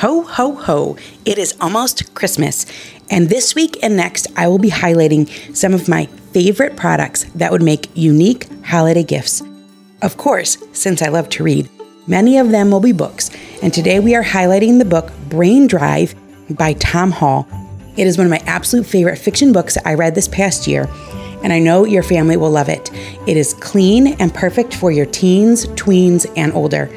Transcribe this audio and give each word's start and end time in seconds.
Ho, 0.00 0.22
ho, 0.22 0.54
ho. 0.54 0.96
It 1.24 1.38
is 1.38 1.56
almost 1.60 2.14
Christmas. 2.14 2.66
And 3.10 3.28
this 3.28 3.56
week 3.56 3.78
and 3.82 3.96
next, 3.96 4.28
I 4.36 4.46
will 4.46 4.60
be 4.60 4.70
highlighting 4.70 5.28
some 5.56 5.74
of 5.74 5.88
my 5.88 6.06
favorite 6.32 6.76
products 6.76 7.24
that 7.34 7.50
would 7.50 7.64
make 7.64 7.90
unique 7.96 8.46
holiday 8.64 9.02
gifts. 9.02 9.42
Of 10.00 10.16
course, 10.16 10.56
since 10.72 11.02
I 11.02 11.08
love 11.08 11.28
to 11.30 11.42
read, 11.42 11.68
many 12.06 12.38
of 12.38 12.50
them 12.50 12.70
will 12.70 12.78
be 12.78 12.92
books. 12.92 13.32
And 13.60 13.74
today 13.74 13.98
we 13.98 14.14
are 14.14 14.22
highlighting 14.22 14.78
the 14.78 14.84
book 14.84 15.10
Brain 15.28 15.66
Drive 15.66 16.14
by 16.50 16.74
Tom 16.74 17.10
Hall. 17.10 17.48
It 17.96 18.06
is 18.06 18.16
one 18.16 18.26
of 18.28 18.30
my 18.30 18.42
absolute 18.46 18.86
favorite 18.86 19.16
fiction 19.16 19.52
books 19.52 19.74
that 19.74 19.88
I 19.88 19.94
read 19.94 20.14
this 20.14 20.28
past 20.28 20.68
year, 20.68 20.88
and 21.42 21.52
I 21.52 21.58
know 21.58 21.84
your 21.84 22.04
family 22.04 22.36
will 22.36 22.52
love 22.52 22.68
it. 22.68 22.92
It 23.26 23.36
is 23.36 23.52
clean 23.54 24.14
and 24.20 24.32
perfect 24.32 24.76
for 24.76 24.92
your 24.92 25.06
teens, 25.06 25.66
tweens, 25.70 26.30
and 26.36 26.52
older. 26.52 26.88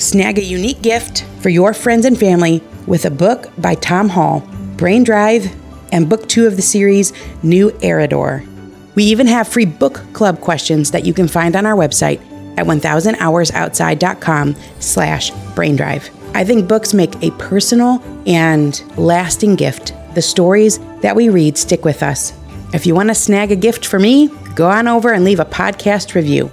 Snag 0.00 0.38
a 0.38 0.42
unique 0.42 0.80
gift 0.80 1.26
for 1.40 1.50
your 1.50 1.74
friends 1.74 2.06
and 2.06 2.18
family 2.18 2.62
with 2.86 3.04
a 3.04 3.10
book 3.10 3.50
by 3.58 3.74
Tom 3.74 4.08
Hall, 4.08 4.40
Brain 4.78 5.04
Drive, 5.04 5.54
and 5.92 6.08
book 6.08 6.26
two 6.26 6.46
of 6.46 6.56
the 6.56 6.62
series, 6.62 7.12
New 7.42 7.70
Arridor. 7.82 8.46
We 8.94 9.04
even 9.04 9.26
have 9.26 9.46
free 9.46 9.66
book 9.66 10.00
club 10.14 10.40
questions 10.40 10.90
that 10.92 11.04
you 11.04 11.12
can 11.12 11.28
find 11.28 11.54
on 11.54 11.66
our 11.66 11.76
website 11.76 12.18
at 12.56 12.64
1000hoursoutside.com 12.64 14.56
slash 14.78 15.32
braindrive. 15.32 16.08
I 16.34 16.44
think 16.44 16.66
books 16.66 16.94
make 16.94 17.22
a 17.22 17.30
personal 17.32 18.02
and 18.26 18.82
lasting 18.96 19.56
gift. 19.56 19.92
The 20.14 20.22
stories 20.22 20.78
that 21.02 21.14
we 21.14 21.28
read 21.28 21.58
stick 21.58 21.84
with 21.84 22.02
us. 22.02 22.32
If 22.72 22.86
you 22.86 22.94
want 22.94 23.10
to 23.10 23.14
snag 23.14 23.52
a 23.52 23.56
gift 23.56 23.84
for 23.84 23.98
me, 23.98 24.28
go 24.54 24.66
on 24.66 24.88
over 24.88 25.12
and 25.12 25.24
leave 25.24 25.40
a 25.40 25.44
podcast 25.44 26.14
review. 26.14 26.50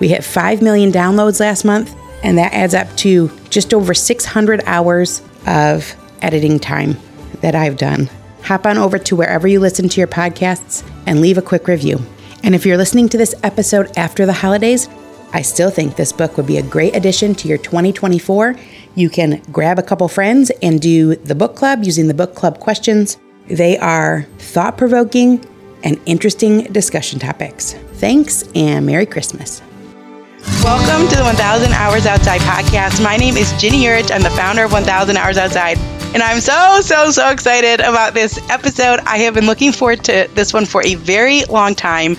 We 0.00 0.08
hit 0.08 0.24
5 0.24 0.62
million 0.62 0.90
downloads 0.90 1.38
last 1.38 1.64
month, 1.64 1.94
and 2.22 2.38
that 2.38 2.52
adds 2.52 2.74
up 2.74 2.94
to 2.98 3.30
just 3.50 3.72
over 3.72 3.94
600 3.94 4.62
hours 4.64 5.22
of 5.46 5.94
editing 6.22 6.58
time 6.58 6.96
that 7.40 7.54
I've 7.54 7.76
done. 7.76 8.10
Hop 8.42 8.66
on 8.66 8.78
over 8.78 8.98
to 8.98 9.16
wherever 9.16 9.46
you 9.46 9.60
listen 9.60 9.88
to 9.88 10.00
your 10.00 10.08
podcasts 10.08 10.88
and 11.06 11.20
leave 11.20 11.38
a 11.38 11.42
quick 11.42 11.68
review. 11.68 12.00
And 12.42 12.54
if 12.54 12.64
you're 12.64 12.76
listening 12.76 13.08
to 13.10 13.18
this 13.18 13.34
episode 13.42 13.96
after 13.96 14.26
the 14.26 14.32
holidays, 14.32 14.88
I 15.32 15.42
still 15.42 15.70
think 15.70 15.96
this 15.96 16.12
book 16.12 16.36
would 16.36 16.46
be 16.46 16.56
a 16.56 16.62
great 16.62 16.96
addition 16.96 17.34
to 17.36 17.48
your 17.48 17.58
2024. 17.58 18.56
You 18.94 19.10
can 19.10 19.42
grab 19.52 19.78
a 19.78 19.82
couple 19.82 20.08
friends 20.08 20.50
and 20.62 20.80
do 20.80 21.16
the 21.16 21.34
book 21.34 21.54
club 21.54 21.84
using 21.84 22.08
the 22.08 22.14
book 22.14 22.34
club 22.34 22.58
questions. 22.58 23.18
They 23.46 23.76
are 23.78 24.26
thought 24.38 24.78
provoking 24.78 25.44
and 25.84 26.00
interesting 26.06 26.64
discussion 26.72 27.18
topics. 27.18 27.74
Thanks 27.94 28.44
and 28.54 28.86
Merry 28.86 29.06
Christmas. 29.06 29.62
Welcome 30.64 31.08
to 31.08 31.16
the 31.16 31.22
1000 31.22 31.72
Hours 31.72 32.06
Outside 32.06 32.40
podcast. 32.40 33.02
My 33.02 33.16
name 33.16 33.36
is 33.36 33.52
Ginny 33.60 33.84
Yurich. 33.84 34.10
I'm 34.10 34.22
the 34.22 34.30
founder 34.30 34.64
of 34.64 34.72
1000 34.72 35.16
Hours 35.16 35.36
Outside. 35.36 35.78
And 36.14 36.22
I'm 36.22 36.40
so, 36.40 36.80
so, 36.80 37.10
so 37.10 37.30
excited 37.30 37.80
about 37.80 38.14
this 38.14 38.38
episode. 38.50 39.00
I 39.00 39.18
have 39.18 39.34
been 39.34 39.46
looking 39.46 39.72
forward 39.72 40.04
to 40.04 40.28
this 40.34 40.52
one 40.52 40.64
for 40.64 40.82
a 40.84 40.94
very 40.94 41.44
long 41.44 41.74
time. 41.74 42.16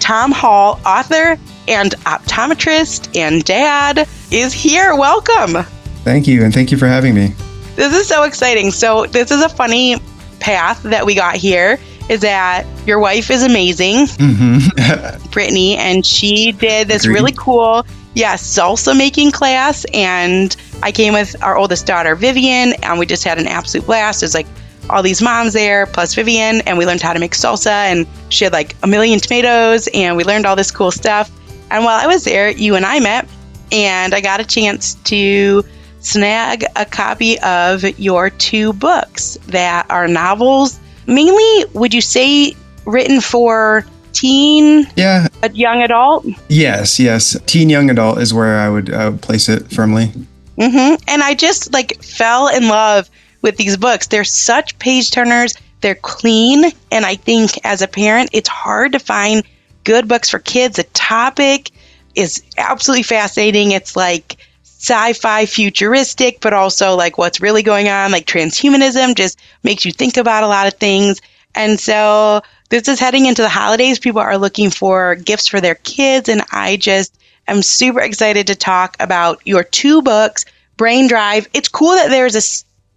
Tom 0.00 0.32
Hall, 0.32 0.80
author 0.86 1.38
and 1.68 1.92
optometrist 2.04 3.16
and 3.16 3.44
dad, 3.44 4.08
is 4.30 4.52
here. 4.52 4.96
Welcome. 4.96 5.62
Thank 6.02 6.26
you. 6.26 6.44
And 6.44 6.52
thank 6.54 6.72
you 6.72 6.78
for 6.78 6.86
having 6.86 7.14
me. 7.14 7.34
This 7.76 7.94
is 7.94 8.08
so 8.08 8.22
exciting. 8.22 8.70
So, 8.70 9.06
this 9.06 9.30
is 9.30 9.42
a 9.42 9.48
funny 9.48 10.00
path 10.40 10.82
that 10.84 11.04
we 11.04 11.14
got 11.14 11.36
here 11.36 11.78
is 12.08 12.20
that 12.20 12.64
your 12.86 12.98
wife 12.98 13.30
is 13.30 13.42
amazing, 13.42 14.06
mm-hmm. 14.06 15.28
Brittany, 15.30 15.76
and 15.76 16.04
she 16.06 16.52
did 16.52 16.88
this 16.88 17.04
Agreed. 17.04 17.14
really 17.14 17.32
cool, 17.32 17.86
yeah, 18.14 18.34
salsa 18.34 18.96
making 18.96 19.32
class. 19.32 19.84
And 19.92 20.56
I 20.82 20.92
came 20.92 21.12
with 21.12 21.40
our 21.42 21.56
oldest 21.56 21.86
daughter, 21.86 22.14
Vivian, 22.14 22.74
and 22.82 22.98
we 22.98 23.06
just 23.06 23.24
had 23.24 23.38
an 23.38 23.46
absolute 23.46 23.86
blast. 23.86 24.20
There's 24.20 24.34
like 24.34 24.46
all 24.88 25.02
these 25.02 25.20
moms 25.20 25.52
there, 25.52 25.86
plus 25.86 26.14
Vivian, 26.14 26.60
and 26.62 26.78
we 26.78 26.86
learned 26.86 27.02
how 27.02 27.12
to 27.12 27.18
make 27.18 27.32
salsa. 27.32 27.66
And 27.66 28.06
she 28.28 28.44
had 28.44 28.52
like 28.52 28.76
a 28.82 28.86
million 28.86 29.18
tomatoes, 29.18 29.88
and 29.92 30.16
we 30.16 30.24
learned 30.24 30.46
all 30.46 30.56
this 30.56 30.70
cool 30.70 30.90
stuff. 30.90 31.30
And 31.70 31.84
while 31.84 31.98
I 32.00 32.06
was 32.06 32.24
there, 32.24 32.50
you 32.50 32.76
and 32.76 32.86
I 32.86 33.00
met, 33.00 33.28
and 33.72 34.14
I 34.14 34.20
got 34.20 34.40
a 34.40 34.44
chance 34.44 34.94
to 35.04 35.64
snag 36.00 36.64
a 36.76 36.84
copy 36.84 37.38
of 37.40 37.82
your 37.98 38.30
two 38.30 38.72
books 38.74 39.36
that 39.48 39.86
are 39.90 40.06
novels 40.06 40.78
mainly, 41.06 41.64
would 41.74 41.94
you 41.94 42.00
say 42.00 42.54
written 42.84 43.20
for 43.20 43.84
teen? 44.12 44.86
Yeah. 44.96 45.28
A 45.42 45.50
young 45.50 45.82
adult? 45.82 46.26
Yes, 46.48 46.98
yes. 46.98 47.38
Teen 47.46 47.68
young 47.68 47.90
adult 47.90 48.18
is 48.18 48.32
where 48.32 48.58
I 48.58 48.68
would, 48.68 48.92
I 48.92 49.08
would 49.08 49.22
place 49.22 49.48
it 49.48 49.70
firmly. 49.70 50.12
Mm-hmm. 50.58 51.02
And 51.08 51.22
I 51.22 51.34
just 51.34 51.72
like 51.72 52.02
fell 52.02 52.48
in 52.48 52.68
love 52.68 53.10
with 53.42 53.56
these 53.56 53.76
books. 53.76 54.06
They're 54.06 54.24
such 54.24 54.78
page 54.78 55.10
turners. 55.10 55.54
They're 55.82 55.96
clean. 55.96 56.72
And 56.90 57.04
I 57.04 57.16
think 57.16 57.60
as 57.64 57.82
a 57.82 57.88
parent, 57.88 58.30
it's 58.32 58.48
hard 58.48 58.92
to 58.92 58.98
find 58.98 59.42
good 59.84 60.08
books 60.08 60.30
for 60.30 60.38
kids. 60.38 60.76
The 60.76 60.84
topic 60.94 61.70
is 62.14 62.42
absolutely 62.56 63.02
fascinating. 63.02 63.72
It's 63.72 63.94
like 63.94 64.36
sci-fi 64.78 65.46
futuristic, 65.46 66.40
but 66.40 66.52
also 66.52 66.94
like 66.96 67.18
what's 67.18 67.40
really 67.40 67.62
going 67.62 67.88
on, 67.88 68.12
like 68.12 68.26
transhumanism 68.26 69.14
just 69.16 69.38
makes 69.62 69.84
you 69.84 69.92
think 69.92 70.16
about 70.16 70.44
a 70.44 70.48
lot 70.48 70.66
of 70.66 70.74
things. 70.74 71.20
And 71.54 71.80
so 71.80 72.42
this 72.68 72.86
is 72.86 73.00
heading 73.00 73.26
into 73.26 73.42
the 73.42 73.48
holidays. 73.48 73.98
People 73.98 74.20
are 74.20 74.38
looking 74.38 74.70
for 74.70 75.14
gifts 75.14 75.48
for 75.48 75.60
their 75.60 75.76
kids. 75.76 76.28
And 76.28 76.42
I 76.52 76.76
just 76.76 77.18
am 77.48 77.62
super 77.62 78.00
excited 78.00 78.46
to 78.48 78.54
talk 78.54 78.96
about 79.00 79.40
your 79.46 79.64
two 79.64 80.02
books, 80.02 80.44
Brain 80.76 81.08
Drive. 81.08 81.48
It's 81.54 81.68
cool 81.68 81.94
that 81.94 82.08
there's 82.10 82.34
a, 82.34 82.44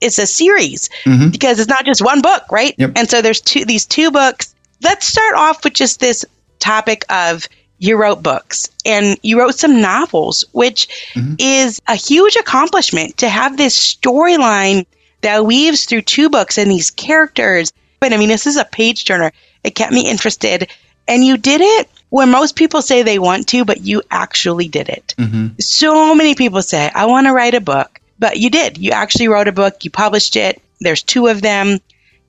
it's 0.01 0.19
a 0.19 0.27
series 0.27 0.89
mm-hmm. 1.05 1.29
because 1.29 1.59
it's 1.59 1.69
not 1.69 1.85
just 1.85 2.03
one 2.03 2.21
book, 2.21 2.43
right? 2.51 2.75
Yep. 2.77 2.91
And 2.97 3.09
so 3.09 3.21
there's 3.21 3.41
two, 3.41 3.63
these 3.63 3.85
two 3.85 4.11
books. 4.11 4.53
Let's 4.81 5.07
start 5.07 5.35
off 5.35 5.63
with 5.63 5.73
just 5.73 5.99
this 5.99 6.25
topic 6.59 7.05
of 7.09 7.47
you 7.79 7.97
wrote 7.97 8.21
books 8.21 8.69
and 8.85 9.17
you 9.23 9.39
wrote 9.39 9.55
some 9.55 9.81
novels, 9.81 10.43
which 10.51 10.87
mm-hmm. 11.13 11.35
is 11.39 11.81
a 11.87 11.95
huge 11.95 12.35
accomplishment 12.35 13.17
to 13.17 13.29
have 13.29 13.57
this 13.57 13.77
storyline 13.77 14.85
that 15.21 15.45
weaves 15.45 15.85
through 15.85 16.03
two 16.03 16.29
books 16.29 16.57
and 16.57 16.69
these 16.69 16.91
characters. 16.91 17.73
But 17.99 18.13
I 18.13 18.17
mean, 18.17 18.29
this 18.29 18.45
is 18.45 18.57
a 18.57 18.65
page 18.65 19.05
turner. 19.05 19.31
It 19.63 19.75
kept 19.75 19.93
me 19.93 20.09
interested. 20.09 20.69
And 21.07 21.25
you 21.25 21.37
did 21.37 21.61
it 21.61 21.89
when 22.09 22.29
most 22.29 22.55
people 22.55 22.81
say 22.81 23.01
they 23.01 23.19
want 23.19 23.47
to, 23.49 23.65
but 23.65 23.81
you 23.81 24.01
actually 24.11 24.67
did 24.67 24.89
it. 24.89 25.15
Mm-hmm. 25.17 25.59
So 25.59 26.13
many 26.13 26.35
people 26.35 26.61
say, 26.61 26.91
I 26.93 27.05
want 27.05 27.27
to 27.27 27.33
write 27.33 27.55
a 27.55 27.61
book, 27.61 27.99
but 28.19 28.37
you 28.37 28.49
did. 28.49 28.77
You 28.77 28.91
actually 28.91 29.27
wrote 29.27 29.47
a 29.47 29.53
book, 29.53 29.83
you 29.83 29.91
published 29.91 30.35
it. 30.35 30.61
There's 30.79 31.03
two 31.03 31.27
of 31.27 31.41
them. 31.41 31.79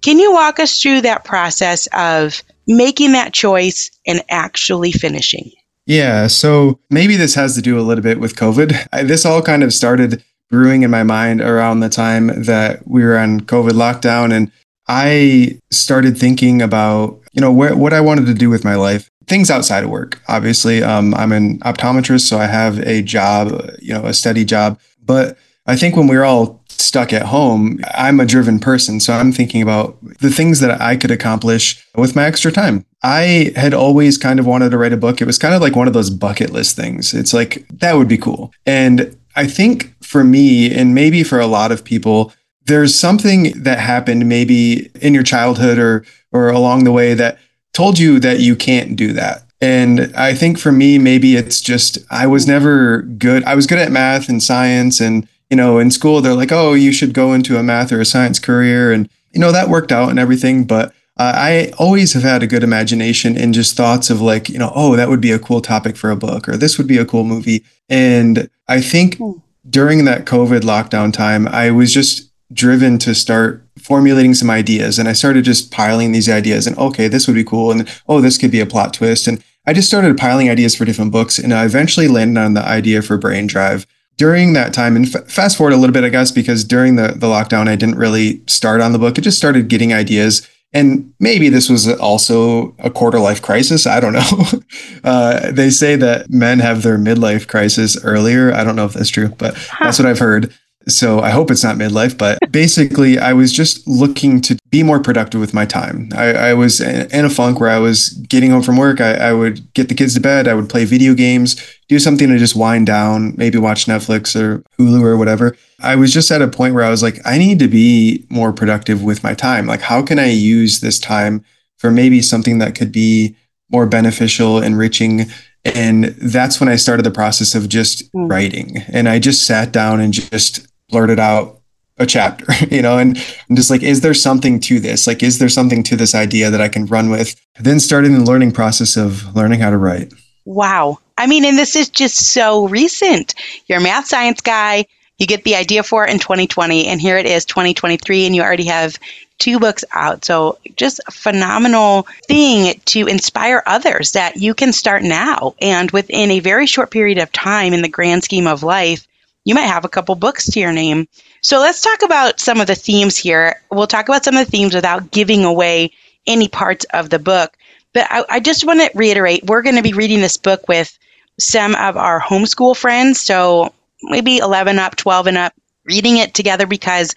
Can 0.02 0.18
you 0.18 0.32
walk 0.32 0.58
us 0.58 0.80
through 0.80 1.02
that 1.02 1.24
process 1.24 1.86
of 1.92 2.42
making 2.70 3.12
that 3.12 3.32
choice 3.32 3.90
and 4.06 4.22
actually 4.30 4.92
finishing. 4.92 5.50
Yeah. 5.86 6.28
So 6.28 6.78
maybe 6.88 7.16
this 7.16 7.34
has 7.34 7.54
to 7.56 7.62
do 7.62 7.78
a 7.78 7.82
little 7.82 8.02
bit 8.02 8.20
with 8.20 8.36
COVID. 8.36 8.86
I, 8.92 9.02
this 9.02 9.26
all 9.26 9.42
kind 9.42 9.62
of 9.62 9.74
started 9.74 10.22
brewing 10.48 10.82
in 10.82 10.90
my 10.90 11.02
mind 11.02 11.40
around 11.40 11.80
the 11.80 11.88
time 11.88 12.44
that 12.44 12.86
we 12.86 13.04
were 13.04 13.18
on 13.18 13.40
COVID 13.40 13.70
lockdown. 13.70 14.32
And 14.32 14.52
I 14.86 15.58
started 15.70 16.16
thinking 16.16 16.62
about, 16.62 17.20
you 17.32 17.40
know, 17.40 17.52
where, 17.52 17.76
what 17.76 17.92
I 17.92 18.00
wanted 18.00 18.26
to 18.26 18.34
do 18.34 18.50
with 18.50 18.64
my 18.64 18.76
life. 18.76 19.10
Things 19.26 19.50
outside 19.50 19.84
of 19.84 19.90
work. 19.90 20.20
Obviously, 20.28 20.82
um, 20.82 21.14
I'm 21.14 21.30
an 21.30 21.60
optometrist, 21.60 22.22
so 22.22 22.38
I 22.38 22.46
have 22.46 22.80
a 22.80 23.00
job, 23.00 23.70
you 23.80 23.94
know, 23.94 24.06
a 24.06 24.14
steady 24.14 24.44
job. 24.44 24.80
But 25.04 25.38
I 25.66 25.76
think 25.76 25.96
when 25.96 26.08
we 26.08 26.16
we're 26.16 26.24
all 26.24 26.59
stuck 26.80 27.12
at 27.12 27.26
home, 27.26 27.80
I'm 27.94 28.20
a 28.20 28.26
driven 28.26 28.58
person. 28.58 29.00
So 29.00 29.12
I'm 29.12 29.32
thinking 29.32 29.62
about 29.62 29.96
the 30.20 30.30
things 30.30 30.60
that 30.60 30.80
I 30.80 30.96
could 30.96 31.10
accomplish 31.10 31.86
with 31.94 32.16
my 32.16 32.24
extra 32.24 32.50
time. 32.50 32.84
I 33.02 33.52
had 33.56 33.74
always 33.74 34.18
kind 34.18 34.38
of 34.40 34.46
wanted 34.46 34.70
to 34.70 34.78
write 34.78 34.92
a 34.92 34.96
book. 34.96 35.20
It 35.20 35.26
was 35.26 35.38
kind 35.38 35.54
of 35.54 35.60
like 35.60 35.76
one 35.76 35.86
of 35.86 35.94
those 35.94 36.10
bucket 36.10 36.50
list 36.50 36.76
things. 36.76 37.14
It's 37.14 37.32
like, 37.32 37.66
that 37.68 37.96
would 37.96 38.08
be 38.08 38.18
cool. 38.18 38.52
And 38.66 39.16
I 39.36 39.46
think 39.46 39.94
for 40.02 40.24
me, 40.24 40.74
and 40.74 40.94
maybe 40.94 41.22
for 41.22 41.38
a 41.38 41.46
lot 41.46 41.72
of 41.72 41.84
people, 41.84 42.32
there's 42.66 42.94
something 42.94 43.52
that 43.62 43.78
happened 43.78 44.28
maybe 44.28 44.90
in 45.00 45.14
your 45.14 45.22
childhood 45.22 45.78
or 45.78 46.04
or 46.32 46.48
along 46.48 46.84
the 46.84 46.92
way 46.92 47.14
that 47.14 47.38
told 47.72 47.98
you 47.98 48.20
that 48.20 48.40
you 48.40 48.54
can't 48.54 48.96
do 48.96 49.12
that. 49.12 49.42
And 49.60 50.14
I 50.16 50.34
think 50.34 50.58
for 50.58 50.72
me, 50.72 50.98
maybe 50.98 51.36
it's 51.36 51.60
just 51.60 51.98
I 52.10 52.26
was 52.26 52.46
never 52.46 53.02
good. 53.02 53.44
I 53.44 53.54
was 53.54 53.66
good 53.66 53.78
at 53.78 53.92
math 53.92 54.28
and 54.28 54.42
science 54.42 55.00
and 55.00 55.28
you 55.50 55.56
know, 55.56 55.78
in 55.78 55.90
school, 55.90 56.20
they're 56.20 56.34
like, 56.34 56.52
oh, 56.52 56.74
you 56.74 56.92
should 56.92 57.12
go 57.12 57.32
into 57.32 57.58
a 57.58 57.62
math 57.62 57.92
or 57.92 58.00
a 58.00 58.04
science 58.04 58.38
career. 58.38 58.92
And, 58.92 59.10
you 59.32 59.40
know, 59.40 59.52
that 59.52 59.68
worked 59.68 59.92
out 59.92 60.08
and 60.08 60.18
everything. 60.18 60.64
But 60.64 60.94
uh, 61.16 61.32
I 61.34 61.72
always 61.78 62.14
have 62.14 62.22
had 62.22 62.42
a 62.42 62.46
good 62.46 62.62
imagination 62.62 63.36
and 63.36 63.52
just 63.52 63.76
thoughts 63.76 64.08
of 64.08 64.22
like, 64.22 64.48
you 64.48 64.58
know, 64.58 64.72
oh, 64.74 64.96
that 64.96 65.08
would 65.08 65.20
be 65.20 65.32
a 65.32 65.38
cool 65.38 65.60
topic 65.60 65.96
for 65.96 66.10
a 66.10 66.16
book 66.16 66.48
or 66.48 66.56
this 66.56 66.78
would 66.78 66.86
be 66.86 66.98
a 66.98 67.04
cool 67.04 67.24
movie. 67.24 67.64
And 67.88 68.48
I 68.68 68.80
think 68.80 69.18
hmm. 69.18 69.32
during 69.68 70.04
that 70.04 70.24
COVID 70.24 70.60
lockdown 70.60 71.12
time, 71.12 71.48
I 71.48 71.72
was 71.72 71.92
just 71.92 72.30
driven 72.52 72.98
to 72.98 73.14
start 73.14 73.64
formulating 73.78 74.34
some 74.34 74.50
ideas 74.50 74.98
and 74.98 75.08
I 75.08 75.12
started 75.12 75.44
just 75.44 75.70
piling 75.70 76.12
these 76.12 76.28
ideas 76.28 76.66
and 76.66 76.76
okay, 76.78 77.06
this 77.06 77.26
would 77.26 77.36
be 77.36 77.44
cool. 77.44 77.70
And 77.70 77.88
oh, 78.08 78.20
this 78.20 78.38
could 78.38 78.50
be 78.50 78.60
a 78.60 78.66
plot 78.66 78.94
twist. 78.94 79.26
And 79.26 79.42
I 79.66 79.72
just 79.72 79.88
started 79.88 80.16
piling 80.16 80.48
ideas 80.48 80.74
for 80.74 80.84
different 80.84 81.12
books 81.12 81.38
and 81.38 81.52
I 81.52 81.64
eventually 81.64 82.08
landed 82.08 82.40
on 82.40 82.54
the 82.54 82.64
idea 82.64 83.02
for 83.02 83.18
Brain 83.18 83.46
Drive. 83.46 83.86
During 84.20 84.52
that 84.52 84.74
time, 84.74 84.96
and 84.96 85.06
f- 85.06 85.30
fast 85.30 85.56
forward 85.56 85.72
a 85.72 85.78
little 85.78 85.94
bit, 85.94 86.04
I 86.04 86.10
guess, 86.10 86.30
because 86.30 86.62
during 86.62 86.96
the, 86.96 87.14
the 87.16 87.26
lockdown, 87.26 87.68
I 87.68 87.74
didn't 87.74 87.94
really 87.96 88.42
start 88.46 88.82
on 88.82 88.92
the 88.92 88.98
book. 88.98 89.18
I 89.18 89.22
just 89.22 89.38
started 89.38 89.68
getting 89.68 89.94
ideas. 89.94 90.46
And 90.74 91.14
maybe 91.18 91.48
this 91.48 91.70
was 91.70 91.88
also 91.88 92.76
a 92.80 92.90
quarter 92.90 93.18
life 93.18 93.40
crisis. 93.40 93.86
I 93.86 93.98
don't 93.98 94.12
know. 94.20 94.60
uh, 95.04 95.50
they 95.52 95.70
say 95.70 95.96
that 95.96 96.28
men 96.28 96.58
have 96.58 96.82
their 96.82 96.98
midlife 96.98 97.48
crisis 97.48 97.96
earlier. 98.04 98.52
I 98.52 98.62
don't 98.62 98.76
know 98.76 98.84
if 98.84 98.92
that's 98.92 99.08
true, 99.08 99.28
but 99.38 99.56
huh. 99.56 99.84
that's 99.86 99.98
what 99.98 100.06
I've 100.06 100.18
heard. 100.18 100.52
So 100.88 101.20
I 101.20 101.30
hope 101.30 101.50
it's 101.50 101.62
not 101.62 101.76
midlife, 101.76 102.16
but 102.16 102.38
basically, 102.50 103.18
I 103.18 103.32
was 103.32 103.52
just 103.52 103.86
looking 103.86 104.40
to 104.42 104.56
be 104.70 104.82
more 104.82 105.00
productive 105.00 105.40
with 105.40 105.52
my 105.52 105.66
time. 105.66 106.08
I, 106.14 106.32
I 106.32 106.54
was 106.54 106.80
in 106.80 107.24
a 107.24 107.30
funk 107.30 107.60
where 107.60 107.70
I 107.70 107.78
was 107.78 108.10
getting 108.28 108.50
home 108.50 108.62
from 108.62 108.76
work. 108.76 109.00
I, 109.00 109.14
I, 109.14 109.32
would 109.32 109.72
get 109.74 109.88
the 109.88 109.94
kids 109.94 110.14
to 110.14 110.20
bed. 110.20 110.48
I 110.48 110.54
would 110.54 110.70
play 110.70 110.84
video 110.84 111.14
games, 111.14 111.56
do 111.88 111.98
something 111.98 112.28
to 112.28 112.38
just 112.38 112.56
wind 112.56 112.86
down, 112.86 113.34
maybe 113.36 113.58
watch 113.58 113.86
Netflix 113.86 114.34
or 114.34 114.62
Hulu 114.78 115.02
or 115.02 115.16
whatever. 115.16 115.56
I 115.80 115.96
was 115.96 116.12
just 116.12 116.30
at 116.30 116.42
a 116.42 116.48
point 116.48 116.74
where 116.74 116.84
I 116.84 116.90
was 116.90 117.02
like, 117.02 117.18
I 117.24 117.36
need 117.38 117.58
to 117.58 117.68
be 117.68 118.26
more 118.30 118.52
productive 118.52 119.02
with 119.02 119.22
my 119.22 119.34
time. 119.34 119.66
Like, 119.66 119.82
how 119.82 120.02
can 120.02 120.18
I 120.18 120.30
use 120.30 120.80
this 120.80 120.98
time 120.98 121.44
for 121.76 121.90
maybe 121.90 122.20
something 122.22 122.58
that 122.58 122.74
could 122.74 122.92
be 122.92 123.36
more 123.70 123.86
beneficial, 123.86 124.62
enriching, 124.62 125.30
and 125.64 126.04
that's 126.04 126.60
when 126.60 126.68
I 126.68 126.76
started 126.76 127.04
the 127.04 127.10
process 127.10 127.54
of 127.54 127.68
just 127.68 128.10
mm. 128.12 128.30
writing. 128.30 128.78
And 128.88 129.08
I 129.08 129.18
just 129.18 129.46
sat 129.46 129.72
down 129.72 130.00
and 130.00 130.12
just 130.12 130.66
blurted 130.90 131.18
out 131.18 131.60
a 131.98 132.06
chapter, 132.06 132.46
you 132.70 132.82
know, 132.82 132.98
and 132.98 133.16
I'm 133.48 133.56
just 133.56 133.70
like, 133.70 133.82
is 133.82 134.00
there 134.00 134.14
something 134.14 134.58
to 134.60 134.80
this? 134.80 135.06
Like, 135.06 135.22
is 135.22 135.38
there 135.38 135.48
something 135.48 135.82
to 135.84 135.96
this 135.96 136.14
idea 136.14 136.50
that 136.50 136.60
I 136.60 136.68
can 136.68 136.86
run 136.86 137.10
with? 137.10 137.40
Then 137.60 137.78
starting 137.78 138.14
the 138.14 138.24
learning 138.24 138.52
process 138.52 138.96
of 138.96 139.36
learning 139.36 139.60
how 139.60 139.70
to 139.70 139.76
write. 139.76 140.12
Wow. 140.46 140.98
I 141.18 141.26
mean, 141.26 141.44
and 141.44 141.58
this 141.58 141.76
is 141.76 141.88
just 141.88 142.32
so 142.32 142.66
recent. 142.68 143.34
You're 143.66 143.78
a 143.78 143.82
math 143.82 144.06
science 144.06 144.40
guy. 144.40 144.86
You 145.18 145.26
get 145.26 145.44
the 145.44 145.54
idea 145.54 145.82
for 145.82 146.06
it 146.06 146.10
in 146.10 146.18
2020, 146.18 146.86
and 146.86 146.98
here 146.98 147.18
it 147.18 147.26
is, 147.26 147.44
2023, 147.44 148.24
and 148.24 148.34
you 148.34 148.40
already 148.40 148.64
have 148.64 148.98
two 149.38 149.58
books 149.58 149.84
out. 149.92 150.24
So, 150.24 150.58
just 150.76 150.98
a 151.06 151.10
phenomenal 151.10 152.06
thing 152.26 152.80
to 152.86 153.06
inspire 153.06 153.62
others 153.66 154.12
that 154.12 154.36
you 154.36 154.54
can 154.54 154.72
start 154.72 155.02
now. 155.02 155.54
And 155.60 155.90
within 155.90 156.30
a 156.30 156.40
very 156.40 156.66
short 156.66 156.90
period 156.90 157.18
of 157.18 157.30
time, 157.32 157.74
in 157.74 157.82
the 157.82 157.88
grand 157.88 158.24
scheme 158.24 158.46
of 158.46 158.62
life, 158.62 159.06
you 159.44 159.54
might 159.54 159.62
have 159.62 159.84
a 159.84 159.88
couple 159.88 160.14
books 160.14 160.46
to 160.50 160.60
your 160.60 160.72
name. 160.72 161.08
So 161.42 161.58
let's 161.58 161.82
talk 161.82 162.02
about 162.02 162.40
some 162.40 162.60
of 162.60 162.66
the 162.66 162.74
themes 162.74 163.16
here. 163.16 163.60
We'll 163.70 163.86
talk 163.86 164.08
about 164.08 164.24
some 164.24 164.36
of 164.36 164.44
the 164.44 164.50
themes 164.50 164.74
without 164.74 165.10
giving 165.10 165.44
away 165.44 165.92
any 166.26 166.48
parts 166.48 166.84
of 166.92 167.10
the 167.10 167.18
book. 167.18 167.56
But 167.92 168.06
I, 168.10 168.24
I 168.28 168.40
just 168.40 168.64
want 168.64 168.80
to 168.80 168.90
reiterate 168.94 169.44
we're 169.44 169.62
going 169.62 169.76
to 169.76 169.82
be 169.82 169.92
reading 169.92 170.20
this 170.20 170.36
book 170.36 170.68
with 170.68 170.96
some 171.38 171.74
of 171.76 171.96
our 171.96 172.20
homeschool 172.20 172.76
friends. 172.76 173.20
So 173.20 173.72
maybe 174.02 174.38
11 174.38 174.78
up, 174.78 174.96
12 174.96 175.26
and 175.28 175.38
up, 175.38 175.54
reading 175.84 176.18
it 176.18 176.34
together 176.34 176.66
because 176.66 177.14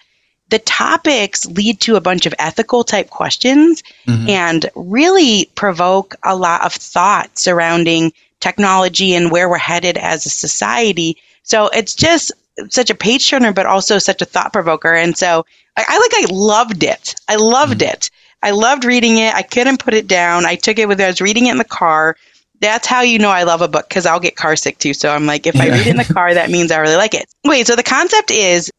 the 0.48 0.58
topics 0.60 1.46
lead 1.46 1.80
to 1.80 1.96
a 1.96 2.00
bunch 2.00 2.26
of 2.26 2.34
ethical 2.38 2.84
type 2.84 3.10
questions 3.10 3.82
mm-hmm. 4.06 4.28
and 4.28 4.70
really 4.74 5.50
provoke 5.54 6.14
a 6.22 6.36
lot 6.36 6.64
of 6.64 6.72
thought 6.72 7.38
surrounding 7.38 8.12
technology 8.40 9.14
and 9.14 9.30
where 9.30 9.48
we're 9.48 9.56
headed 9.58 9.96
as 9.96 10.26
a 10.26 10.30
society 10.30 11.16
so 11.44 11.68
it's 11.68 11.94
just 11.94 12.32
such 12.70 12.90
a 12.90 12.94
page 12.94 13.28
turner, 13.28 13.52
but 13.52 13.66
also 13.66 13.98
such 13.98 14.20
a 14.20 14.24
thought 14.24 14.52
provoker. 14.52 14.94
And 14.94 15.16
so 15.16 15.46
I, 15.76 15.84
I, 15.86 15.98
like, 15.98 16.30
I 16.30 16.34
loved 16.34 16.82
it. 16.82 17.14
I 17.28 17.36
loved 17.36 17.80
mm-hmm. 17.80 17.90
it. 17.90 18.10
I 18.42 18.50
loved 18.50 18.84
reading 18.84 19.18
it. 19.18 19.34
I 19.34 19.42
couldn't 19.42 19.78
put 19.78 19.94
it 19.94 20.06
down. 20.06 20.44
I 20.44 20.56
took 20.56 20.78
it 20.78 20.88
with, 20.88 21.00
I 21.00 21.06
was 21.06 21.20
reading 21.20 21.46
it 21.46 21.52
in 21.52 21.58
the 21.58 21.64
car. 21.64 22.16
That's 22.60 22.86
how 22.86 23.02
you 23.02 23.18
know 23.18 23.30
I 23.30 23.42
love 23.42 23.62
a 23.62 23.68
book 23.68 23.88
because 23.88 24.06
I'll 24.06 24.20
get 24.20 24.36
car 24.36 24.56
sick 24.56 24.78
too. 24.78 24.94
So 24.94 25.10
I'm 25.10 25.26
like, 25.26 25.46
if 25.46 25.56
I 25.56 25.68
read 25.68 25.86
it 25.86 25.90
in 25.90 25.96
the 25.96 26.04
car, 26.04 26.32
that 26.32 26.50
means 26.50 26.70
I 26.70 26.78
really 26.78 26.96
like 26.96 27.14
it. 27.14 27.26
Wait, 27.44 27.66
so 27.66 27.76
the 27.76 27.82
concept 27.82 28.30
is 28.30 28.70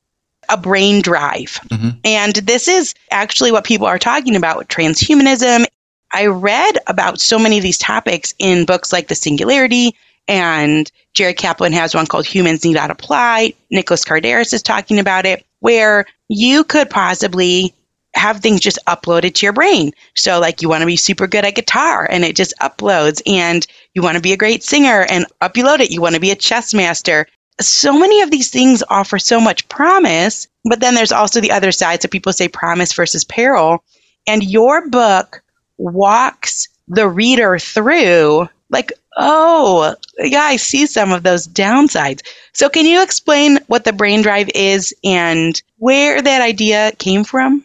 a 0.49 0.57
brain 0.57 1.01
drive. 1.01 1.59
Mm-hmm. 1.69 1.89
And 2.03 2.35
this 2.35 2.67
is 2.67 2.93
actually 3.11 3.51
what 3.51 3.65
people 3.65 3.87
are 3.87 3.99
talking 3.99 4.35
about 4.35 4.57
with 4.57 4.67
transhumanism. 4.69 5.65
I 6.13 6.27
read 6.27 6.77
about 6.87 7.19
so 7.19 7.37
many 7.37 7.57
of 7.57 7.63
these 7.63 7.77
topics 7.77 8.33
in 8.39 8.65
books 8.65 8.93
like 8.93 9.07
The 9.07 9.15
Singularity, 9.15 9.95
and 10.27 10.91
Jerry 11.13 11.33
Kaplan 11.33 11.73
has 11.73 11.95
one 11.95 12.07
called 12.07 12.25
Humans 12.25 12.65
Need 12.65 12.73
Not 12.73 12.91
Apply. 12.91 13.53
Nicholas 13.71 14.03
Kardaras 14.03 14.53
is 14.53 14.63
talking 14.63 14.99
about 14.99 15.25
it, 15.25 15.45
where 15.59 16.05
you 16.29 16.63
could 16.63 16.89
possibly 16.89 17.73
have 18.15 18.39
things 18.39 18.61
just 18.61 18.79
uploaded 18.87 19.33
to 19.35 19.45
your 19.45 19.53
brain. 19.53 19.91
So, 20.15 20.39
like, 20.39 20.61
you 20.61 20.69
want 20.69 20.81
to 20.81 20.87
be 20.87 20.95
super 20.95 21.27
good 21.27 21.45
at 21.45 21.55
guitar 21.55 22.07
and 22.09 22.23
it 22.23 22.35
just 22.35 22.53
uploads, 22.61 23.21
and 23.25 23.65
you 23.93 24.01
want 24.01 24.15
to 24.15 24.21
be 24.21 24.33
a 24.33 24.37
great 24.37 24.63
singer 24.63 25.05
and 25.09 25.25
upload 25.41 25.79
it. 25.79 25.91
You 25.91 26.01
want 26.01 26.15
to 26.15 26.21
be 26.21 26.31
a 26.31 26.35
chess 26.35 26.73
master. 26.73 27.27
So 27.61 27.97
many 27.97 28.21
of 28.21 28.31
these 28.31 28.49
things 28.49 28.83
offer 28.89 29.19
so 29.19 29.39
much 29.39 29.67
promise, 29.69 30.47
but 30.65 30.79
then 30.79 30.95
there's 30.95 31.11
also 31.11 31.39
the 31.39 31.51
other 31.51 31.71
side. 31.71 32.01
So, 32.01 32.07
people 32.07 32.33
say 32.33 32.47
promise 32.47 32.93
versus 32.93 33.23
peril. 33.23 33.83
And 34.27 34.43
your 34.43 34.89
book 34.89 35.43
walks 35.77 36.67
the 36.87 37.07
reader 37.07 37.59
through 37.59 38.49
like, 38.69 38.91
oh, 39.17 39.95
yeah, 40.19 40.43
I 40.43 40.55
see 40.55 40.85
some 40.85 41.11
of 41.11 41.23
those 41.23 41.47
downsides. 41.47 42.21
So, 42.53 42.69
can 42.69 42.85
you 42.85 43.01
explain 43.01 43.59
what 43.67 43.83
the 43.83 43.93
brain 43.93 44.21
drive 44.21 44.49
is 44.55 44.93
and 45.03 45.61
where 45.77 46.21
that 46.21 46.41
idea 46.41 46.91
came 46.97 47.23
from? 47.23 47.63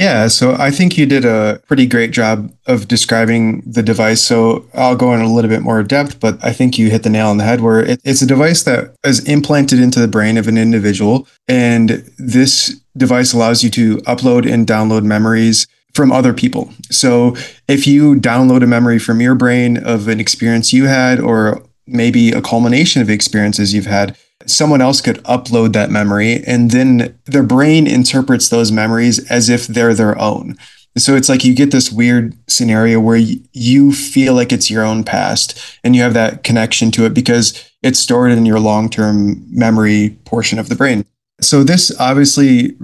Yeah, 0.00 0.28
so 0.28 0.54
I 0.58 0.70
think 0.70 0.96
you 0.96 1.04
did 1.04 1.26
a 1.26 1.60
pretty 1.66 1.84
great 1.84 2.10
job 2.10 2.50
of 2.66 2.88
describing 2.88 3.60
the 3.66 3.82
device. 3.82 4.22
So 4.22 4.66
I'll 4.72 4.96
go 4.96 5.12
in 5.12 5.20
a 5.20 5.30
little 5.30 5.50
bit 5.50 5.60
more 5.60 5.82
depth, 5.82 6.20
but 6.20 6.42
I 6.42 6.54
think 6.54 6.78
you 6.78 6.88
hit 6.88 7.02
the 7.02 7.10
nail 7.10 7.28
on 7.28 7.36
the 7.36 7.44
head 7.44 7.60
where 7.60 7.80
it, 7.80 8.00
it's 8.02 8.22
a 8.22 8.26
device 8.26 8.62
that 8.62 8.94
is 9.04 9.22
implanted 9.28 9.78
into 9.78 10.00
the 10.00 10.08
brain 10.08 10.38
of 10.38 10.48
an 10.48 10.56
individual. 10.56 11.28
And 11.48 12.10
this 12.16 12.80
device 12.96 13.34
allows 13.34 13.62
you 13.62 13.68
to 13.72 13.98
upload 13.98 14.50
and 14.50 14.66
download 14.66 15.02
memories 15.04 15.66
from 15.94 16.12
other 16.12 16.32
people. 16.32 16.72
So 16.90 17.36
if 17.68 17.86
you 17.86 18.14
download 18.14 18.62
a 18.62 18.66
memory 18.66 18.98
from 18.98 19.20
your 19.20 19.34
brain 19.34 19.76
of 19.76 20.08
an 20.08 20.20
experience 20.20 20.72
you 20.72 20.86
had, 20.86 21.20
or 21.20 21.62
maybe 21.86 22.30
a 22.30 22.42
culmination 22.42 23.02
of 23.02 23.10
experiences 23.10 23.74
you've 23.74 23.86
had, 23.86 24.16
someone 24.46 24.80
else 24.80 25.00
could 25.00 25.22
upload 25.24 25.72
that 25.72 25.90
memory 25.90 26.42
and 26.44 26.70
then 26.70 27.18
their 27.26 27.42
brain 27.42 27.86
interprets 27.86 28.48
those 28.48 28.72
memories 28.72 29.18
as 29.30 29.48
if 29.48 29.66
they're 29.66 29.94
their 29.94 30.18
own. 30.18 30.56
So 30.98 31.14
it's 31.14 31.28
like 31.28 31.44
you 31.44 31.54
get 31.54 31.70
this 31.70 31.92
weird 31.92 32.36
scenario 32.48 32.98
where 32.98 33.16
you 33.16 33.92
feel 33.92 34.34
like 34.34 34.52
it's 34.52 34.70
your 34.70 34.84
own 34.84 35.04
past 35.04 35.78
and 35.84 35.94
you 35.94 36.02
have 36.02 36.14
that 36.14 36.42
connection 36.42 36.90
to 36.92 37.06
it 37.06 37.14
because 37.14 37.70
it's 37.82 38.00
stored 38.00 38.32
in 38.32 38.44
your 38.44 38.58
long 38.58 38.90
term 38.90 39.44
memory 39.48 40.18
portion 40.24 40.58
of 40.58 40.68
the 40.68 40.74
brain. 40.74 41.04
So 41.40 41.64
this 41.64 41.92
obviously, 41.98 42.76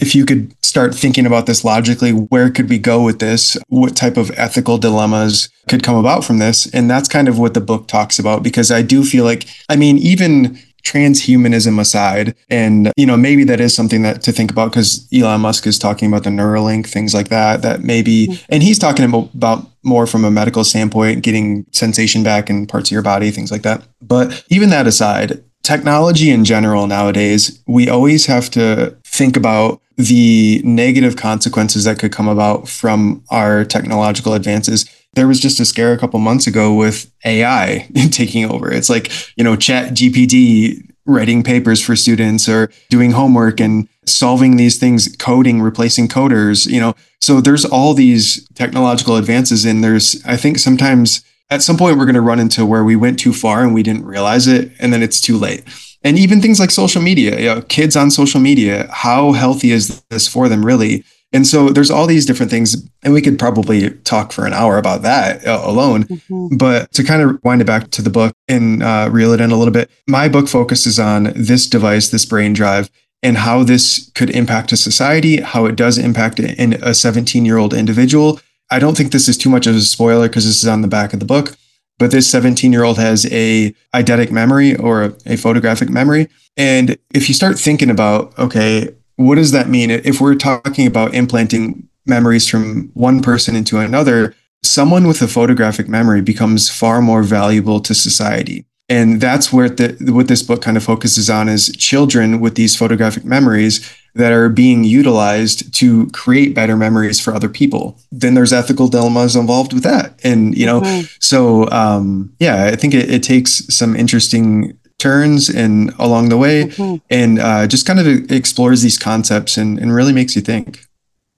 if 0.00 0.14
you 0.14 0.24
could 0.24 0.54
start 0.64 0.94
thinking 0.94 1.26
about 1.26 1.46
this 1.46 1.64
logically, 1.64 2.10
where 2.10 2.50
could 2.50 2.68
we 2.68 2.78
go 2.78 3.02
with 3.02 3.20
this? 3.20 3.56
What 3.68 3.96
type 3.96 4.16
of 4.16 4.30
ethical 4.36 4.78
dilemmas 4.78 5.48
could 5.68 5.82
come 5.82 5.96
about 5.96 6.24
from 6.24 6.38
this? 6.38 6.66
And 6.74 6.90
that's 6.90 7.08
kind 7.08 7.28
of 7.28 7.38
what 7.38 7.54
the 7.54 7.60
book 7.60 7.86
talks 7.88 8.18
about 8.18 8.42
because 8.42 8.70
I 8.70 8.82
do 8.82 9.04
feel 9.04 9.24
like, 9.24 9.46
I 9.68 9.76
mean, 9.76 9.98
even 9.98 10.58
transhumanism 10.84 11.80
aside, 11.80 12.34
and 12.50 12.92
you 12.96 13.06
know, 13.06 13.16
maybe 13.16 13.42
that 13.44 13.60
is 13.60 13.74
something 13.74 14.02
that 14.02 14.22
to 14.22 14.32
think 14.32 14.50
about 14.50 14.70
because 14.70 15.08
Elon 15.12 15.40
Musk 15.40 15.66
is 15.66 15.78
talking 15.78 16.08
about 16.08 16.24
the 16.24 16.30
Neuralink, 16.30 16.86
things 16.86 17.14
like 17.14 17.28
that, 17.28 17.62
that 17.62 17.82
maybe, 17.82 18.28
mm-hmm. 18.28 18.44
and 18.50 18.62
he's 18.62 18.78
talking 18.78 19.04
about 19.04 19.66
more 19.82 20.06
from 20.06 20.24
a 20.24 20.30
medical 20.30 20.62
standpoint, 20.62 21.22
getting 21.22 21.66
sensation 21.72 22.22
back 22.22 22.50
in 22.50 22.66
parts 22.66 22.88
of 22.88 22.92
your 22.92 23.02
body, 23.02 23.30
things 23.30 23.50
like 23.50 23.62
that. 23.62 23.82
But 24.02 24.44
even 24.50 24.70
that 24.70 24.86
aside, 24.86 25.42
technology 25.64 26.30
in 26.30 26.44
general 26.44 26.86
nowadays, 26.86 27.60
we 27.66 27.88
always 27.88 28.26
have 28.26 28.50
to 28.50 28.96
think 29.04 29.36
about 29.36 29.80
the 29.96 30.60
negative 30.64 31.16
consequences 31.16 31.84
that 31.84 31.98
could 31.98 32.12
come 32.12 32.28
about 32.28 32.68
from 32.68 33.24
our 33.30 33.64
technological 33.64 34.34
advances. 34.34 34.88
There 35.14 35.26
was 35.26 35.40
just 35.40 35.60
a 35.60 35.64
scare 35.64 35.92
a 35.92 35.98
couple 35.98 36.20
months 36.20 36.46
ago 36.46 36.74
with 36.74 37.10
AI 37.24 37.88
taking 38.10 38.44
over. 38.44 38.70
It's 38.70 38.90
like, 38.90 39.10
you 39.36 39.44
know, 39.44 39.56
Chat 39.56 39.92
GPT 39.94 40.90
writing 41.06 41.42
papers 41.42 41.82
for 41.82 41.96
students 41.96 42.48
or 42.48 42.70
doing 42.90 43.12
homework 43.12 43.60
and 43.60 43.88
solving 44.06 44.56
these 44.56 44.78
things, 44.78 45.14
coding, 45.18 45.60
replacing 45.60 46.08
coders, 46.08 46.66
you 46.66 46.80
know. 46.80 46.94
So 47.20 47.40
there's 47.40 47.64
all 47.64 47.94
these 47.94 48.46
technological 48.54 49.16
advances 49.16 49.64
and 49.64 49.84
there's 49.84 50.22
I 50.24 50.36
think 50.36 50.58
sometimes 50.58 51.24
at 51.50 51.62
some 51.62 51.76
point 51.76 51.98
we're 51.98 52.06
going 52.06 52.14
to 52.14 52.20
run 52.20 52.40
into 52.40 52.66
where 52.66 52.84
we 52.84 52.96
went 52.96 53.18
too 53.18 53.32
far 53.32 53.62
and 53.62 53.74
we 53.74 53.82
didn't 53.82 54.04
realize 54.04 54.46
it 54.46 54.72
and 54.78 54.92
then 54.92 55.02
it's 55.02 55.20
too 55.20 55.36
late 55.36 55.64
and 56.04 56.18
even 56.18 56.42
things 56.42 56.60
like 56.60 56.70
social 56.70 57.00
media, 57.00 57.40
you 57.40 57.46
know, 57.46 57.62
kids 57.62 57.96
on 57.96 58.10
social 58.10 58.40
media, 58.40 58.88
how 58.92 59.32
healthy 59.32 59.72
is 59.72 60.02
this 60.10 60.28
for 60.28 60.48
them 60.50 60.64
really? 60.64 61.02
And 61.32 61.46
so 61.46 61.70
there's 61.70 61.90
all 61.90 62.06
these 62.06 62.26
different 62.26 62.50
things, 62.52 62.88
and 63.02 63.12
we 63.12 63.20
could 63.20 63.40
probably 63.40 63.90
talk 63.90 64.30
for 64.30 64.46
an 64.46 64.52
hour 64.52 64.78
about 64.78 65.02
that 65.02 65.44
uh, 65.44 65.62
alone. 65.64 66.04
Mm-hmm. 66.04 66.56
But 66.58 66.92
to 66.92 67.02
kind 67.02 67.22
of 67.22 67.42
wind 67.42 67.60
it 67.60 67.64
back 67.64 67.90
to 67.90 68.02
the 68.02 68.10
book 68.10 68.36
and 68.46 68.84
uh, 68.84 69.08
reel 69.10 69.32
it 69.32 69.40
in 69.40 69.50
a 69.50 69.56
little 69.56 69.72
bit, 69.72 69.90
my 70.06 70.28
book 70.28 70.46
focuses 70.46 71.00
on 71.00 71.32
this 71.34 71.66
device, 71.66 72.10
this 72.10 72.24
brain 72.24 72.52
drive, 72.52 72.88
and 73.20 73.38
how 73.38 73.64
this 73.64 74.12
could 74.14 74.30
impact 74.30 74.70
a 74.70 74.76
society, 74.76 75.40
how 75.40 75.66
it 75.66 75.74
does 75.74 75.98
impact 75.98 76.38
a 76.38 76.94
17 76.94 77.44
year 77.44 77.56
old 77.56 77.74
individual. 77.74 78.38
I 78.70 78.78
don't 78.78 78.96
think 78.96 79.12
this 79.12 79.28
is 79.28 79.36
too 79.36 79.50
much 79.50 79.66
of 79.66 79.76
a 79.76 79.80
spoiler 79.80 80.28
because 80.28 80.46
this 80.46 80.62
is 80.62 80.68
on 80.68 80.82
the 80.82 80.88
back 80.88 81.12
of 81.12 81.20
the 81.20 81.26
book. 81.26 81.56
But 81.98 82.10
this 82.10 82.28
17 82.28 82.72
year 82.72 82.82
old 82.82 82.98
has 82.98 83.24
a 83.32 83.74
eidetic 83.94 84.30
memory 84.30 84.74
or 84.76 85.14
a 85.26 85.36
photographic 85.36 85.88
memory. 85.88 86.28
And 86.56 86.96
if 87.14 87.28
you 87.28 87.34
start 87.34 87.58
thinking 87.58 87.90
about, 87.90 88.36
okay, 88.38 88.94
what 89.16 89.36
does 89.36 89.52
that 89.52 89.68
mean? 89.68 89.90
If 89.90 90.20
we're 90.20 90.34
talking 90.34 90.86
about 90.86 91.14
implanting 91.14 91.88
memories 92.06 92.48
from 92.48 92.90
one 92.94 93.22
person 93.22 93.54
into 93.54 93.78
another, 93.78 94.34
someone 94.62 95.06
with 95.06 95.22
a 95.22 95.28
photographic 95.28 95.88
memory 95.88 96.20
becomes 96.20 96.68
far 96.68 97.00
more 97.00 97.22
valuable 97.22 97.80
to 97.80 97.94
society. 97.94 98.64
And 98.88 99.20
that's 99.20 99.52
where 99.52 99.68
the, 99.68 99.96
what 100.12 100.28
this 100.28 100.42
book 100.42 100.62
kind 100.62 100.76
of 100.76 100.84
focuses 100.84 101.30
on 101.30 101.48
is 101.48 101.72
children 101.76 102.40
with 102.40 102.54
these 102.54 102.76
photographic 102.76 103.24
memories 103.24 103.88
that 104.14 104.32
are 104.32 104.48
being 104.48 104.84
utilized 104.84 105.74
to 105.74 106.08
create 106.10 106.54
better 106.54 106.76
memories 106.76 107.18
for 107.18 107.34
other 107.34 107.48
people. 107.48 107.98
Then 108.12 108.34
there's 108.34 108.52
ethical 108.52 108.88
dilemmas 108.88 109.34
involved 109.34 109.72
with 109.72 109.82
that. 109.82 110.18
And, 110.22 110.56
you 110.56 110.66
know, 110.66 110.80
mm-hmm. 110.80 111.06
so 111.18 111.68
um, 111.70 112.32
yeah, 112.38 112.66
I 112.66 112.76
think 112.76 112.94
it, 112.94 113.10
it 113.10 113.22
takes 113.22 113.66
some 113.74 113.96
interesting 113.96 114.78
turns 114.98 115.50
and 115.50 115.92
along 115.98 116.28
the 116.28 116.36
way 116.36 116.64
mm-hmm. 116.64 116.96
and 117.10 117.38
uh, 117.38 117.66
just 117.66 117.86
kind 117.86 117.98
of 117.98 118.06
explores 118.30 118.82
these 118.82 118.96
concepts 118.96 119.56
and, 119.56 119.78
and 119.78 119.94
really 119.94 120.12
makes 120.12 120.36
you 120.36 120.42
think. 120.42 120.86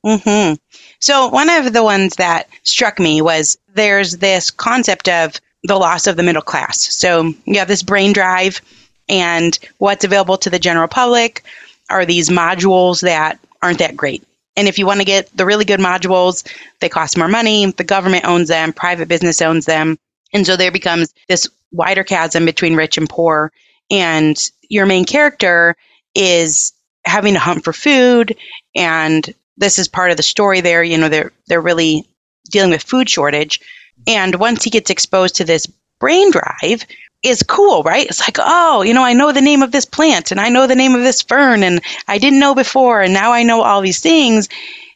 Mm-hmm. 0.05 0.55
So 1.01 1.29
one 1.29 1.49
of 1.49 1.73
the 1.73 1.83
ones 1.83 2.17
that 2.17 2.49
struck 2.63 3.01
me 3.01 3.23
was 3.23 3.59
there's 3.75 4.19
this 4.19 4.51
concept 4.51 5.09
of 5.09 5.41
the 5.65 5.77
loss 5.77 6.07
of 6.07 6.17
the 6.17 6.23
middle 6.23 6.43
class. 6.43 6.81
So 6.95 7.33
you 7.45 7.59
have 7.59 7.69
this 7.69 7.83
brain 7.83 8.13
drive 8.13 8.61
and 9.09 9.59
what's 9.79 10.05
available 10.05 10.37
to 10.39 10.51
the 10.51 10.59
general 10.59 10.89
public 10.89 11.43
are 11.91 12.05
these 12.05 12.29
modules 12.29 13.01
that 13.03 13.39
aren't 13.63 13.79
that 13.79 13.97
great. 13.97 14.23
And 14.57 14.69
if 14.69 14.79
you 14.79 14.87
want 14.87 15.01
to 15.01 15.05
get 15.05 15.35
the 15.37 15.47
really 15.47 15.65
good 15.65 15.81
modules, 15.81 16.47
they 16.81 16.89
cost 16.89 17.19
more 17.19 17.29
money. 17.29 17.71
The 17.71 17.85
government 17.85 18.25
owns 18.25 18.49
them, 18.49 18.73
private 18.73 19.09
business 19.09 19.43
owns 19.43 19.67
them. 19.67 19.99
And 20.33 20.47
so 20.47 20.57
there 20.57 20.73
becomes 20.73 21.13
this 21.29 21.49
wider 21.73 22.05
chasm 22.05 22.47
between 22.47 22.75
rich 22.75 22.97
and 22.97 23.09
poor. 23.09 23.53
And 23.91 24.37
your 24.69 24.87
main 24.87 25.05
character 25.05 25.77
is 26.15 26.73
having 27.05 27.35
to 27.35 27.41
hunt 27.41 27.65
for 27.65 27.73
food. 27.73 28.37
And 28.75 29.33
this 29.57 29.79
is 29.79 29.89
part 29.89 30.11
of 30.11 30.17
the 30.17 30.23
story 30.23 30.61
there. 30.61 30.83
You 30.83 30.99
know, 30.99 31.09
they're, 31.09 31.33
they're 31.47 31.61
really 31.61 32.07
dealing 32.51 32.71
with 32.71 32.83
food 32.83 33.09
shortage. 33.09 33.61
And 34.07 34.37
once 34.37 34.65
he 34.65 34.71
gets 34.71 34.91
exposed 34.91 35.37
to 35.37 35.45
this 35.45 35.67
brain 36.01 36.31
drive, 36.31 36.87
is 37.23 37.43
cool, 37.43 37.83
right? 37.83 38.07
It's 38.07 38.21
like, 38.21 38.39
oh, 38.39 38.83
you 38.83 38.95
know, 38.95 39.05
I 39.05 39.13
know 39.13 39.33
the 39.33 39.41
name 39.41 39.63
of 39.63 39.73
this 39.73 39.85
plant 39.85 40.31
and 40.31 40.41
I 40.41 40.49
know 40.49 40.67
the 40.67 40.75
name 40.75 40.95
of 40.95 41.03
this 41.03 41.23
fern 41.23 41.63
and 41.63 41.81
I 42.09 42.19
didn't 42.19 42.41
know 42.41 42.55
before 42.55 43.01
and 43.01 43.13
now 43.13 43.33
I 43.33 43.43
know 43.43 43.63
all 43.63 43.81
these 43.81 44.01
things. 44.01 44.49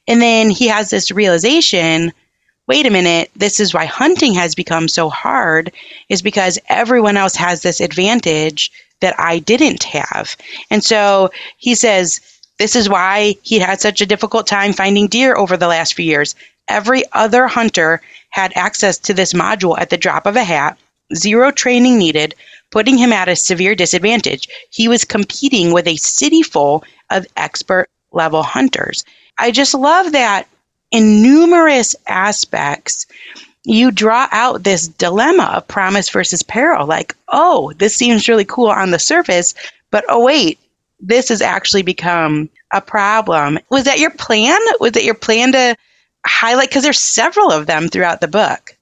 And 0.06 0.20
then 0.20 0.50
he 0.50 0.68
has 0.68 0.90
this 0.90 1.10
realization 1.10 2.12
wait 2.70 2.86
a 2.86 2.90
minute, 2.90 3.28
this 3.34 3.58
is 3.58 3.74
why 3.74 3.84
hunting 3.84 4.32
has 4.32 4.54
become 4.54 4.86
so 4.86 5.08
hard, 5.08 5.72
is 6.08 6.22
because 6.22 6.56
everyone 6.68 7.16
else 7.16 7.34
has 7.34 7.62
this 7.62 7.80
advantage 7.80 8.70
that 9.00 9.18
I 9.18 9.40
didn't 9.40 9.82
have. 9.82 10.36
And 10.70 10.84
so 10.84 11.32
he 11.58 11.74
says, 11.74 12.20
this 12.60 12.76
is 12.76 12.88
why 12.88 13.34
he 13.42 13.58
had 13.58 13.80
such 13.80 14.00
a 14.00 14.06
difficult 14.06 14.46
time 14.46 14.72
finding 14.72 15.08
deer 15.08 15.34
over 15.34 15.56
the 15.56 15.66
last 15.66 15.94
few 15.94 16.04
years. 16.04 16.36
Every 16.68 17.02
other 17.12 17.48
hunter 17.48 18.00
had 18.28 18.52
access 18.54 18.98
to 18.98 19.14
this 19.14 19.32
module 19.32 19.76
at 19.76 19.90
the 19.90 19.96
drop 19.96 20.24
of 20.26 20.36
a 20.36 20.44
hat, 20.44 20.78
zero 21.14 21.50
training 21.50 21.98
needed, 21.98 22.34
putting 22.70 22.98
him 22.98 23.12
at 23.12 23.28
a 23.28 23.36
severe 23.36 23.74
disadvantage. 23.74 24.48
He 24.70 24.88
was 24.88 25.04
competing 25.04 25.72
with 25.72 25.86
a 25.86 25.96
city 25.96 26.42
full 26.42 26.84
of 27.10 27.26
expert 27.36 27.88
level 28.12 28.42
hunters. 28.42 29.04
I 29.38 29.50
just 29.50 29.74
love 29.74 30.12
that 30.12 30.46
in 30.90 31.22
numerous 31.22 31.94
aspects, 32.06 33.06
you 33.64 33.90
draw 33.90 34.28
out 34.32 34.64
this 34.64 34.88
dilemma 34.88 35.52
of 35.54 35.68
promise 35.68 36.08
versus 36.10 36.42
peril. 36.42 36.86
Like, 36.86 37.14
oh, 37.28 37.72
this 37.76 37.94
seems 37.94 38.28
really 38.28 38.44
cool 38.44 38.70
on 38.70 38.90
the 38.90 38.98
surface, 38.98 39.54
but 39.90 40.04
oh, 40.08 40.24
wait, 40.24 40.58
this 41.00 41.28
has 41.28 41.42
actually 41.42 41.82
become 41.82 42.48
a 42.72 42.80
problem. 42.80 43.58
Was 43.70 43.84
that 43.84 43.98
your 43.98 44.10
plan? 44.10 44.58
Was 44.80 44.96
it 44.96 45.04
your 45.04 45.14
plan 45.14 45.52
to 45.52 45.76
highlight? 46.26 46.68
Because 46.68 46.82
there's 46.82 46.98
several 46.98 47.50
of 47.50 47.66
them 47.66 47.88
throughout 47.88 48.20
the 48.20 48.28
book. 48.28 48.76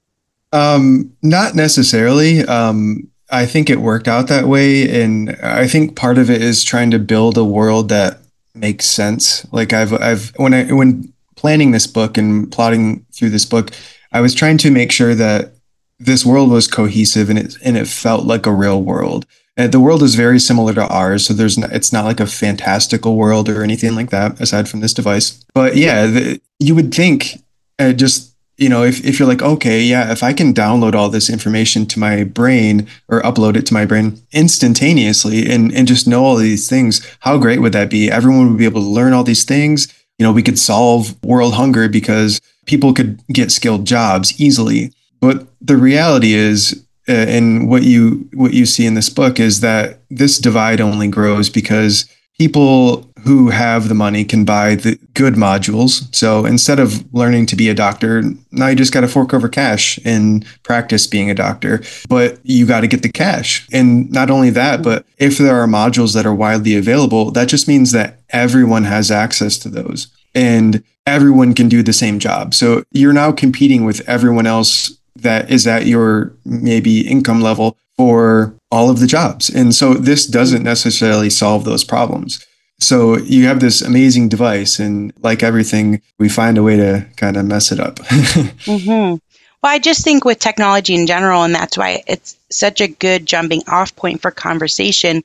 Um, 0.51 1.13
not 1.21 1.55
necessarily. 1.55 2.41
Um, 2.41 3.09
I 3.31 3.45
think 3.45 3.69
it 3.69 3.79
worked 3.79 4.07
out 4.07 4.27
that 4.27 4.47
way, 4.47 5.03
and 5.03 5.35
I 5.43 5.67
think 5.67 5.95
part 5.95 6.17
of 6.17 6.29
it 6.29 6.41
is 6.41 6.63
trying 6.63 6.91
to 6.91 6.99
build 6.99 7.37
a 7.37 7.43
world 7.43 7.89
that 7.89 8.19
makes 8.55 8.85
sense. 8.85 9.45
Like 9.53 9.73
I've, 9.73 9.93
I've 9.93 10.33
when 10.37 10.53
I 10.53 10.71
when 10.71 11.13
planning 11.35 11.71
this 11.71 11.87
book 11.87 12.17
and 12.17 12.51
plotting 12.51 13.05
through 13.13 13.29
this 13.29 13.45
book, 13.45 13.71
I 14.11 14.21
was 14.21 14.33
trying 14.33 14.57
to 14.59 14.71
make 14.71 14.91
sure 14.91 15.15
that 15.15 15.53
this 15.99 16.25
world 16.25 16.49
was 16.49 16.67
cohesive 16.67 17.29
and 17.29 17.37
it 17.37 17.55
and 17.63 17.77
it 17.77 17.87
felt 17.87 18.25
like 18.25 18.45
a 18.45 18.53
real 18.53 18.81
world. 18.81 19.25
And 19.55 19.71
the 19.71 19.79
world 19.79 20.01
is 20.03 20.15
very 20.15 20.39
similar 20.39 20.73
to 20.73 20.87
ours, 20.87 21.25
so 21.27 21.33
there's 21.33 21.57
it's 21.57 21.93
not 21.93 22.05
like 22.05 22.19
a 22.19 22.25
fantastical 22.25 23.15
world 23.15 23.49
or 23.49 23.61
anything 23.61 23.93
like 23.93 24.09
that 24.09 24.39
aside 24.41 24.67
from 24.67 24.79
this 24.79 24.93
device. 24.93 25.43
But 25.53 25.75
yeah, 25.75 26.07
the, 26.07 26.41
you 26.59 26.73
would 26.75 26.93
think 26.93 27.43
uh, 27.77 27.93
just 27.93 28.28
you 28.59 28.69
know 28.69 28.83
if 28.83 29.03
if 29.05 29.17
you're 29.17 29.27
like 29.27 29.41
okay, 29.41 29.81
yeah, 29.81 30.11
if 30.11 30.21
I 30.23 30.33
can 30.33 30.53
download 30.53 30.93
all 30.93 31.09
this 31.09 31.29
information 31.29 31.85
to 31.87 31.99
my 31.99 32.23
brain 32.23 32.87
or 33.07 33.21
upload 33.21 33.55
it 33.55 33.65
to 33.67 33.73
my 33.73 33.85
brain 33.85 34.21
instantaneously 34.31 35.49
and 35.49 35.73
and 35.73 35.87
just 35.87 36.07
know 36.07 36.23
all 36.25 36.35
these 36.35 36.69
things, 36.69 37.05
how 37.21 37.37
great 37.37 37.61
would 37.61 37.73
that 37.73 37.89
be? 37.89 38.11
Everyone 38.11 38.49
would 38.49 38.59
be 38.59 38.65
able 38.65 38.81
to 38.81 38.87
learn 38.87 39.13
all 39.13 39.23
these 39.23 39.43
things 39.43 39.87
you 40.19 40.25
know, 40.25 40.33
we 40.33 40.43
could 40.43 40.59
solve 40.59 41.21
world 41.23 41.55
hunger 41.55 41.87
because 41.87 42.41
people 42.65 42.93
could 42.93 43.19
get 43.27 43.51
skilled 43.51 43.87
jobs 43.87 44.39
easily. 44.39 44.93
But 45.21 45.47
the 45.61 45.77
reality 45.77 46.33
is, 46.33 46.85
uh, 47.07 47.13
and 47.13 47.67
what 47.67 47.83
you 47.83 48.29
what 48.33 48.53
you 48.53 48.65
see 48.65 48.85
in 48.85 48.93
this 48.93 49.09
book 49.09 49.39
is 49.39 49.61
that 49.61 50.01
this 50.11 50.37
divide 50.37 50.81
only 50.81 51.07
grows 51.07 51.49
because 51.49 52.07
people 52.37 53.08
who 53.23 53.49
have 53.49 53.89
the 53.89 53.95
money 53.95 54.23
can 54.23 54.45
buy 54.45 54.75
the 54.75 54.97
good 55.13 55.35
modules. 55.35 56.13
So 56.13 56.45
instead 56.45 56.79
of 56.79 57.03
learning 57.13 57.45
to 57.47 57.55
be 57.55 57.69
a 57.69 57.73
doctor, 57.73 58.23
now 58.51 58.67
you 58.67 58.75
just 58.75 58.93
got 58.93 59.01
to 59.01 59.07
fork 59.07 59.33
over 59.33 59.49
cash 59.49 59.99
and 60.05 60.45
practice 60.63 61.07
being 61.07 61.29
a 61.29 61.35
doctor. 61.35 61.81
But 62.07 62.39
you 62.43 62.65
got 62.65 62.81
to 62.81 62.87
get 62.87 63.03
the 63.03 63.11
cash. 63.11 63.67
And 63.71 64.11
not 64.11 64.29
only 64.29 64.49
that, 64.51 64.75
mm-hmm. 64.75 64.83
but 64.83 65.05
if 65.17 65.37
there 65.37 65.61
are 65.61 65.67
modules 65.67 66.13
that 66.13 66.25
are 66.25 66.35
widely 66.35 66.75
available, 66.75 67.31
that 67.31 67.47
just 67.47 67.67
means 67.67 67.91
that 67.91 68.19
everyone 68.29 68.83
has 68.83 69.11
access 69.11 69.57
to 69.59 69.69
those 69.69 70.07
and 70.35 70.83
everyone 71.05 71.53
can 71.53 71.69
do 71.69 71.81
the 71.81 71.93
same 71.93 72.19
job. 72.19 72.53
So 72.53 72.83
you're 72.91 73.13
now 73.13 73.31
competing 73.31 73.85
with 73.85 74.07
everyone 74.07 74.45
else 74.45 74.95
that 75.15 75.51
is 75.51 75.67
at 75.67 75.85
your 75.85 76.33
maybe 76.45 77.07
income 77.07 77.41
level 77.41 77.77
for 77.97 78.55
all 78.71 78.89
of 78.89 78.99
the 78.99 79.07
jobs. 79.07 79.49
And 79.49 79.75
so 79.75 79.93
this 79.93 80.25
doesn't 80.25 80.59
mm-hmm. 80.59 80.65
necessarily 80.65 81.29
solve 81.29 81.65
those 81.65 81.83
problems. 81.83 82.45
So 82.79 83.17
you 83.17 83.45
have 83.47 83.59
this 83.59 83.81
amazing 83.81 84.29
device, 84.29 84.79
and 84.79 85.13
like 85.21 85.43
everything, 85.43 86.01
we 86.17 86.29
find 86.29 86.57
a 86.57 86.63
way 86.63 86.77
to 86.77 87.05
kind 87.17 87.37
of 87.37 87.45
mess 87.45 87.71
it 87.71 87.79
up. 87.79 87.95
mm-hmm. 87.99 89.17
Well, 89.61 89.73
I 89.73 89.79
just 89.79 90.03
think 90.03 90.23
with 90.23 90.39
technology 90.39 90.95
in 90.95 91.05
general, 91.05 91.43
and 91.43 91.53
that's 91.53 91.77
why 91.77 92.03
it's 92.07 92.37
such 92.49 92.79
a 92.79 92.87
good 92.87 93.25
jumping 93.25 93.63
off 93.67 93.95
point 93.95 94.21
for 94.21 94.31
conversation 94.31 95.21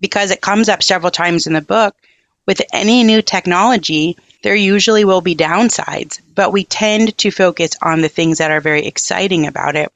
because 0.00 0.30
it 0.30 0.42
comes 0.42 0.68
up 0.68 0.82
several 0.82 1.10
times 1.10 1.46
in 1.46 1.54
the 1.54 1.62
book. 1.62 1.96
With 2.46 2.62
any 2.72 3.04
new 3.04 3.22
technology, 3.22 4.16
there 4.42 4.54
usually 4.54 5.04
will 5.04 5.20
be 5.20 5.34
downsides, 5.34 6.20
but 6.34 6.52
we 6.52 6.64
tend 6.64 7.16
to 7.18 7.30
focus 7.30 7.76
on 7.80 8.00
the 8.00 8.08
things 8.08 8.38
that 8.38 8.50
are 8.50 8.60
very 8.60 8.86
exciting 8.86 9.46
about 9.46 9.76
it. 9.76 9.92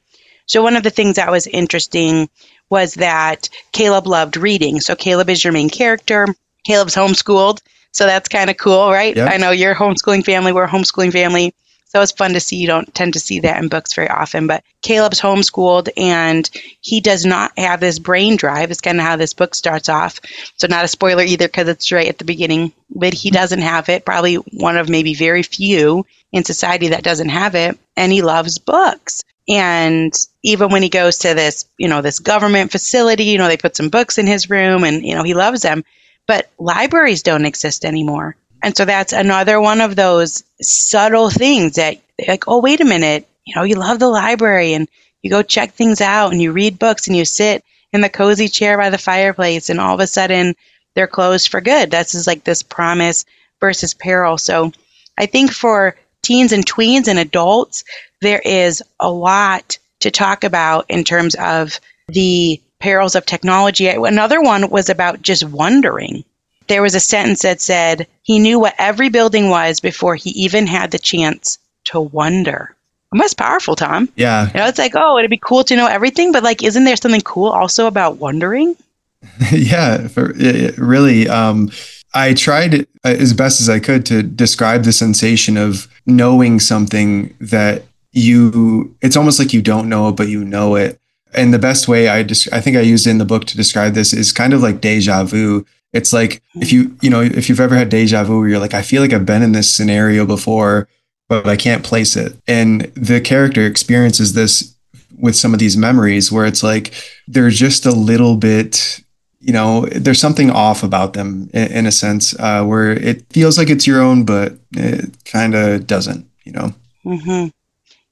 So, 0.47 0.63
one 0.63 0.77
of 0.77 0.83
the 0.83 0.91
things 0.91 1.17
that 1.17 1.31
was 1.31 1.47
interesting 1.47 2.29
was 2.71 2.95
that 2.95 3.49
Caleb 3.73 4.07
loved 4.07 4.37
reading. 4.37 4.81
So, 4.81 4.95
Caleb 4.95 5.31
is 5.31 5.43
your 5.43 5.53
main 5.53 5.71
character. 5.71 6.27
Caleb's 6.65 6.95
homeschooled. 6.95 7.61
So, 7.93 8.07
that's 8.07 8.29
kind 8.29 8.51
of 8.51 8.57
cool, 8.57 8.91
right? 8.91 9.15
Yep. 9.15 9.33
I 9.33 9.37
know 9.37 9.51
you're 9.51 9.75
homeschooling 9.75 10.25
family. 10.25 10.53
We're 10.53 10.65
a 10.65 10.69
homeschooling 10.69 11.13
family. 11.13 11.55
So 11.95 12.03
it's 12.03 12.11
fun 12.11 12.33
to 12.33 12.41
see. 12.41 12.57
You 12.57 12.67
don't 12.67 12.93
tend 12.93 13.13
to 13.13 13.21
see 13.21 13.39
that 13.41 13.63
in 13.63 13.69
books 13.69 13.95
very 13.95 14.09
often. 14.09 14.49
But 14.49 14.65
Caleb's 14.83 15.21
homeschooled 15.21 15.89
and 15.97 16.51
he 16.81 17.01
does 17.01 17.25
not 17.25 17.53
have 17.57 17.79
this 17.79 18.01
brain 18.01 18.35
drive. 18.37 18.73
It's 18.73 18.81
kind 18.81 18.99
of 18.99 19.07
how 19.07 19.15
this 19.15 19.33
book 19.33 19.55
starts 19.55 19.89
off. 19.89 20.19
So 20.57 20.67
not 20.67 20.85
a 20.85 20.89
spoiler 20.89 21.23
either 21.23 21.47
because 21.47 21.69
it's 21.69 21.93
right 21.93 22.09
at 22.09 22.19
the 22.19 22.25
beginning. 22.25 22.73
But 22.91 23.15
he 23.15 23.29
mm-hmm. 23.29 23.37
doesn't 23.37 23.61
have 23.61 23.89
it. 23.89 24.05
Probably 24.05 24.35
one 24.35 24.77
of 24.77 24.89
maybe 24.89 25.15
very 25.15 25.45
few 25.45 26.05
in 26.33 26.43
society 26.43 26.89
that 26.89 27.05
doesn't 27.05 27.29
have 27.29 27.55
it. 27.55 27.79
And 27.97 28.11
he 28.11 28.23
loves 28.23 28.59
books. 28.59 29.23
And 29.47 30.13
even 30.43 30.71
when 30.71 30.83
he 30.83 30.89
goes 30.89 31.19
to 31.19 31.35
this, 31.35 31.65
you 31.79 31.87
know, 31.87 32.03
this 32.03 32.19
government 32.19 32.73
facility, 32.73 33.25
you 33.25 33.39
know, 33.39 33.47
they 33.47 33.57
put 33.57 33.77
some 33.77 33.89
books 33.89 34.19
in 34.19 34.27
his 34.27 34.51
room 34.51 34.83
and, 34.83 35.07
you 35.07 35.15
know, 35.15 35.23
he 35.23 35.35
loves 35.35 35.63
them. 35.63 35.85
But 36.27 36.51
libraries 36.59 37.23
don't 37.23 37.45
exist 37.45 37.85
anymore. 37.85 38.37
And 38.63 38.77
so 38.77 38.85
that's 38.85 39.13
another 39.13 39.61
one 39.61 39.81
of 39.81 39.95
those 39.95 40.43
subtle 40.63 41.29
things 41.31 41.75
that, 41.75 41.99
like, 42.27 42.45
oh, 42.49 42.61
wait 42.61 42.81
a 42.81 42.85
minute, 42.85 43.29
you 43.45 43.55
know, 43.55 43.63
you 43.63 43.77
love 43.77 43.99
the 43.99 44.09
library 44.09 44.73
and 44.73 44.89
you 45.23 45.31
go 45.31 45.43
check 45.43 45.73
things 45.73 46.01
out 46.01 46.33
and 46.33 46.41
you 46.41 46.53
read 46.53 46.79
books 46.79 47.07
and 47.07 47.17
you 47.17 47.25
sit 47.25 47.63
in 47.93 48.01
the 48.01 48.09
cozy 48.09 48.49
chair 48.49 48.79
by 48.79 48.91
the 48.91 48.99
fireplace 48.99 49.69
and 49.69 49.81
all 49.81 49.95
of 49.95 50.01
a 50.01 50.07
sudden 50.07 50.55
they're 50.95 51.07
closed 51.07 51.49
for 51.49 51.61
good. 51.61 51.91
That's 51.91 52.13
just 52.13 52.27
like 52.27 52.45
this 52.45 52.63
promise 52.63 53.25
versus 53.61 53.95
peril. 53.95 54.39
So 54.39 54.73
I 55.19 55.27
think 55.27 55.53
for 55.53 55.97
teens 56.23 56.53
and 56.53 56.65
tweens 56.65 57.09
and 57.09 57.19
adults, 57.19 57.85
there 58.21 58.41
is 58.45 58.83
a 58.99 59.11
lot 59.11 59.79
to 60.01 60.11
talk 60.11 60.45
about 60.45 60.87
in 60.89 61.05
terms 61.05 61.35
of 61.37 61.79
the 62.09 62.61
perils 62.85 63.15
of 63.15 63.25
technology. 63.25 63.89
Another 63.89 64.43
one 64.43 64.69
was 64.69 64.91
about 64.91 65.23
just 65.23 65.43
wondering. 65.43 66.23
There 66.69 66.83
was 66.83 66.95
a 66.95 67.01
sentence 67.01 67.41
that 67.41 67.63
said 67.63 68.07
he 68.25 68.39
knew 68.39 68.59
what 68.61 68.75
every 68.77 69.09
building 69.09 69.49
was 69.49 69.81
before 69.81 70.17
he 70.17 70.29
even 70.33 70.67
had 70.67 70.91
the 70.91 70.99
chance 70.99 71.59
to 71.85 71.99
wonder. 71.99 72.77
And 73.11 73.19
that's 73.19 73.33
powerful, 73.33 73.75
Tom. 73.75 74.11
Yeah. 74.17 74.49
You 74.49 74.61
know, 74.61 74.67
it's 74.67 74.79
like, 74.79 74.93
oh, 74.95 75.17
it'd 75.17 75.31
be 75.31 75.39
cool 75.39 75.65
to 75.65 75.77
know 75.77 75.87
everything, 75.87 76.31
but 76.31 76.43
like, 76.43 76.63
isn't 76.63 76.85
there 76.85 76.97
something 76.97 77.23
cool 77.23 77.49
also 77.49 77.87
about 77.87 78.19
wondering? 78.19 78.77
yeah, 79.51 80.07
for, 80.09 80.35
really. 80.77 81.27
Um, 81.27 81.71
I 82.13 82.35
tried 82.35 82.83
uh, 82.83 82.85
as 83.05 83.33
best 83.33 83.63
as 83.63 83.71
I 83.71 83.81
could 83.81 84.05
to 84.07 84.23
describe 84.23 84.85
the 84.85 84.93
sensation 84.93 85.57
of 85.57 85.89
knowing 86.05 86.61
something 86.61 87.35
that 87.41 87.85
you 88.13 88.95
it's 89.01 89.17
almost 89.17 89.41
like 89.41 89.53
you 89.53 89.61
don't 89.61 89.89
know 89.89 90.09
it 90.09 90.13
but 90.13 90.29
you 90.29 90.45
know 90.45 90.77
it 90.77 91.01
and 91.35 91.53
the 91.53 91.59
best 91.59 91.89
way 91.89 92.09
i 92.09 92.23
just 92.23 92.53
i 92.53 92.61
think 92.61 92.77
i 92.77 92.81
used 92.81 93.07
in 93.07 93.19
the 93.19 93.25
book 93.25 93.45
to 93.45 93.57
describe 93.57 93.95
this 93.95 94.13
is 94.13 94.33
kind 94.33 94.53
of 94.53 94.63
like 94.63 94.81
deja 94.81 95.25
vu. 95.25 95.65
It's 95.93 96.13
like 96.13 96.43
if 96.57 96.73
you 96.73 96.97
you 97.03 97.09
know 97.09 97.21
if 97.21 97.49
you've 97.49 97.61
ever 97.61 97.77
had 97.77 97.89
deja 97.89 98.25
vu 98.25 98.41
where 98.41 98.49
you're 98.49 98.59
like 98.59 98.75
i 98.75 98.83
feel 98.83 99.01
like 99.01 99.13
i've 99.13 99.27
been 99.27 99.43
in 99.43 99.53
this 99.53 99.73
scenario 99.73 100.27
before 100.27 100.89
but 101.29 101.47
i 101.49 101.57
can't 101.57 101.85
place 101.85 102.17
it. 102.17 102.37
And 102.49 102.83
the 102.95 103.21
character 103.21 103.65
experiences 103.65 104.33
this 104.33 104.75
with 105.17 105.37
some 105.37 105.55
of 105.55 105.61
these 105.61 105.77
memories 105.77 106.33
where 106.33 106.47
it's 106.47 106.65
like 106.65 106.93
they're 107.29 107.51
just 107.51 107.87
a 107.87 107.93
little 107.93 108.37
bit 108.37 109.01
you 109.39 109.53
know 109.53 109.87
there's 109.93 110.21
something 110.21 110.51
off 110.51 110.83
about 110.83 111.13
them 111.13 111.49
in, 111.55 111.71
in 111.71 111.87
a 111.87 111.93
sense 111.93 112.35
uh, 112.41 112.65
where 112.65 112.91
it 112.91 113.25
feels 113.31 113.57
like 113.57 113.71
it's 113.71 113.87
your 113.87 114.03
own 114.03 114.25
but 114.25 114.55
it 114.73 115.13
kind 115.25 115.55
of 115.55 115.87
doesn't 115.87 116.29
you 116.45 116.53
know? 116.53 116.75
Mm-hmm. 117.05 117.49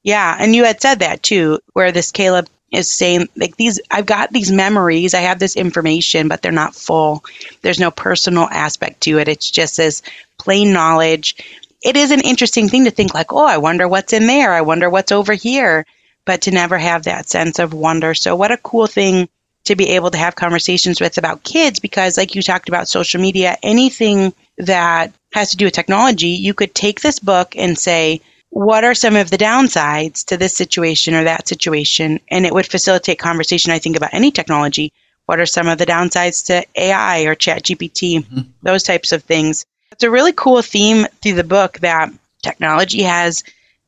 Yeah, 0.02 0.36
and 0.38 0.56
you 0.56 0.64
had 0.64 0.80
said 0.80 0.98
that 0.98 1.22
too, 1.22 1.60
where 1.74 1.92
this 1.92 2.10
Caleb 2.10 2.48
is 2.72 2.90
saying 2.90 3.28
like 3.36 3.56
these 3.56 3.80
I've 3.90 4.06
got 4.06 4.32
these 4.32 4.50
memories, 4.50 5.14
I 5.14 5.20
have 5.20 5.38
this 5.38 5.56
information, 5.56 6.28
but 6.28 6.42
they're 6.42 6.52
not 6.52 6.74
full. 6.74 7.24
There's 7.60 7.80
no 7.80 7.90
personal 7.90 8.48
aspect 8.50 9.02
to 9.02 9.18
it. 9.18 9.28
It's 9.28 9.50
just 9.50 9.76
this 9.76 10.02
plain 10.38 10.72
knowledge. 10.72 11.36
It 11.82 11.96
is 11.96 12.10
an 12.10 12.20
interesting 12.22 12.68
thing 12.68 12.84
to 12.84 12.90
think 12.90 13.14
like, 13.14 13.32
"Oh, 13.32 13.46
I 13.46 13.58
wonder 13.58 13.86
what's 13.86 14.12
in 14.12 14.26
there. 14.26 14.52
I 14.52 14.62
wonder 14.62 14.88
what's 14.90 15.12
over 15.12 15.34
here." 15.34 15.84
But 16.24 16.42
to 16.42 16.50
never 16.52 16.78
have 16.78 17.04
that 17.04 17.28
sense 17.28 17.58
of 17.58 17.74
wonder. 17.74 18.14
So 18.14 18.36
what 18.36 18.52
a 18.52 18.56
cool 18.56 18.86
thing 18.86 19.28
to 19.64 19.76
be 19.76 19.90
able 19.90 20.10
to 20.10 20.18
have 20.18 20.34
conversations 20.34 21.00
with 21.00 21.18
about 21.18 21.44
kids 21.44 21.78
because 21.78 22.16
like 22.16 22.34
you 22.34 22.42
talked 22.42 22.68
about 22.68 22.88
social 22.88 23.20
media, 23.20 23.56
anything 23.62 24.32
that 24.58 25.12
has 25.32 25.50
to 25.50 25.56
do 25.56 25.64
with 25.66 25.74
technology, 25.74 26.28
you 26.28 26.54
could 26.54 26.74
take 26.74 27.00
this 27.00 27.18
book 27.18 27.54
and 27.56 27.78
say, 27.78 28.20
what 28.52 28.84
are 28.84 28.94
some 28.94 29.16
of 29.16 29.30
the 29.30 29.38
downsides 29.38 30.26
to 30.26 30.36
this 30.36 30.54
situation 30.54 31.14
or 31.14 31.24
that 31.24 31.48
situation? 31.48 32.20
And 32.28 32.44
it 32.44 32.52
would 32.52 32.66
facilitate 32.66 33.18
conversation, 33.18 33.72
I 33.72 33.78
think, 33.78 33.96
about 33.96 34.12
any 34.12 34.30
technology. 34.30 34.92
What 35.24 35.40
are 35.40 35.46
some 35.46 35.68
of 35.68 35.78
the 35.78 35.86
downsides 35.86 36.44
to 36.46 36.66
AI 36.76 37.20
or 37.20 37.34
chat 37.34 37.62
GPT? 37.62 38.18
Mm-hmm. 38.18 38.40
Those 38.62 38.82
types 38.82 39.10
of 39.10 39.22
things. 39.22 39.64
It's 39.90 40.04
a 40.04 40.10
really 40.10 40.34
cool 40.34 40.60
theme 40.60 41.06
through 41.22 41.32
the 41.32 41.44
book 41.44 41.78
that 41.78 42.12
technology 42.42 43.00
has 43.02 43.42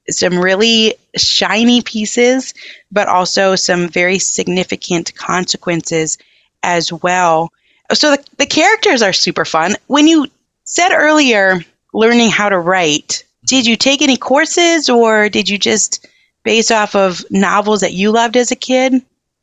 some 0.09 0.39
really 0.39 0.95
shiny 1.15 1.83
pieces, 1.83 2.55
but 2.91 3.07
also 3.07 3.57
some 3.57 3.87
very 3.89 4.19
significant 4.19 5.15
consequences 5.15 6.17
as 6.63 6.91
well. 6.91 7.51
So 7.93 8.13
the, 8.13 8.25
the 8.39 8.47
characters 8.47 9.03
are 9.03 9.13
super 9.13 9.45
fun. 9.45 9.77
When 9.89 10.09
you 10.09 10.27
said 10.65 10.95
earlier, 10.95 11.61
learning 11.93 12.31
how 12.31 12.49
to 12.49 12.59
write, 12.59 13.24
did 13.47 13.67
you 13.67 13.77
take 13.77 14.03
any 14.03 14.17
courses 14.17 14.89
or 14.89 15.29
did 15.29 15.49
you 15.49 15.59
just 15.59 16.07
base 16.45 16.71
off 16.71 16.95
of 16.95 17.25
novels 17.31 17.81
that 17.81 17.93
you 17.93 18.11
loved 18.11 18.37
as 18.37 18.51
a 18.51 18.57
kid? 18.57 19.03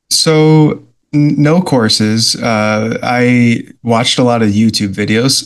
So 0.10 0.84
no 1.14 1.62
courses. 1.62 2.36
Uh, 2.36 2.98
I 3.04 3.64
watched 3.84 4.18
a 4.18 4.24
lot 4.24 4.42
of 4.42 4.50
YouTube 4.50 4.94
videos. 4.94 5.46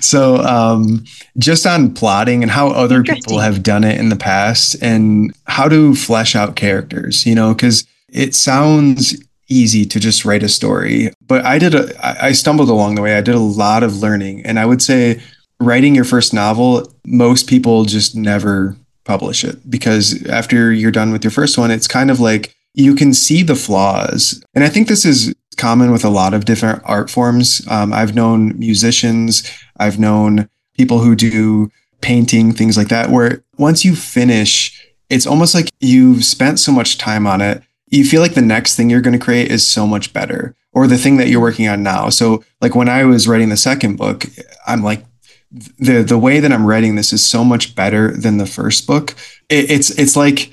so 0.02 0.36
um, 0.38 1.04
just 1.38 1.66
on 1.66 1.94
plotting 1.94 2.42
and 2.42 2.50
how 2.50 2.68
other 2.68 3.02
people 3.02 3.38
have 3.38 3.62
done 3.62 3.84
it 3.84 3.98
in 3.98 4.10
the 4.10 4.16
past 4.16 4.76
and 4.82 5.34
how 5.46 5.68
to 5.68 5.94
flesh 5.94 6.36
out 6.36 6.56
characters, 6.56 7.24
you 7.24 7.34
know, 7.34 7.54
because 7.54 7.86
it 8.10 8.34
sounds 8.34 9.16
easy 9.48 9.86
to 9.86 9.98
just 9.98 10.26
write 10.26 10.42
a 10.42 10.48
story. 10.48 11.10
But 11.26 11.46
I 11.46 11.58
did 11.58 11.74
a, 11.74 12.22
I 12.22 12.32
stumbled 12.32 12.68
along 12.68 12.96
the 12.96 13.02
way. 13.02 13.16
I 13.16 13.22
did 13.22 13.34
a 13.34 13.40
lot 13.40 13.82
of 13.82 13.98
learning. 13.98 14.44
And 14.44 14.58
I 14.58 14.66
would 14.66 14.82
say 14.82 15.20
writing 15.60 15.94
your 15.94 16.04
first 16.04 16.32
novel, 16.32 16.92
most 17.06 17.48
people 17.48 17.84
just 17.84 18.14
never 18.14 18.76
publish 19.04 19.42
it 19.42 19.68
because 19.70 20.24
after 20.26 20.72
you're 20.72 20.90
done 20.90 21.12
with 21.12 21.24
your 21.24 21.30
first 21.30 21.58
one, 21.58 21.70
it's 21.70 21.88
kind 21.88 22.10
of 22.10 22.20
like 22.20 22.54
you 22.74 22.94
can 22.94 23.14
see 23.14 23.42
the 23.42 23.56
flaws. 23.56 24.42
And 24.54 24.62
I 24.62 24.68
think 24.68 24.86
this 24.86 25.04
is 25.04 25.34
common 25.56 25.90
with 25.90 26.04
a 26.04 26.10
lot 26.10 26.34
of 26.34 26.44
different 26.44 26.82
art 26.84 27.10
forms. 27.10 27.66
Um, 27.68 27.92
I've 27.92 28.14
known 28.14 28.58
musicians, 28.58 29.50
I've 29.78 29.98
known 29.98 30.48
people 30.76 31.00
who 31.00 31.16
do 31.16 31.70
painting, 32.00 32.52
things 32.52 32.76
like 32.76 32.88
that, 32.88 33.10
where 33.10 33.42
once 33.56 33.84
you 33.84 33.96
finish, 33.96 34.86
it's 35.10 35.26
almost 35.26 35.54
like 35.54 35.70
you've 35.80 36.24
spent 36.24 36.60
so 36.60 36.70
much 36.70 36.98
time 36.98 37.26
on 37.26 37.40
it. 37.40 37.62
You 37.90 38.04
feel 38.04 38.20
like 38.20 38.34
the 38.34 38.42
next 38.42 38.76
thing 38.76 38.90
you're 38.90 39.00
going 39.00 39.18
to 39.18 39.24
create 39.24 39.50
is 39.50 39.66
so 39.66 39.86
much 39.86 40.12
better, 40.12 40.54
or 40.72 40.86
the 40.86 40.98
thing 40.98 41.16
that 41.16 41.28
you're 41.28 41.40
working 41.40 41.66
on 41.66 41.82
now. 41.82 42.10
So, 42.10 42.44
like 42.60 42.74
when 42.74 42.88
I 42.88 43.04
was 43.04 43.26
writing 43.26 43.48
the 43.48 43.56
second 43.56 43.96
book, 43.96 44.26
I'm 44.66 44.82
like, 44.84 45.04
the 45.50 46.02
the 46.02 46.18
way 46.18 46.40
that 46.40 46.52
I'm 46.52 46.66
writing 46.66 46.94
this 46.96 47.12
is 47.12 47.24
so 47.24 47.44
much 47.44 47.74
better 47.74 48.10
than 48.10 48.38
the 48.38 48.46
first 48.46 48.86
book. 48.86 49.14
It, 49.48 49.70
it's 49.70 49.90
it's 49.90 50.16
like 50.16 50.52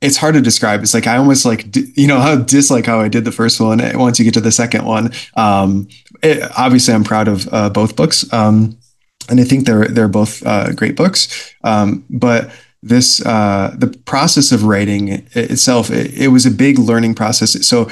it's 0.00 0.16
hard 0.16 0.34
to 0.34 0.40
describe. 0.40 0.82
It's 0.82 0.94
like 0.94 1.06
I 1.06 1.16
almost 1.16 1.44
like 1.44 1.74
you 1.96 2.06
know 2.06 2.20
how 2.20 2.36
dislike 2.54 2.86
how 2.86 3.00
I 3.00 3.08
did 3.08 3.24
the 3.24 3.32
first 3.32 3.60
one. 3.60 3.80
Eh, 3.80 3.96
once 3.96 4.18
you 4.18 4.24
get 4.24 4.34
to 4.34 4.40
the 4.40 4.52
second 4.52 4.84
one, 4.84 5.10
um, 5.36 5.88
it, 6.22 6.42
obviously 6.56 6.94
I'm 6.94 7.04
proud 7.04 7.28
of 7.28 7.48
uh, 7.52 7.70
both 7.70 7.96
books, 7.96 8.30
um, 8.32 8.78
and 9.28 9.40
I 9.40 9.44
think 9.44 9.66
they're 9.66 9.88
they're 9.88 10.08
both 10.08 10.44
uh, 10.46 10.72
great 10.72 10.96
books. 10.96 11.54
Um, 11.64 12.04
but 12.08 12.50
this 12.82 13.24
uh, 13.26 13.74
the 13.76 13.88
process 14.04 14.52
of 14.52 14.64
writing 14.64 15.08
itself, 15.32 15.90
it, 15.90 16.14
it 16.14 16.28
was 16.28 16.46
a 16.46 16.50
big 16.50 16.78
learning 16.78 17.14
process. 17.14 17.66
So 17.66 17.88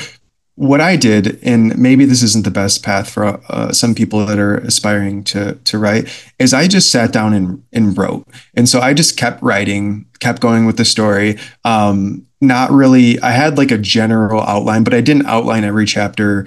what 0.56 0.80
I 0.80 0.96
did, 0.96 1.38
and 1.42 1.76
maybe 1.76 2.04
this 2.04 2.22
isn't 2.22 2.44
the 2.44 2.50
best 2.50 2.84
path 2.84 3.10
for 3.10 3.40
uh, 3.48 3.72
some 3.72 3.94
people 3.94 4.24
that 4.26 4.38
are 4.38 4.58
aspiring 4.58 5.24
to 5.24 5.54
to 5.54 5.78
write, 5.78 6.08
is 6.38 6.54
I 6.54 6.68
just 6.68 6.92
sat 6.92 7.12
down 7.12 7.34
and 7.34 7.64
and 7.72 7.96
wrote, 7.96 8.26
and 8.54 8.68
so 8.68 8.80
I 8.80 8.94
just 8.94 9.16
kept 9.16 9.42
writing, 9.42 10.06
kept 10.20 10.40
going 10.40 10.64
with 10.64 10.76
the 10.76 10.84
story. 10.84 11.38
Um, 11.64 12.26
not 12.40 12.70
really, 12.70 13.18
I 13.20 13.30
had 13.30 13.58
like 13.58 13.72
a 13.72 13.78
general 13.78 14.42
outline, 14.42 14.84
but 14.84 14.94
I 14.94 15.00
didn't 15.00 15.26
outline 15.26 15.64
every 15.64 15.86
chapter 15.86 16.46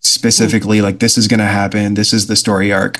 specifically. 0.00 0.80
Like 0.80 0.98
this 0.98 1.16
is 1.16 1.28
going 1.28 1.40
to 1.40 1.46
happen. 1.46 1.94
This 1.94 2.12
is 2.12 2.26
the 2.26 2.36
story 2.36 2.72
arc, 2.72 2.98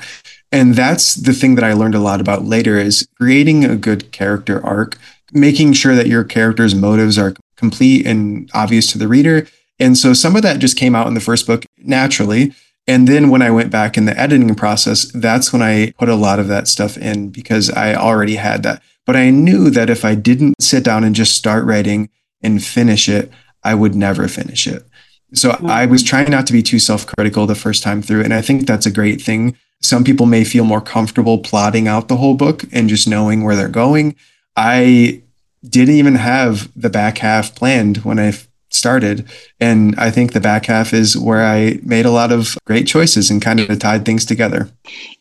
and 0.53 0.75
that's 0.75 1.15
the 1.15 1.33
thing 1.33 1.55
that 1.55 1.65
I 1.65 1.73
learned 1.73 1.95
a 1.95 1.99
lot 1.99 2.21
about 2.21 2.45
later 2.45 2.77
is 2.77 3.05
creating 3.17 3.65
a 3.65 3.75
good 3.75 4.13
character 4.13 4.65
arc, 4.65 4.97
making 5.33 5.73
sure 5.73 5.95
that 5.95 6.07
your 6.07 6.23
character's 6.23 6.73
motives 6.73 7.17
are 7.17 7.35
complete 7.57 8.05
and 8.05 8.49
obvious 8.53 8.89
to 8.93 8.97
the 8.97 9.09
reader 9.09 9.45
and 9.79 9.97
so 9.97 10.13
some 10.13 10.35
of 10.35 10.41
that 10.41 10.59
just 10.59 10.77
came 10.77 10.95
out 10.95 11.07
in 11.07 11.13
the 11.13 11.19
first 11.19 11.45
book 11.45 11.65
naturally. 11.77 12.53
And 12.87 13.07
then 13.07 13.29
when 13.29 13.41
I 13.41 13.51
went 13.51 13.69
back 13.69 13.97
in 13.97 14.05
the 14.05 14.17
editing 14.17 14.55
process, 14.55 15.11
that's 15.11 15.51
when 15.51 15.61
I 15.61 15.91
put 15.99 16.07
a 16.07 16.15
lot 16.15 16.39
of 16.39 16.47
that 16.47 16.67
stuff 16.67 16.97
in 16.97 17.29
because 17.29 17.69
I 17.69 17.93
already 17.93 18.35
had 18.35 18.63
that. 18.63 18.81
But 19.05 19.15
I 19.15 19.29
knew 19.29 19.69
that 19.69 19.89
if 19.89 20.05
I 20.05 20.15
didn't 20.15 20.55
sit 20.61 20.83
down 20.83 21.03
and 21.03 21.13
just 21.13 21.35
start 21.35 21.65
writing 21.65 22.09
and 22.41 22.63
finish 22.63 23.09
it, 23.09 23.31
I 23.63 23.75
would 23.75 23.95
never 23.95 24.27
finish 24.27 24.67
it. 24.67 24.85
So 25.33 25.51
mm-hmm. 25.51 25.65
I 25.65 25.85
was 25.85 26.03
trying 26.03 26.31
not 26.31 26.47
to 26.47 26.53
be 26.53 26.63
too 26.63 26.79
self 26.79 27.05
critical 27.05 27.45
the 27.45 27.55
first 27.55 27.83
time 27.83 28.01
through. 28.01 28.23
And 28.23 28.33
I 28.33 28.41
think 28.41 28.65
that's 28.65 28.85
a 28.85 28.91
great 28.91 29.21
thing. 29.21 29.57
Some 29.81 30.03
people 30.03 30.25
may 30.25 30.43
feel 30.43 30.63
more 30.63 30.81
comfortable 30.81 31.39
plotting 31.39 31.87
out 31.87 32.07
the 32.07 32.17
whole 32.17 32.35
book 32.35 32.63
and 32.71 32.89
just 32.89 33.07
knowing 33.07 33.43
where 33.43 33.55
they're 33.55 33.67
going. 33.67 34.15
I 34.55 35.21
didn't 35.67 35.95
even 35.95 36.15
have 36.15 36.71
the 36.79 36.89
back 36.89 37.17
half 37.17 37.53
planned 37.55 37.97
when 37.97 38.17
I 38.17 38.33
started. 38.69 39.27
And 39.59 39.95
I 39.97 40.11
think 40.11 40.33
the 40.33 40.39
back 40.39 40.65
half 40.65 40.93
is 40.93 41.17
where 41.17 41.45
I 41.45 41.79
made 41.83 42.05
a 42.05 42.11
lot 42.11 42.31
of 42.31 42.57
great 42.65 42.87
choices 42.87 43.29
and 43.29 43.41
kind 43.41 43.59
of 43.59 43.79
tied 43.79 44.05
things 44.05 44.25
together. 44.25 44.69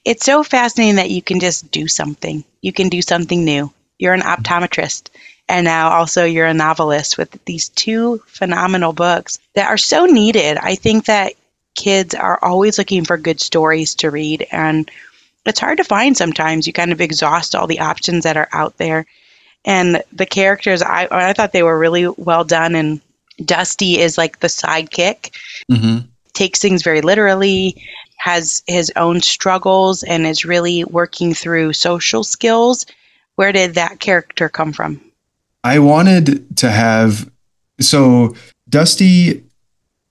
It's 0.05 0.25
so 0.25 0.43
fascinating 0.43 0.97
that 0.97 1.11
you 1.11 1.23
can 1.23 1.41
just 1.41 1.71
do 1.71 1.89
something. 1.89 2.45
You 2.63 2.73
can 2.73 2.89
do 2.89 3.03
something 3.03 3.45
new. 3.45 3.73
You're 3.99 4.15
an 4.15 4.21
optometrist 4.21 5.11
and 5.49 5.65
now 5.65 5.91
also 5.91 6.25
you're 6.25 6.47
a 6.47 6.55
novelist 6.55 7.19
with 7.19 7.39
these 7.45 7.69
two 7.71 8.23
phenomenal 8.27 8.93
books 8.93 9.39
that 9.55 9.69
are 9.69 9.77
so 9.77 10.05
needed. 10.07 10.59
I 10.59 10.75
think 10.75 11.07
that 11.07 11.35
kids 11.77 12.15
are 12.15 12.39
always 12.43 12.79
looking 12.79 13.05
for 13.05 13.17
good 13.17 13.41
stories 13.41 13.95
to 13.97 14.11
read, 14.11 14.47
and 14.51 14.91
it's 15.45 15.61
hard 15.61 15.79
to 15.79 15.85
find 15.85 16.17
sometimes. 16.17 16.67
You 16.67 16.73
kind 16.73 16.93
of 16.93 17.01
exhaust 17.01 17.55
all 17.55 17.67
the 17.67 17.81
options 17.81 18.25
that 18.25 18.37
are 18.37 18.49
out 18.53 18.77
there. 18.79 19.07
And 19.65 20.03
the 20.13 20.27
characters, 20.27 20.83
I, 20.83 21.09
I 21.11 21.33
thought 21.33 21.53
they 21.53 21.63
were 21.63 21.79
really 21.79 22.09
well 22.09 22.45
done. 22.45 22.75
And 22.75 23.01
Dusty 23.45 23.99
is 23.99 24.17
like 24.17 24.41
the 24.41 24.49
sidekick, 24.49 25.35
mm-hmm. 25.71 26.07
takes 26.33 26.61
things 26.61 26.83
very 26.83 27.01
literally, 27.01 27.83
has 28.17 28.63
his 28.67 28.93
own 28.97 29.21
struggles, 29.21 30.03
and 30.05 30.27
is 30.27 30.45
really 30.45 30.85
working 30.85 31.35
through 31.35 31.73
social 31.73 32.25
skills. 32.25 32.87
Where 33.35 33.53
did 33.53 33.75
that 33.75 34.01
character 34.01 34.49
come 34.49 34.73
from? 34.73 35.01
I 35.65 35.79
wanted 35.79 36.57
to 36.59 36.71
have 36.71 37.31
so 37.81 38.35
Dusty 38.69 39.45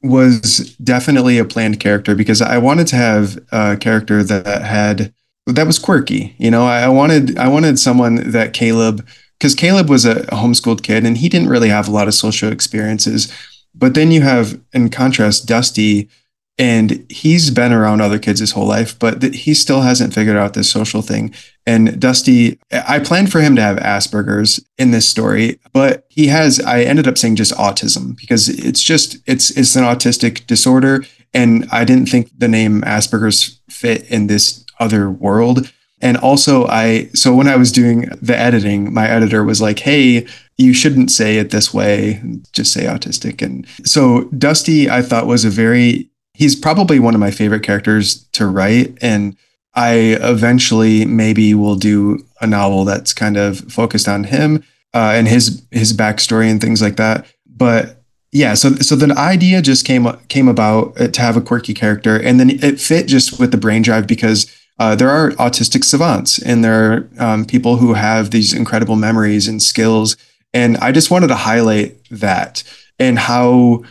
was 0.04 0.76
definitely 0.84 1.40
a 1.40 1.46
planned 1.46 1.80
character 1.80 2.14
because 2.14 2.42
I 2.42 2.58
wanted 2.58 2.88
to 2.88 2.96
have 2.96 3.40
a 3.52 3.76
character 3.78 4.24
that 4.24 4.62
had 4.62 5.14
that 5.48 5.68
was 5.68 5.80
quirky. 5.80 6.36
You 6.38 6.52
know, 6.52 6.66
I 6.66 6.88
wanted 6.90 7.38
I 7.38 7.48
wanted 7.48 7.80
someone 7.80 8.32
that 8.32 8.54
Caleb 8.54 9.06
because 9.40 9.56
Caleb 9.56 9.90
was 9.90 10.06
a 10.06 10.24
homeschooled 10.28 10.84
kid 10.84 11.06
and 11.06 11.18
he 11.18 11.30
didn't 11.30 11.50
really 11.50 11.70
have 11.70 11.88
a 11.88 11.92
lot 11.92 12.08
of 12.08 12.14
social 12.14 12.52
experiences. 12.52 13.32
But 13.74 13.94
then 13.94 14.12
you 14.12 14.22
have, 14.22 14.60
in 14.74 14.90
contrast, 14.90 15.48
Dusty, 15.48 16.10
and 16.58 17.06
he's 17.10 17.50
been 17.50 17.74
around 17.74 18.02
other 18.02 18.18
kids 18.18 18.40
his 18.40 18.52
whole 18.52 18.68
life, 18.68 18.98
but 18.98 19.20
th- 19.20 19.44
he 19.44 19.54
still 19.54 19.82
hasn't 19.82 20.14
figured 20.14 20.38
out 20.38 20.54
this 20.54 20.70
social 20.70 21.02
thing. 21.02 21.34
And 21.66 22.00
Dusty, 22.00 22.60
I 22.72 23.00
planned 23.00 23.32
for 23.32 23.42
him 23.42 23.56
to 23.58 23.62
have 23.62 23.78
Asperger's 23.78 24.66
in 24.78 24.92
this 24.92 25.08
story, 25.08 25.60
but 25.74 26.06
he 26.08 26.28
has. 26.28 26.62
I 26.62 26.84
ended 26.84 27.08
up 27.08 27.18
saying 27.18 27.36
just 27.36 27.54
autism 27.56 28.16
because 28.18 28.48
it's 28.48 28.82
just 28.82 29.18
it's 29.26 29.50
it's 29.52 29.76
an 29.76 29.84
autistic 29.84 30.48
disorder, 30.48 31.04
and 31.34 31.68
I 31.72 31.84
didn't 31.84 32.08
think 32.08 32.30
the 32.38 32.48
name 32.48 32.82
Asperger's 32.84 33.60
fit 33.70 34.10
in 34.10 34.28
this 34.28 34.64
other 34.80 35.10
world. 35.10 35.72
And 36.06 36.18
also, 36.18 36.68
I, 36.68 37.10
so 37.16 37.34
when 37.34 37.48
I 37.48 37.56
was 37.56 37.72
doing 37.72 38.02
the 38.22 38.38
editing, 38.38 38.94
my 38.94 39.08
editor 39.10 39.44
was 39.44 39.60
like, 39.60 39.80
hey, 39.80 40.28
you 40.56 40.72
shouldn't 40.72 41.10
say 41.10 41.40
it 41.40 41.50
this 41.50 41.74
way, 41.74 42.22
just 42.54 42.72
say 42.72 42.84
autistic. 42.84 43.42
And 43.42 43.66
so 43.84 44.26
Dusty, 44.26 44.88
I 44.88 45.02
thought 45.02 45.26
was 45.26 45.46
a 45.46 45.50
very, 45.50 46.08
he's 46.36 46.56
probably 46.56 47.00
one 47.00 47.16
of 47.16 47.20
my 47.20 47.32
favorite 47.32 47.64
characters 47.64 48.24
to 48.34 48.46
write. 48.46 48.96
And 49.02 49.36
I 49.74 50.20
eventually 50.22 51.06
maybe 51.06 51.56
will 51.56 51.76
do 51.76 52.24
a 52.40 52.46
novel 52.46 52.86
that's 52.86 53.12
kind 53.12 53.36
of 53.36 53.62
focused 53.62 54.08
on 54.08 54.26
him 54.26 54.64
uh, 54.94 55.14
and 55.16 55.28
his 55.28 55.66
his 55.72 55.92
backstory 55.92 56.52
and 56.52 56.62
things 56.62 56.84
like 56.84 56.98
that. 56.98 57.26
But 57.48 58.04
yeah, 58.32 58.54
so 58.54 58.76
so 58.76 58.96
the 58.96 59.12
idea 59.18 59.60
just 59.60 59.86
came 59.86 60.08
came 60.28 60.48
about 60.48 60.96
to 60.98 61.22
have 61.22 61.36
a 61.36 61.42
quirky 61.42 61.74
character, 61.74 62.16
and 62.16 62.40
then 62.40 62.52
it 62.52 62.80
fit 62.80 63.08
just 63.08 63.40
with 63.40 63.52
the 63.52 63.58
brain 63.58 63.82
drive 63.82 64.08
because 64.08 64.46
uh, 64.78 64.96
there 64.96 65.10
are 65.10 65.32
autistic 65.32 65.84
savants 65.84 66.42
and 66.42 66.64
there 66.64 66.92
are 66.92 67.10
um, 67.20 67.46
people 67.46 67.78
who 67.78 67.94
have 67.94 68.32
these 68.32 68.54
incredible 68.54 68.96
memories 68.96 69.48
and 69.48 69.62
skills. 69.62 70.18
And 70.54 70.78
I 70.78 70.92
just 70.92 71.12
wanted 71.12 71.28
to 71.28 71.36
highlight 71.36 71.98
that 72.10 72.64
and 73.00 73.20
how 73.20 73.84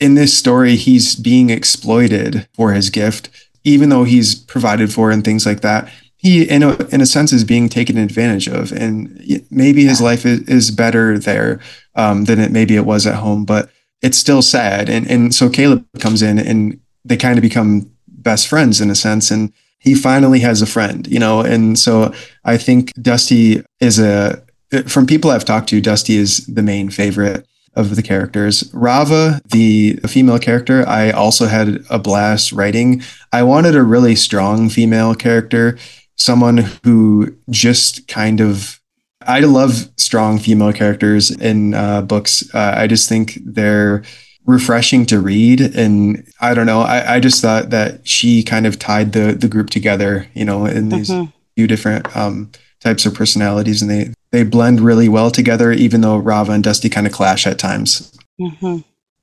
in 0.00 0.14
this 0.14 0.36
story 0.36 0.76
he's 0.76 1.16
being 1.16 1.50
exploited 1.50 2.48
for 2.54 2.72
his 2.72 2.90
gift, 2.90 3.30
even 3.64 3.88
though 3.88 4.04
he's 4.04 4.34
provided 4.34 4.92
for 4.92 5.10
and 5.10 5.24
things 5.24 5.44
like 5.44 5.60
that. 5.62 5.90
He, 6.16 6.48
in 6.48 6.64
a, 6.64 6.74
in 6.88 7.00
a 7.00 7.06
sense, 7.06 7.32
is 7.32 7.44
being 7.44 7.68
taken 7.68 7.96
advantage 7.96 8.48
of, 8.48 8.72
and 8.72 9.44
maybe 9.52 9.84
his 9.84 10.00
life 10.00 10.26
is, 10.26 10.40
is 10.48 10.72
better 10.72 11.16
there 11.16 11.60
um, 11.94 12.24
than 12.24 12.40
it 12.40 12.50
maybe 12.50 12.74
it 12.74 12.84
was 12.84 13.06
at 13.06 13.14
home. 13.14 13.44
But 13.44 13.70
it's 14.02 14.18
still 14.18 14.42
sad, 14.42 14.88
and 14.88 15.08
and 15.08 15.32
so 15.32 15.48
Caleb 15.48 15.86
comes 16.00 16.20
in, 16.20 16.40
and 16.40 16.80
they 17.04 17.16
kind 17.16 17.38
of 17.38 17.42
become 17.42 17.92
best 18.08 18.48
friends 18.48 18.80
in 18.80 18.90
a 18.90 18.96
sense, 18.96 19.30
and 19.30 19.52
he 19.78 19.94
finally 19.94 20.40
has 20.40 20.62
a 20.62 20.66
friend, 20.66 21.06
you 21.06 21.18
know? 21.18 21.40
And 21.40 21.78
so 21.78 22.12
I 22.44 22.56
think 22.56 22.92
Dusty 22.94 23.62
is 23.80 23.98
a, 23.98 24.42
from 24.86 25.06
people 25.06 25.30
I've 25.30 25.44
talked 25.44 25.68
to, 25.70 25.80
Dusty 25.80 26.16
is 26.16 26.46
the 26.46 26.62
main 26.62 26.90
favorite 26.90 27.46
of 27.74 27.94
the 27.94 28.02
characters. 28.02 28.68
Rava, 28.74 29.40
the 29.50 29.94
female 30.08 30.38
character, 30.38 30.86
I 30.88 31.10
also 31.10 31.46
had 31.46 31.84
a 31.90 31.98
blast 31.98 32.52
writing. 32.52 33.02
I 33.32 33.44
wanted 33.44 33.76
a 33.76 33.82
really 33.82 34.16
strong 34.16 34.68
female 34.68 35.14
character, 35.14 35.78
someone 36.16 36.58
who 36.82 37.36
just 37.50 38.08
kind 38.08 38.40
of 38.40 38.78
I 39.26 39.40
love 39.40 39.90
strong 39.96 40.38
female 40.38 40.72
characters 40.72 41.30
in 41.30 41.74
uh, 41.74 42.00
books. 42.00 42.42
Uh, 42.54 42.74
I 42.76 42.86
just 42.86 43.08
think 43.08 43.38
they're 43.44 44.02
refreshing 44.48 45.04
to 45.04 45.20
read. 45.20 45.60
And 45.60 46.26
I 46.40 46.54
don't 46.54 46.66
know, 46.66 46.80
I, 46.80 47.16
I 47.16 47.20
just 47.20 47.42
thought 47.42 47.68
that 47.68 48.08
she 48.08 48.42
kind 48.42 48.66
of 48.66 48.78
tied 48.78 49.12
the 49.12 49.34
the 49.34 49.46
group 49.46 49.70
together, 49.70 50.26
you 50.34 50.44
know, 50.44 50.66
in 50.66 50.88
these 50.88 51.10
mm-hmm. 51.10 51.30
few 51.54 51.68
different 51.68 52.16
um, 52.16 52.50
types 52.80 53.06
of 53.06 53.14
personalities, 53.14 53.82
and 53.82 53.90
they 53.90 54.12
they 54.30 54.42
blend 54.42 54.80
really 54.80 55.08
well 55.08 55.30
together, 55.30 55.70
even 55.70 56.00
though 56.00 56.16
Rava 56.16 56.52
and 56.52 56.64
Dusty 56.64 56.88
kind 56.88 57.06
of 57.06 57.12
clash 57.12 57.46
at 57.46 57.58
times. 57.58 58.18
Mm-hmm. 58.40 58.78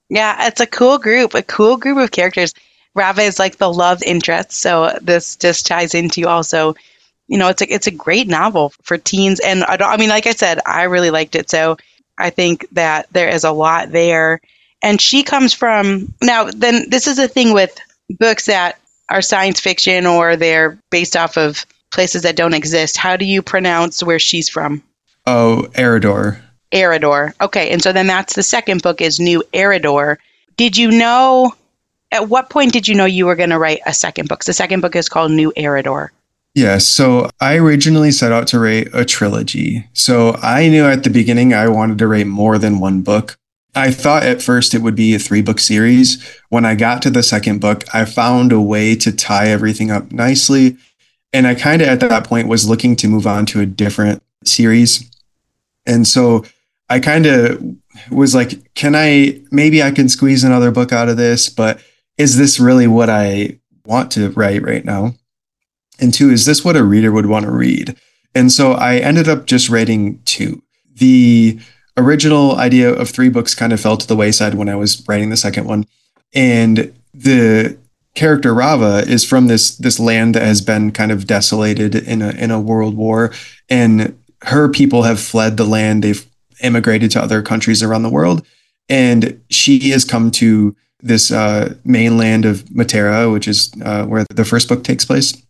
Yeah, 0.09 0.47
it's 0.47 0.61
a 0.61 0.67
cool 0.67 0.99
group, 0.99 1.33
a 1.33 1.41
cool 1.41 1.77
group 1.77 1.97
of 1.97 2.11
characters. 2.11 2.53
Rava 2.93 3.21
is 3.21 3.39
like 3.39 3.57
the 3.57 3.73
love 3.73 4.03
interest, 4.03 4.51
so 4.53 4.97
this 5.01 5.35
just 5.35 5.65
ties 5.65 5.93
into 5.93 6.27
also. 6.27 6.75
You 7.27 7.39
know, 7.39 7.47
it's 7.47 7.63
a 7.63 7.73
it's 7.73 7.87
a 7.87 7.91
great 7.91 8.27
novel 8.27 8.73
for 8.83 8.99
teens, 8.99 9.39
and 9.39 9.63
I, 9.63 9.77
I 9.81 9.97
mean, 9.97 10.09
like 10.09 10.27
I 10.27 10.33
said, 10.33 10.59
I 10.67 10.83
really 10.83 11.09
liked 11.09 11.33
it. 11.33 11.49
So 11.49 11.77
I 12.19 12.29
think 12.29 12.67
that 12.73 13.07
there 13.11 13.27
is 13.27 13.43
a 13.43 13.51
lot 13.51 13.91
there 13.91 14.39
and 14.85 15.01
she 15.01 15.23
comes 15.23 15.53
from 15.53 16.13
now 16.21 16.45
then 16.45 16.89
this 16.89 17.07
is 17.07 17.19
a 17.19 17.27
thing 17.27 17.51
with 17.53 17.77
books 18.19 18.45
that 18.45 18.79
are 19.09 19.21
science 19.21 19.59
fiction 19.59 20.05
or 20.05 20.35
they're 20.35 20.77
based 20.91 21.17
off 21.17 21.37
of 21.37 21.65
places 21.91 22.21
that 22.21 22.35
don't 22.35 22.53
exist 22.53 22.95
how 22.95 23.17
do 23.17 23.25
you 23.25 23.41
pronounce 23.41 24.01
where 24.03 24.19
she's 24.19 24.47
from 24.47 24.81
oh 25.25 25.67
Arridor. 25.73 26.39
Arridor. 26.71 27.33
okay 27.41 27.71
and 27.71 27.81
so 27.81 27.91
then 27.91 28.07
that's 28.07 28.35
the 28.35 28.43
second 28.43 28.81
book 28.81 29.01
is 29.01 29.19
new 29.19 29.43
Arridor. 29.53 30.17
did 30.55 30.77
you 30.77 30.91
know 30.91 31.53
at 32.11 32.29
what 32.29 32.49
point 32.49 32.71
did 32.71 32.87
you 32.87 32.95
know 32.95 33.05
you 33.05 33.25
were 33.25 33.35
going 33.35 33.49
to 33.49 33.59
write 33.59 33.79
a 33.85 33.93
second 33.93 34.29
book 34.29 34.45
the 34.45 34.53
second 34.53 34.81
book 34.81 34.95
is 34.95 35.09
called 35.09 35.31
new 35.31 35.51
Arridor 35.57 36.09
yeah, 36.57 36.77
so 36.77 37.29
I 37.41 37.57
originally 37.57 38.11
set 38.11 38.31
out 38.31 38.47
to 38.47 38.59
write 38.59 38.87
a 38.93 39.03
trilogy. 39.03 39.89
So 39.91 40.37
I 40.41 40.69
knew 40.69 40.85
at 40.85 41.03
the 41.03 41.09
beginning 41.09 41.53
I 41.53 41.67
wanted 41.67 41.97
to 41.97 42.07
write 42.07 42.27
more 42.27 42.57
than 42.57 42.79
one 42.79 43.01
book. 43.01 43.37
I 43.75 43.91
thought 43.91 44.23
at 44.23 44.41
first 44.41 44.73
it 44.73 44.81
would 44.81 44.95
be 44.95 45.13
a 45.13 45.19
three 45.19 45.41
book 45.41 45.59
series. 45.59 46.23
When 46.49 46.65
I 46.65 46.75
got 46.75 47.01
to 47.03 47.09
the 47.09 47.23
second 47.23 47.59
book, 47.59 47.83
I 47.93 48.05
found 48.05 48.51
a 48.51 48.61
way 48.61 48.95
to 48.95 49.11
tie 49.11 49.49
everything 49.49 49.91
up 49.91 50.11
nicely. 50.11 50.77
And 51.33 51.45
I 51.45 51.55
kind 51.55 51.81
of 51.81 51.89
at 51.89 51.99
that 51.99 52.25
point 52.25 52.47
was 52.47 52.69
looking 52.69 52.95
to 52.97 53.09
move 53.09 53.27
on 53.27 53.45
to 53.47 53.59
a 53.59 53.65
different 53.65 54.23
series. 54.45 55.09
And 55.85 56.07
so 56.07 56.45
I 56.89 56.99
kind 56.99 57.25
of 57.25 57.61
was 58.09 58.33
like, 58.33 58.73
can 58.75 58.95
I, 58.95 59.41
maybe 59.51 59.83
I 59.83 59.91
can 59.91 60.07
squeeze 60.07 60.43
another 60.43 60.71
book 60.71 60.93
out 60.93 61.09
of 61.09 61.17
this, 61.17 61.49
but 61.49 61.81
is 62.17 62.37
this 62.37 62.59
really 62.59 62.87
what 62.87 63.09
I 63.09 63.59
want 63.85 64.11
to 64.11 64.29
write 64.31 64.63
right 64.63 64.85
now? 64.85 65.15
And 65.99 66.13
two, 66.13 66.29
is 66.29 66.45
this 66.45 66.63
what 66.63 66.77
a 66.77 66.83
reader 66.83 67.11
would 67.11 67.25
want 67.25 67.45
to 67.45 67.51
read? 67.51 67.97
And 68.33 68.51
so 68.51 68.73
I 68.73 68.97
ended 68.97 69.27
up 69.27 69.45
just 69.45 69.69
writing 69.69 70.21
two. 70.25 70.61
The 70.95 71.59
original 71.97 72.55
idea 72.57 72.91
of 72.91 73.09
three 73.09 73.29
books 73.29 73.55
kind 73.55 73.73
of 73.73 73.79
fell 73.79 73.97
to 73.97 74.07
the 74.07 74.15
wayside 74.15 74.55
when 74.55 74.69
I 74.69 74.75
was 74.75 75.07
writing 75.07 75.29
the 75.29 75.37
second 75.37 75.65
one. 75.65 75.85
And 76.33 76.93
the 77.13 77.77
character 78.15 78.53
Rava 78.53 79.03
is 79.07 79.23
from 79.23 79.47
this 79.47 79.75
this 79.77 79.99
land 79.99 80.35
that 80.35 80.43
has 80.43 80.61
been 80.61 80.91
kind 80.91 81.11
of 81.11 81.27
desolated 81.27 81.95
in 81.95 82.21
a 82.21 82.31
in 82.31 82.51
a 82.51 82.59
world 82.59 82.95
war. 82.95 83.31
And 83.69 84.17
her 84.43 84.69
people 84.69 85.03
have 85.03 85.19
fled 85.19 85.57
the 85.57 85.65
land. 85.65 86.03
They've 86.03 86.25
immigrated 86.61 87.11
to 87.11 87.21
other 87.21 87.41
countries 87.41 87.83
around 87.83 88.03
the 88.03 88.09
world. 88.09 88.45
And 88.87 89.41
she 89.49 89.89
has 89.89 90.05
come 90.05 90.31
to 90.31 90.75
this 91.01 91.31
uh, 91.31 91.75
mainland 91.83 92.45
of 92.45 92.63
Matera 92.65 93.31
which 93.31 93.47
is 93.47 93.71
uh, 93.83 94.05
where 94.05 94.25
the 94.29 94.45
first 94.45 94.67
book 94.67 94.83
takes 94.83 95.05
place. 95.05 95.41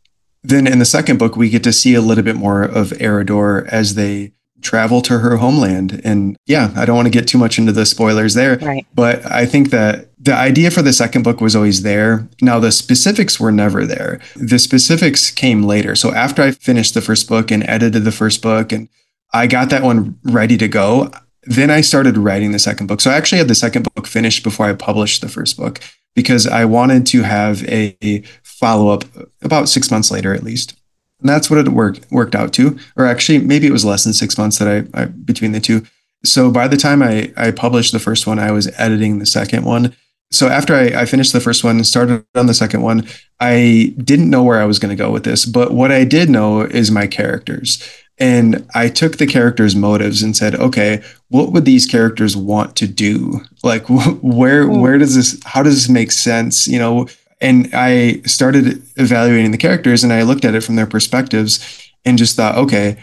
Then 0.43 0.67
in 0.67 0.79
the 0.79 0.85
second 0.85 1.17
book 1.17 1.35
we 1.35 1.49
get 1.49 1.63
to 1.63 1.73
see 1.73 1.95
a 1.95 2.01
little 2.01 2.23
bit 2.23 2.35
more 2.35 2.63
of 2.63 2.89
Arridor 2.89 3.67
as 3.69 3.95
they 3.95 4.33
travel 4.61 5.01
to 5.01 5.19
her 5.19 5.37
homeland. 5.37 6.01
And 6.03 6.37
yeah, 6.45 6.71
I 6.75 6.85
don't 6.85 6.95
want 6.95 7.05
to 7.05 7.11
get 7.11 7.27
too 7.27 7.37
much 7.37 7.59
into 7.59 7.71
the 7.71 7.85
spoilers 7.85 8.33
there. 8.33 8.57
Right. 8.57 8.85
But 8.93 9.25
I 9.31 9.45
think 9.45 9.69
that 9.69 10.09
the 10.17 10.33
idea 10.33 10.71
for 10.71 10.81
the 10.81 10.93
second 10.93 11.23
book 11.23 11.39
was 11.39 11.55
always 11.55 11.83
there. 11.83 12.27
Now, 12.41 12.59
the 12.59 12.71
specifics 12.71 13.39
were 13.39 13.51
never 13.51 13.85
there. 13.85 14.19
The 14.35 14.59
specifics 14.59 15.29
came 15.29 15.63
later. 15.63 15.95
So 15.95 16.13
after 16.13 16.41
I 16.41 16.51
finished 16.51 16.93
the 16.93 17.01
first 17.01 17.27
book 17.27 17.51
and 17.51 17.63
edited 17.67 18.03
the 18.03 18.11
first 18.11 18.41
book 18.41 18.71
and 18.71 18.89
I 19.33 19.47
got 19.47 19.69
that 19.69 19.83
one 19.83 20.17
ready 20.23 20.57
to 20.57 20.67
go, 20.67 21.11
then 21.43 21.69
I 21.69 21.81
started 21.81 22.17
writing 22.17 22.51
the 22.51 22.59
second 22.59 22.87
book. 22.87 23.01
So 23.01 23.11
I 23.11 23.15
actually 23.15 23.37
had 23.37 23.47
the 23.47 23.55
second 23.55 23.87
book 23.93 24.07
finished 24.07 24.43
before 24.43 24.65
I 24.65 24.73
published 24.73 25.21
the 25.21 25.29
first 25.29 25.57
book 25.57 25.79
because 26.15 26.47
I 26.47 26.65
wanted 26.65 27.05
to 27.07 27.21
have 27.21 27.63
a 27.65 28.23
follow 28.41 28.89
up 28.89 29.03
about 29.43 29.69
six 29.69 29.91
months 29.91 30.09
later, 30.09 30.33
at 30.33 30.43
least. 30.43 30.79
And 31.19 31.29
that's 31.29 31.49
what 31.49 31.59
it 31.59 31.69
worked 31.69 32.11
worked 32.11 32.35
out 32.35 32.53
to. 32.53 32.77
Or 32.97 33.05
actually, 33.05 33.39
maybe 33.39 33.67
it 33.67 33.71
was 33.71 33.85
less 33.85 34.03
than 34.03 34.13
six 34.13 34.37
months 34.37 34.59
that 34.59 34.67
I, 34.67 35.01
I 35.01 35.05
between 35.05 35.51
the 35.51 35.59
two. 35.59 35.85
So 36.23 36.51
by 36.51 36.67
the 36.67 36.77
time 36.77 37.01
I, 37.01 37.31
I 37.37 37.51
published 37.51 37.91
the 37.91 37.99
first 37.99 38.27
one, 38.27 38.39
I 38.39 38.51
was 38.51 38.67
editing 38.77 39.19
the 39.19 39.25
second 39.25 39.63
one. 39.63 39.95
So 40.31 40.47
after 40.47 40.73
I, 40.73 41.01
I 41.01 41.05
finished 41.05 41.33
the 41.33 41.39
first 41.39 41.63
one 41.63 41.77
and 41.77 41.85
started 41.85 42.25
on 42.35 42.47
the 42.47 42.53
second 42.53 42.81
one, 42.81 43.07
I 43.39 43.93
didn't 44.03 44.29
know 44.29 44.43
where 44.43 44.59
I 44.59 44.65
was 44.65 44.79
going 44.79 44.95
to 44.95 45.01
go 45.01 45.11
with 45.11 45.23
this. 45.23 45.45
But 45.45 45.71
what 45.71 45.91
I 45.91 46.03
did 46.03 46.29
know 46.29 46.61
is 46.61 46.89
my 46.91 47.07
characters. 47.07 47.81
And 48.17 48.67
I 48.73 48.87
took 48.89 49.17
the 49.17 49.27
characters' 49.27 49.75
motives 49.75 50.23
and 50.23 50.35
said, 50.35 50.55
okay, 50.55 51.03
what 51.29 51.51
would 51.51 51.65
these 51.65 51.85
characters 51.85 52.35
want 52.35 52.75
to 52.77 52.87
do? 52.87 53.41
Like, 53.63 53.85
where 53.89 54.65
hmm. 54.65 54.79
where 54.79 54.97
does 54.97 55.15
this? 55.15 55.39
How 55.45 55.63
does 55.63 55.75
this 55.75 55.89
make 55.89 56.11
sense? 56.11 56.67
You 56.67 56.79
know. 56.79 57.07
And 57.41 57.69
I 57.73 58.21
started 58.21 58.81
evaluating 58.95 59.51
the 59.51 59.57
characters, 59.57 60.03
and 60.03 60.13
I 60.13 60.23
looked 60.23 60.45
at 60.45 60.55
it 60.55 60.61
from 60.61 60.75
their 60.75 60.87
perspectives, 60.87 61.91
and 62.05 62.17
just 62.17 62.35
thought, 62.35 62.57
okay, 62.57 62.97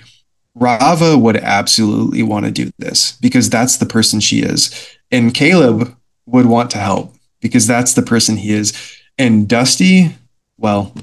Rava 0.54 1.18
would 1.18 1.36
absolutely 1.36 2.22
want 2.22 2.46
to 2.46 2.52
do 2.52 2.70
this 2.78 3.16
because 3.20 3.48
that's 3.50 3.76
the 3.78 3.86
person 3.86 4.20
she 4.20 4.40
is. 4.40 4.96
And 5.10 5.34
Caleb 5.34 5.96
would 6.26 6.46
want 6.46 6.70
to 6.72 6.78
help 6.78 7.14
because 7.40 7.66
that's 7.66 7.94
the 7.94 8.02
person 8.02 8.36
he 8.36 8.52
is. 8.52 8.72
And 9.18 9.48
Dusty, 9.48 10.14
well, 10.58 10.94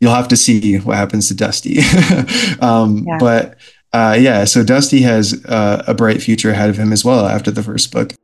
you'll 0.00 0.14
have 0.14 0.28
to 0.28 0.36
see 0.36 0.78
what 0.78 0.96
happens 0.96 1.28
to 1.28 1.34
Dusty. 1.34 1.78
um, 2.60 3.04
yeah. 3.06 3.18
But 3.18 3.56
uh, 3.92 4.16
yeah, 4.18 4.44
so 4.44 4.64
Dusty 4.64 5.02
has 5.02 5.44
uh, 5.46 5.84
a 5.86 5.94
bright 5.94 6.22
future 6.22 6.50
ahead 6.50 6.70
of 6.70 6.76
him 6.76 6.92
as 6.92 7.04
well 7.04 7.26
after 7.26 7.50
the 7.50 7.62
first 7.62 7.92
book. 7.92 8.14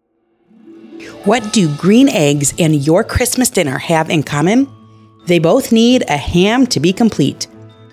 What 1.24 1.52
do 1.52 1.74
green 1.76 2.08
eggs 2.08 2.54
and 2.58 2.74
your 2.76 3.02
Christmas 3.02 3.50
dinner 3.50 3.76
have 3.76 4.08
in 4.08 4.22
common? 4.22 4.72
They 5.26 5.40
both 5.40 5.72
need 5.72 6.04
a 6.08 6.16
ham 6.16 6.66
to 6.68 6.78
be 6.80 6.92
complete. 6.92 7.48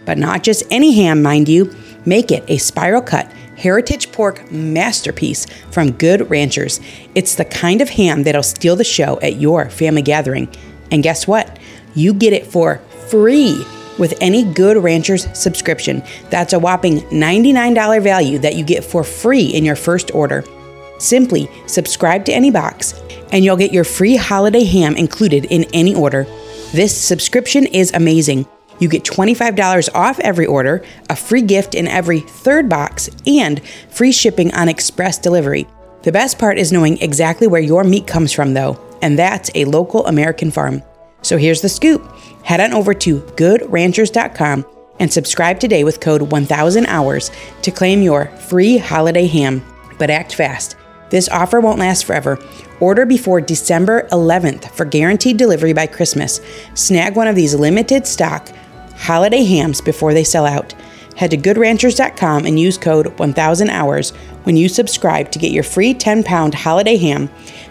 But 0.05 0.19
not 0.19 0.43
just 0.43 0.63
any 0.69 0.93
ham, 0.93 1.23
mind 1.23 1.49
you. 1.49 1.75
Make 2.05 2.31
it 2.31 2.43
a 2.47 2.57
spiral 2.57 3.01
cut 3.01 3.31
heritage 3.57 4.11
pork 4.11 4.51
masterpiece 4.51 5.47
from 5.71 5.91
Good 5.91 6.29
Ranchers. 6.29 6.79
It's 7.15 7.35
the 7.35 7.45
kind 7.45 7.81
of 7.81 7.89
ham 7.89 8.23
that'll 8.23 8.43
steal 8.43 8.75
the 8.75 8.83
show 8.83 9.19
at 9.21 9.39
your 9.39 9.69
family 9.69 10.03
gathering. 10.03 10.47
And 10.91 11.01
guess 11.01 11.27
what? 11.27 11.57
You 11.95 12.13
get 12.13 12.31
it 12.31 12.45
for 12.45 12.77
free 13.09 13.65
with 13.97 14.13
any 14.21 14.43
Good 14.43 14.77
Ranchers 14.77 15.27
subscription. 15.37 16.03
That's 16.29 16.53
a 16.53 16.59
whopping 16.59 16.99
$99 17.01 18.03
value 18.03 18.37
that 18.39 18.55
you 18.55 18.63
get 18.63 18.83
for 18.83 19.03
free 19.03 19.45
in 19.45 19.65
your 19.65 19.75
first 19.75 20.13
order. 20.13 20.43
Simply 20.99 21.49
subscribe 21.65 22.23
to 22.25 22.33
any 22.33 22.51
box, 22.51 22.93
and 23.35 23.43
you'll 23.43 23.57
get 23.57 23.73
your 23.73 23.83
free 23.83 24.15
holiday 24.15 24.63
ham 24.63 24.95
included 24.95 25.43
in 25.45 25.65
any 25.73 25.93
order. 25.93 26.23
This 26.71 26.97
subscription 26.97 27.65
is 27.65 27.91
amazing. 27.93 28.47
You 28.79 28.87
get 28.87 29.03
$25 29.03 29.89
off 29.93 30.19
every 30.21 30.45
order, 30.45 30.85
a 31.09 31.17
free 31.17 31.41
gift 31.41 31.75
in 31.75 31.85
every 31.85 32.21
third 32.21 32.69
box, 32.69 33.09
and 33.27 33.61
free 33.89 34.13
shipping 34.13 34.53
on 34.53 34.69
express 34.69 35.17
delivery. 35.17 35.67
The 36.03 36.13
best 36.13 36.39
part 36.39 36.57
is 36.57 36.71
knowing 36.71 36.97
exactly 37.01 37.45
where 37.45 37.61
your 37.61 37.83
meat 37.83 38.07
comes 38.07 38.31
from, 38.31 38.53
though, 38.53 38.79
and 39.01 39.19
that's 39.19 39.51
a 39.53 39.65
local 39.65 40.07
American 40.07 40.49
farm. 40.49 40.81
So 41.21 41.37
here's 41.37 41.61
the 41.61 41.67
scoop 41.67 42.09
head 42.43 42.61
on 42.61 42.71
over 42.71 42.93
to 42.93 43.19
goodranchers.com 43.19 44.65
and 45.01 45.11
subscribe 45.11 45.59
today 45.59 45.83
with 45.83 45.99
code 45.99 46.21
1000hours 46.21 47.31
to 47.63 47.71
claim 47.71 48.01
your 48.01 48.27
free 48.27 48.77
holiday 48.77 49.27
ham. 49.27 49.61
But 49.97 50.09
act 50.09 50.35
fast. 50.35 50.77
This 51.09 51.29
offer 51.29 51.59
won't 51.59 51.79
last 51.79 52.05
forever. 52.05 52.39
Order 52.79 53.05
before 53.05 53.41
December 53.41 54.07
11th 54.11 54.71
for 54.71 54.85
guaranteed 54.85 55.37
delivery 55.37 55.73
by 55.73 55.87
Christmas. 55.87 56.41
Snag 56.73 57.15
one 57.15 57.27
of 57.27 57.35
these 57.35 57.55
limited 57.55 58.07
stock 58.07 58.49
holiday 58.95 59.43
hams 59.43 59.81
before 59.81 60.13
they 60.13 60.23
sell 60.23 60.45
out. 60.45 60.73
Head 61.15 61.31
to 61.31 61.37
goodranchers.com 61.37 62.45
and 62.45 62.59
use 62.59 62.77
code 62.77 63.17
1000hours 63.17 64.11
when 64.43 64.57
you 64.57 64.67
subscribe 64.67 65.31
to 65.31 65.39
get 65.39 65.51
your 65.51 65.63
free 65.63 65.93
10 65.93 66.23
pound 66.23 66.53
holiday 66.53 66.97
ham. 66.97 67.29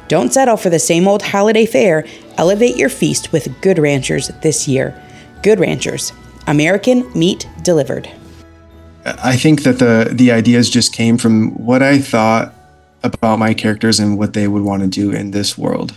Don't 0.08 0.32
settle 0.32 0.56
for 0.56 0.70
the 0.70 0.78
same 0.78 1.06
old 1.06 1.22
holiday 1.22 1.66
fare. 1.66 2.06
Elevate 2.38 2.76
your 2.76 2.88
feast 2.88 3.32
with 3.32 3.60
Good 3.60 3.78
Ranchers 3.78 4.28
this 4.42 4.66
year. 4.66 4.98
Good 5.42 5.60
Ranchers, 5.60 6.12
American 6.46 7.10
meat 7.18 7.46
delivered. 7.62 8.10
I 9.04 9.36
think 9.36 9.64
that 9.64 9.78
the 9.78 10.08
the 10.10 10.32
ideas 10.32 10.70
just 10.70 10.94
came 10.94 11.18
from 11.18 11.50
what 11.62 11.82
I 11.82 11.98
thought 11.98 12.53
about 13.04 13.38
my 13.38 13.54
characters 13.54 14.00
and 14.00 14.18
what 14.18 14.32
they 14.32 14.48
would 14.48 14.62
want 14.62 14.82
to 14.82 14.88
do 14.88 15.12
in 15.12 15.30
this 15.30 15.56
world. 15.56 15.96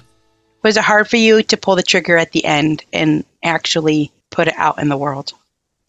Was 0.63 0.77
it 0.77 0.83
hard 0.83 1.09
for 1.09 1.17
you 1.17 1.41
to 1.43 1.57
pull 1.57 1.75
the 1.75 1.83
trigger 1.83 2.17
at 2.17 2.33
the 2.33 2.45
end 2.45 2.83
and 2.93 3.25
actually 3.43 4.11
put 4.29 4.47
it 4.47 4.55
out 4.57 4.79
in 4.79 4.89
the 4.89 4.97
world? 4.97 5.33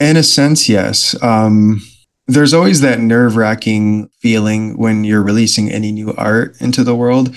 In 0.01 0.17
a 0.17 0.23
sense, 0.23 0.69
yes. 0.69 1.21
Um, 1.23 1.83
there's 2.29 2.55
always 2.55 2.83
that 2.83 3.01
nerve 3.01 3.37
wracking 3.37 4.09
feeling 4.21 4.77
when 4.77 5.03
you're 5.03 5.23
releasing 5.23 5.71
any 5.71 5.91
new 5.91 6.15
art 6.15 6.61
into 6.61 6.85
the 6.85 6.95
world, 6.95 7.35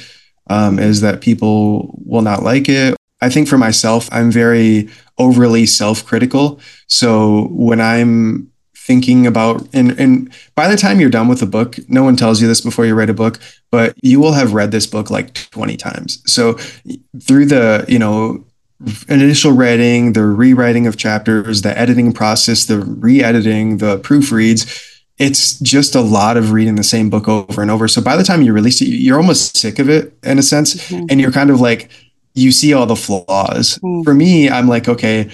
um, 0.49 0.77
is 0.77 1.01
that 1.01 1.21
people 1.21 1.97
will 2.05 2.21
not 2.21 2.43
like 2.43 2.69
it. 2.69 2.95
I 3.21 3.29
think 3.29 3.47
for 3.47 3.57
myself, 3.57 4.09
I'm 4.11 4.31
very 4.31 4.89
overly 5.17 5.65
self 5.65 6.05
critical. 6.05 6.59
So 6.87 7.47
when 7.51 7.79
I'm 7.79 8.50
thinking 8.91 9.25
about 9.25 9.65
and 9.73 9.97
and 9.97 10.11
by 10.53 10.67
the 10.67 10.75
time 10.75 10.99
you're 10.99 11.17
done 11.17 11.29
with 11.29 11.39
the 11.39 11.45
book 11.45 11.77
no 11.87 12.03
one 12.03 12.17
tells 12.17 12.41
you 12.41 12.47
this 12.47 12.59
before 12.59 12.85
you 12.85 12.93
write 12.93 13.09
a 13.09 13.13
book 13.23 13.39
but 13.69 13.93
you 14.03 14.19
will 14.19 14.33
have 14.33 14.53
read 14.53 14.71
this 14.71 14.85
book 14.85 15.09
like 15.09 15.33
20 15.51 15.77
times 15.77 16.21
so 16.25 16.53
through 17.25 17.45
the 17.45 17.85
you 17.87 17.99
know 17.99 18.43
initial 19.07 19.51
writing, 19.51 20.13
the 20.13 20.25
rewriting 20.25 20.87
of 20.87 20.97
chapters, 20.97 21.61
the 21.61 21.77
editing 21.77 22.11
process, 22.11 22.65
the 22.65 22.79
re-editing, 22.79 23.77
the 23.77 23.99
proofreads. 23.99 24.63
It's 25.17 25.59
just 25.59 25.93
a 25.93 26.01
lot 26.01 26.37
of 26.37 26.51
reading 26.51 26.75
the 26.75 26.83
same 26.83 27.09
book 27.09 27.27
over 27.27 27.61
and 27.61 27.69
over. 27.69 27.87
So 27.87 28.01
by 28.01 28.17
the 28.17 28.23
time 28.23 28.41
you 28.41 28.53
release 28.53 28.81
it, 28.81 28.85
you're 28.85 29.17
almost 29.17 29.55
sick 29.55 29.77
of 29.77 29.89
it 29.89 30.17
in 30.23 30.39
a 30.39 30.43
sense, 30.43 30.89
mm-hmm. 30.89 31.05
and 31.09 31.21
you're 31.21 31.31
kind 31.31 31.51
of 31.51 31.61
like 31.61 31.91
you 32.33 32.51
see 32.51 32.73
all 32.73 32.85
the 32.85 32.95
flaws. 32.95 33.77
Mm. 33.83 34.03
For 34.03 34.13
me, 34.13 34.49
I'm 34.49 34.67
like, 34.67 34.87
okay, 34.87 35.29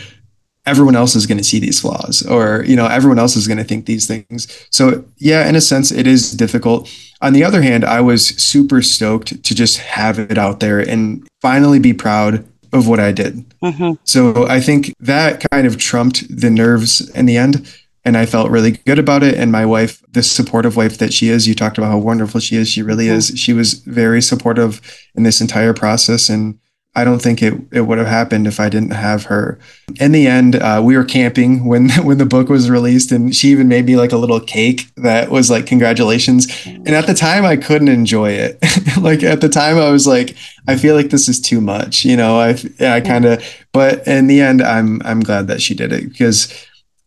everyone 0.67 0.95
else 0.95 1.15
is 1.15 1.25
going 1.25 1.37
to 1.37 1.43
see 1.43 1.59
these 1.59 1.79
flaws, 1.79 2.23
or 2.27 2.63
you 2.65 2.75
know, 2.75 2.85
everyone 2.85 3.17
else 3.17 3.35
is 3.35 3.47
going 3.47 3.57
to 3.57 3.63
think 3.63 3.85
these 3.85 4.05
things. 4.05 4.67
So 4.69 5.05
yeah, 5.17 5.47
in 5.47 5.55
a 5.55 5.61
sense, 5.61 5.91
it 5.91 6.05
is 6.05 6.31
difficult. 6.31 6.93
On 7.21 7.33
the 7.33 7.43
other 7.43 7.61
hand, 7.63 7.83
I 7.83 8.01
was 8.01 8.27
super 8.27 8.81
stoked 8.81 9.43
to 9.43 9.55
just 9.55 9.77
have 9.77 10.19
it 10.19 10.37
out 10.37 10.59
there 10.59 10.79
and 10.79 11.27
finally 11.41 11.79
be 11.79 11.93
proud 11.93 12.45
of 12.73 12.87
what 12.87 12.99
I 12.99 13.11
did. 13.11 13.49
Mm-hmm. 13.61 13.93
So 14.03 14.47
I 14.47 14.59
think 14.59 14.93
that 14.99 15.43
kind 15.51 15.65
of 15.65 15.77
trumped 15.77 16.27
the 16.29 16.49
nerves 16.49 17.09
in 17.11 17.25
the 17.25 17.37
end. 17.37 17.67
And 18.05 18.15
I 18.15 18.25
felt 18.25 18.51
really 18.51 18.71
good 18.71 18.99
about 18.99 19.21
it. 19.21 19.35
And 19.35 19.51
my 19.51 19.65
wife, 19.65 20.01
the 20.13 20.23
supportive 20.23 20.77
wife 20.77 20.97
that 20.99 21.11
she 21.11 21.27
is, 21.27 21.45
you 21.45 21.53
talked 21.53 21.77
about 21.77 21.91
how 21.91 21.97
wonderful 21.97 22.39
she 22.39 22.55
is. 22.55 22.69
She 22.69 22.81
really 22.81 23.07
mm-hmm. 23.07 23.17
is. 23.17 23.33
She 23.35 23.51
was 23.51 23.73
very 23.73 24.21
supportive 24.21 24.79
in 25.15 25.23
this 25.23 25.41
entire 25.41 25.73
process. 25.73 26.29
And 26.29 26.57
I 26.97 27.03
don't 27.03 27.21
think 27.21 27.43
it, 27.43 27.53
it 27.71 27.81
would 27.81 27.99
have 27.99 28.07
happened 28.07 28.47
if 28.47 28.59
I 28.59 28.69
didn't 28.69 28.89
have 28.89 29.25
her. 29.25 29.59
In 29.99 30.13
the 30.13 30.25
end, 30.25 30.55
uh, 30.55 30.81
we 30.83 30.97
were 30.97 31.03
camping 31.03 31.65
when 31.65 31.89
when 32.03 32.17
the 32.17 32.25
book 32.25 32.49
was 32.49 32.71
released, 32.71 33.11
and 33.11 33.35
she 33.35 33.49
even 33.49 33.67
made 33.67 33.85
me 33.85 33.95
like 33.95 34.11
a 34.11 34.17
little 34.17 34.39
cake 34.39 34.87
that 34.95 35.29
was 35.29 35.51
like 35.51 35.67
congratulations. 35.67 36.47
And 36.65 36.89
at 36.89 37.05
the 37.05 37.13
time, 37.13 37.45
I 37.45 37.55
couldn't 37.55 37.89
enjoy 37.89 38.31
it. 38.31 38.57
like 38.99 39.21
at 39.21 39.41
the 39.41 39.47
time, 39.47 39.77
I 39.77 39.91
was 39.91 40.07
like, 40.07 40.35
I 40.67 40.75
feel 40.75 40.95
like 40.95 41.11
this 41.11 41.29
is 41.29 41.39
too 41.39 41.61
much, 41.61 42.03
you 42.03 42.17
know. 42.17 42.39
I 42.39 42.57
I 42.79 42.99
kind 43.01 43.25
of, 43.25 43.45
but 43.73 44.07
in 44.07 44.25
the 44.25 44.41
end, 44.41 44.63
I'm 44.63 44.99
I'm 45.05 45.19
glad 45.19 45.45
that 45.47 45.61
she 45.61 45.75
did 45.75 45.93
it 45.93 46.09
because 46.09 46.51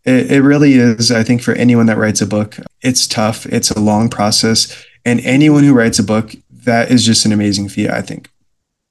it, 0.05 0.31
it 0.31 0.43
really 0.43 0.75
is. 0.75 1.11
I 1.11 1.25
think 1.25 1.43
for 1.43 1.55
anyone 1.55 1.87
that 1.87 1.99
writes 1.99 2.21
a 2.21 2.29
book, 2.29 2.59
it's 2.81 3.09
tough. 3.09 3.45
It's 3.47 3.73
a 3.73 3.81
long 3.81 4.09
process, 4.09 4.87
and 5.05 5.19
anyone 5.23 5.65
who 5.65 5.75
writes 5.75 5.99
a 5.99 6.05
book, 6.05 6.37
that 6.65 6.93
is 6.93 7.05
just 7.05 7.27
an 7.27 7.33
amazing 7.33 7.69
feat. 7.69 7.91
I 7.91 8.03
think. 8.03 8.31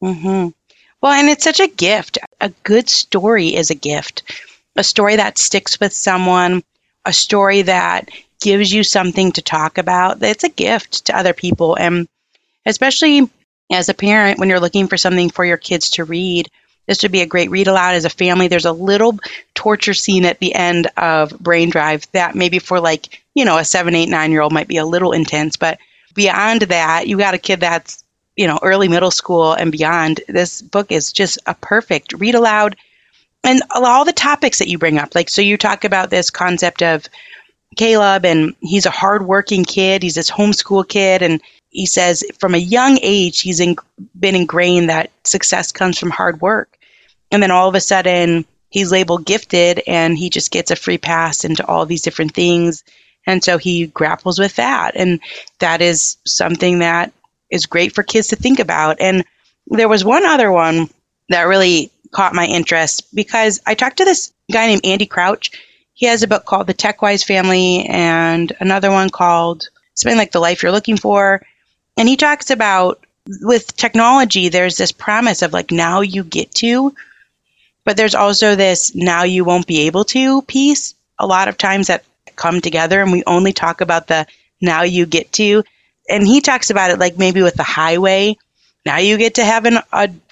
Mm-hmm. 0.03 0.49
Well, 1.01 1.13
and 1.13 1.29
it's 1.29 1.43
such 1.43 1.59
a 1.59 1.67
gift. 1.67 2.17
A 2.41 2.49
good 2.63 2.89
story 2.89 3.55
is 3.55 3.69
a 3.69 3.75
gift. 3.75 4.23
A 4.75 4.83
story 4.83 5.15
that 5.15 5.37
sticks 5.37 5.79
with 5.79 5.93
someone, 5.93 6.63
a 7.05 7.13
story 7.13 7.61
that 7.63 8.09
gives 8.41 8.73
you 8.73 8.83
something 8.83 9.31
to 9.33 9.41
talk 9.41 9.77
about. 9.77 10.21
It's 10.21 10.43
a 10.43 10.49
gift 10.49 11.05
to 11.05 11.17
other 11.17 11.33
people. 11.33 11.75
And 11.75 12.07
especially 12.65 13.29
as 13.71 13.89
a 13.89 13.93
parent, 13.93 14.39
when 14.39 14.49
you're 14.49 14.59
looking 14.59 14.87
for 14.87 14.97
something 14.97 15.29
for 15.29 15.45
your 15.45 15.57
kids 15.57 15.89
to 15.91 16.03
read, 16.05 16.49
this 16.87 17.03
would 17.03 17.11
be 17.11 17.21
a 17.21 17.27
great 17.27 17.51
read 17.51 17.67
aloud 17.67 17.95
as 17.95 18.05
a 18.05 18.09
family. 18.09 18.47
There's 18.47 18.65
a 18.65 18.71
little 18.71 19.19
torture 19.53 19.93
scene 19.93 20.25
at 20.25 20.39
the 20.39 20.55
end 20.55 20.87
of 20.97 21.37
Brain 21.39 21.69
Drive 21.69 22.07
that 22.13 22.35
maybe 22.35 22.59
for 22.59 22.79
like, 22.79 23.21
you 23.35 23.45
know, 23.45 23.57
a 23.57 23.65
seven, 23.65 23.93
eight, 23.95 24.09
nine 24.09 24.31
year 24.31 24.41
old 24.41 24.53
might 24.53 24.67
be 24.67 24.77
a 24.77 24.85
little 24.85 25.11
intense. 25.11 25.55
But 25.55 25.77
beyond 26.15 26.63
that, 26.63 27.07
you 27.07 27.17
got 27.17 27.35
a 27.35 27.37
kid 27.37 27.59
that's 27.59 28.03
you 28.39 28.47
know, 28.47 28.57
early 28.63 28.87
middle 28.87 29.11
school 29.11 29.51
and 29.51 29.69
beyond, 29.69 30.21
this 30.29 30.61
book 30.61 30.93
is 30.93 31.11
just 31.11 31.37
a 31.45 31.53
perfect 31.53 32.13
read 32.13 32.35
aloud. 32.35 32.77
And 33.43 33.61
all 33.75 34.05
the 34.05 34.13
topics 34.13 34.59
that 34.59 34.69
you 34.69 34.77
bring 34.77 34.97
up, 34.97 35.13
like, 35.13 35.27
so 35.27 35.41
you 35.41 35.57
talk 35.57 35.83
about 35.83 36.09
this 36.09 36.29
concept 36.29 36.81
of 36.81 37.09
Caleb, 37.75 38.23
and 38.23 38.55
he's 38.61 38.85
a 38.85 38.91
hardworking 38.91 39.65
kid. 39.65 40.03
He's 40.03 40.15
this 40.15 40.31
homeschool 40.31 40.87
kid, 40.87 41.21
and 41.21 41.41
he 41.69 41.85
says 41.85 42.23
from 42.39 42.55
a 42.55 42.59
young 42.59 42.97
age 43.01 43.41
he's 43.41 43.59
in, 43.59 43.75
been 44.17 44.37
ingrained 44.37 44.89
that 44.89 45.11
success 45.25 45.73
comes 45.73 45.99
from 45.99 46.09
hard 46.09 46.39
work. 46.39 46.77
And 47.33 47.43
then 47.43 47.51
all 47.51 47.67
of 47.67 47.75
a 47.75 47.81
sudden 47.81 48.45
he's 48.69 48.89
labeled 48.89 49.25
gifted, 49.25 49.83
and 49.85 50.17
he 50.17 50.29
just 50.29 50.49
gets 50.49 50.71
a 50.71 50.77
free 50.77 50.97
pass 50.97 51.43
into 51.43 51.67
all 51.67 51.85
these 51.85 52.03
different 52.03 52.33
things. 52.33 52.85
And 53.27 53.43
so 53.43 53.57
he 53.57 53.87
grapples 53.87 54.39
with 54.39 54.55
that, 54.55 54.95
and 54.95 55.19
that 55.59 55.81
is 55.81 56.15
something 56.25 56.79
that 56.79 57.11
is 57.49 57.65
great 57.65 57.93
for 57.93 58.03
kids 58.03 58.27
to 58.27 58.35
think 58.35 58.59
about. 58.59 58.97
And 58.99 59.25
there 59.67 59.87
was 59.87 60.03
one 60.03 60.25
other 60.25 60.51
one 60.51 60.89
that 61.29 61.43
really 61.43 61.91
caught 62.11 62.33
my 62.33 62.45
interest 62.45 63.13
because 63.13 63.59
I 63.65 63.75
talked 63.75 63.97
to 63.97 64.05
this 64.05 64.33
guy 64.51 64.67
named 64.67 64.85
Andy 64.85 65.05
Crouch. 65.05 65.51
He 65.93 66.05
has 66.07 66.23
a 66.23 66.27
book 66.27 66.45
called 66.45 66.67
The 66.67 66.73
TechWise 66.73 67.25
Family 67.25 67.85
and 67.85 68.51
another 68.59 68.89
one 68.89 69.09
called 69.09 69.69
something 69.93 70.17
like 70.17 70.31
The 70.31 70.39
Life 70.39 70.63
You're 70.63 70.71
Looking 70.71 70.97
For. 70.97 71.45
And 71.97 72.07
he 72.07 72.15
talks 72.15 72.49
about 72.49 73.05
with 73.41 73.75
technology, 73.75 74.49
there's 74.49 74.77
this 74.77 74.91
promise 74.91 75.41
of 75.41 75.53
like 75.53 75.71
now 75.71 76.01
you 76.01 76.23
get 76.23 76.51
to, 76.55 76.95
but 77.83 77.97
there's 77.97 78.15
also 78.15 78.55
this 78.55 78.95
now 78.95 79.23
you 79.23 79.43
won't 79.43 79.67
be 79.67 79.81
able 79.81 80.05
to 80.05 80.41
piece 80.43 80.95
a 81.19 81.27
lot 81.27 81.47
of 81.47 81.57
times 81.57 81.87
that 81.87 82.05
come 82.35 82.61
together 82.61 83.01
and 83.01 83.11
we 83.11 83.23
only 83.27 83.53
talk 83.53 83.81
about 83.81 84.07
the 84.07 84.25
now 84.61 84.83
you 84.83 85.05
get 85.05 85.31
to. 85.33 85.63
And 86.09 86.25
he 86.25 86.41
talks 86.41 86.69
about 86.69 86.91
it 86.91 86.99
like 86.99 87.17
maybe 87.17 87.41
with 87.41 87.55
the 87.55 87.63
highway. 87.63 88.37
Now 88.85 88.97
you 88.97 89.17
get 89.17 89.35
to 89.35 89.45
have 89.45 89.65
an 89.65 89.77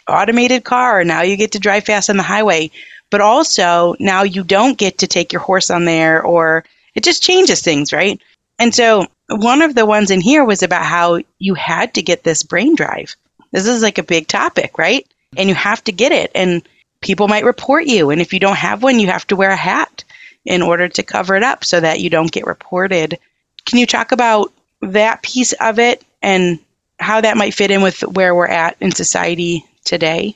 automated 0.07 0.63
car, 0.63 1.03
now 1.03 1.21
you 1.21 1.37
get 1.37 1.51
to 1.51 1.59
drive 1.59 1.85
fast 1.85 2.09
on 2.09 2.17
the 2.17 2.23
highway. 2.23 2.71
But 3.09 3.21
also 3.21 3.95
now 3.99 4.23
you 4.23 4.43
don't 4.43 4.77
get 4.77 4.97
to 4.97 5.07
take 5.07 5.31
your 5.31 5.41
horse 5.41 5.69
on 5.69 5.85
there, 5.85 6.21
or 6.21 6.65
it 6.93 7.03
just 7.03 7.23
changes 7.23 7.61
things, 7.61 7.93
right? 7.93 8.19
And 8.59 8.75
so 8.75 9.07
one 9.29 9.61
of 9.61 9.75
the 9.75 9.85
ones 9.85 10.11
in 10.11 10.19
here 10.19 10.43
was 10.43 10.63
about 10.63 10.85
how 10.85 11.19
you 11.39 11.53
had 11.53 11.93
to 11.93 12.01
get 12.01 12.23
this 12.23 12.43
brain 12.43 12.75
drive. 12.75 13.15
This 13.51 13.67
is 13.67 13.81
like 13.81 13.97
a 13.97 14.03
big 14.03 14.27
topic, 14.27 14.77
right? 14.77 15.07
And 15.37 15.47
you 15.47 15.55
have 15.55 15.83
to 15.85 15.91
get 15.91 16.11
it. 16.11 16.31
And 16.35 16.67
people 17.01 17.27
might 17.27 17.45
report 17.45 17.85
you. 17.85 18.09
And 18.09 18.19
if 18.19 18.33
you 18.33 18.39
don't 18.39 18.57
have 18.57 18.83
one, 18.83 18.99
you 18.99 19.07
have 19.07 19.27
to 19.27 19.35
wear 19.35 19.51
a 19.51 19.55
hat 19.55 20.03
in 20.43 20.61
order 20.61 20.89
to 20.89 21.03
cover 21.03 21.35
it 21.35 21.43
up 21.43 21.63
so 21.63 21.79
that 21.79 21.99
you 21.99 22.09
don't 22.09 22.31
get 22.31 22.45
reported. 22.45 23.19
Can 23.65 23.77
you 23.77 23.85
talk 23.85 24.11
about 24.11 24.51
that 24.93 25.23
piece 25.23 25.53
of 25.53 25.79
it 25.79 26.03
and 26.21 26.59
how 26.99 27.21
that 27.21 27.37
might 27.37 27.53
fit 27.53 27.71
in 27.71 27.81
with 27.81 28.01
where 28.01 28.33
we're 28.35 28.47
at 28.47 28.75
in 28.79 28.91
society 28.91 29.63
today? 29.85 30.35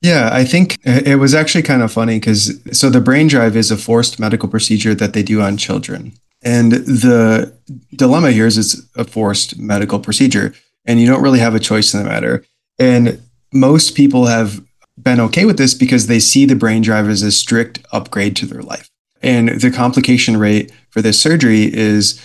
Yeah, 0.00 0.30
I 0.32 0.44
think 0.44 0.78
it 0.84 1.18
was 1.18 1.34
actually 1.34 1.62
kind 1.62 1.82
of 1.82 1.92
funny 1.92 2.18
because 2.18 2.58
so 2.72 2.88
the 2.88 3.00
brain 3.00 3.26
drive 3.26 3.56
is 3.56 3.70
a 3.70 3.76
forced 3.76 4.20
medical 4.20 4.48
procedure 4.48 4.94
that 4.94 5.12
they 5.12 5.22
do 5.22 5.40
on 5.40 5.56
children. 5.56 6.12
And 6.42 6.72
the 6.72 7.52
dilemma 7.96 8.30
here 8.30 8.46
is 8.46 8.58
it's 8.58 8.80
a 8.94 9.04
forced 9.04 9.58
medical 9.58 9.98
procedure 9.98 10.54
and 10.84 11.00
you 11.00 11.06
don't 11.06 11.22
really 11.22 11.40
have 11.40 11.56
a 11.56 11.60
choice 11.60 11.92
in 11.92 12.00
the 12.00 12.08
matter. 12.08 12.44
And 12.78 13.20
most 13.52 13.96
people 13.96 14.26
have 14.26 14.62
been 14.96 15.20
okay 15.20 15.44
with 15.44 15.58
this 15.58 15.74
because 15.74 16.06
they 16.06 16.20
see 16.20 16.44
the 16.44 16.54
brain 16.54 16.82
drive 16.82 17.08
as 17.08 17.22
a 17.22 17.32
strict 17.32 17.84
upgrade 17.92 18.36
to 18.36 18.46
their 18.46 18.62
life. 18.62 18.88
And 19.20 19.60
the 19.60 19.70
complication 19.70 20.36
rate 20.36 20.72
for 20.90 21.02
this 21.02 21.20
surgery 21.20 21.72
is 21.72 22.20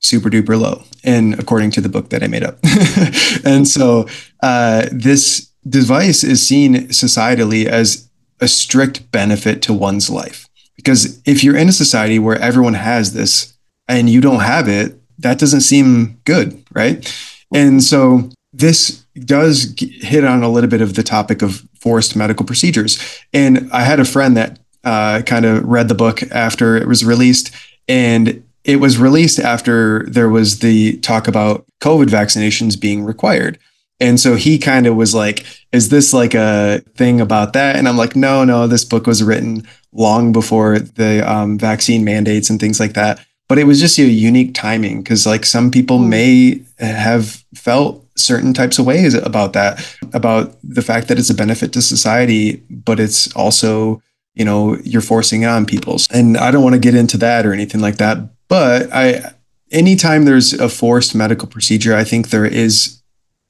super 0.00 0.30
duper 0.30 0.58
low. 0.60 0.82
And 1.04 1.38
according 1.38 1.70
to 1.72 1.80
the 1.80 1.88
book 1.88 2.10
that 2.10 2.22
I 2.22 2.26
made 2.26 2.42
up. 2.42 2.58
and 3.44 3.66
so 3.66 4.08
uh, 4.42 4.86
this 4.92 5.50
device 5.68 6.24
is 6.24 6.46
seen 6.46 6.88
societally 6.88 7.66
as 7.66 8.08
a 8.40 8.48
strict 8.48 9.10
benefit 9.12 9.62
to 9.62 9.72
one's 9.72 10.10
life. 10.10 10.48
Because 10.76 11.20
if 11.26 11.44
you're 11.44 11.56
in 11.56 11.68
a 11.68 11.72
society 11.72 12.18
where 12.18 12.38
everyone 12.38 12.74
has 12.74 13.12
this 13.12 13.54
and 13.86 14.08
you 14.08 14.20
don't 14.20 14.40
have 14.40 14.68
it, 14.68 14.98
that 15.18 15.38
doesn't 15.38 15.60
seem 15.60 16.18
good, 16.24 16.62
right? 16.72 17.14
And 17.52 17.82
so 17.82 18.30
this 18.52 19.04
does 19.14 19.74
hit 19.76 20.24
on 20.24 20.42
a 20.42 20.48
little 20.48 20.70
bit 20.70 20.80
of 20.80 20.94
the 20.94 21.02
topic 21.02 21.42
of 21.42 21.62
forced 21.80 22.16
medical 22.16 22.46
procedures. 22.46 22.98
And 23.32 23.70
I 23.72 23.82
had 23.82 24.00
a 24.00 24.04
friend 24.04 24.36
that 24.36 24.58
uh, 24.84 25.22
kind 25.22 25.44
of 25.44 25.64
read 25.64 25.88
the 25.88 25.94
book 25.94 26.22
after 26.30 26.76
it 26.76 26.88
was 26.88 27.04
released, 27.04 27.54
and 27.86 28.42
it 28.64 28.76
was 28.76 28.98
released 28.98 29.38
after 29.38 30.04
there 30.06 30.28
was 30.28 30.58
the 30.58 30.98
talk 30.98 31.28
about 31.28 31.66
COVID 31.80 32.06
vaccinations 32.06 32.80
being 32.80 33.04
required. 33.04 33.58
And 34.00 34.18
so 34.18 34.34
he 34.34 34.58
kind 34.58 34.86
of 34.86 34.96
was 34.96 35.14
like, 35.14 35.44
Is 35.72 35.90
this 35.90 36.12
like 36.12 36.34
a 36.34 36.82
thing 36.96 37.20
about 37.20 37.52
that? 37.52 37.76
And 37.76 37.88
I'm 37.88 37.96
like, 37.96 38.16
No, 38.16 38.44
no, 38.44 38.66
this 38.66 38.84
book 38.84 39.06
was 39.06 39.22
written 39.22 39.66
long 39.92 40.32
before 40.32 40.78
the 40.78 41.28
um, 41.30 41.58
vaccine 41.58 42.04
mandates 42.04 42.50
and 42.50 42.58
things 42.58 42.80
like 42.80 42.94
that. 42.94 43.24
But 43.48 43.58
it 43.58 43.64
was 43.64 43.80
just 43.80 43.98
a 43.98 44.04
unique 44.04 44.54
timing 44.54 45.02
because, 45.02 45.26
like, 45.26 45.44
some 45.44 45.72
people 45.72 45.98
hmm. 45.98 46.08
may 46.08 46.62
have 46.78 47.44
felt 47.54 48.06
certain 48.16 48.54
types 48.54 48.78
of 48.78 48.86
ways 48.86 49.14
about 49.14 49.54
that, 49.54 49.96
about 50.12 50.56
the 50.62 50.82
fact 50.82 51.08
that 51.08 51.18
it's 51.18 51.30
a 51.30 51.34
benefit 51.34 51.72
to 51.72 51.82
society, 51.82 52.62
but 52.70 53.00
it's 53.00 53.34
also, 53.34 54.00
you 54.34 54.44
know, 54.44 54.76
you're 54.84 55.02
forcing 55.02 55.44
on 55.44 55.66
people. 55.66 55.96
And 56.12 56.36
I 56.36 56.50
don't 56.50 56.62
want 56.62 56.74
to 56.74 56.80
get 56.80 56.94
into 56.94 57.16
that 57.18 57.44
or 57.44 57.52
anything 57.52 57.80
like 57.80 57.96
that. 57.96 58.18
But 58.50 58.92
I, 58.92 59.32
anytime 59.70 60.24
there's 60.24 60.52
a 60.52 60.68
forced 60.68 61.14
medical 61.14 61.48
procedure, 61.48 61.94
I 61.94 62.02
think 62.02 62.28
there 62.28 62.44
is, 62.44 63.00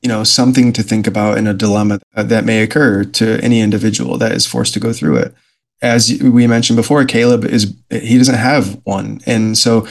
you 0.02 0.08
know, 0.08 0.22
something 0.24 0.74
to 0.74 0.82
think 0.82 1.06
about 1.06 1.38
in 1.38 1.46
a 1.46 1.54
dilemma 1.54 2.00
that 2.14 2.44
may 2.44 2.62
occur 2.62 3.04
to 3.04 3.40
any 3.42 3.60
individual 3.60 4.18
that 4.18 4.32
is 4.32 4.46
forced 4.46 4.74
to 4.74 4.80
go 4.80 4.92
through 4.92 5.16
it. 5.16 5.34
As 5.80 6.22
we 6.22 6.46
mentioned 6.46 6.76
before, 6.76 7.02
Caleb 7.06 7.46
is, 7.46 7.74
he 7.90 8.18
doesn't 8.18 8.34
have 8.34 8.78
one. 8.84 9.20
And 9.24 9.56
so, 9.56 9.88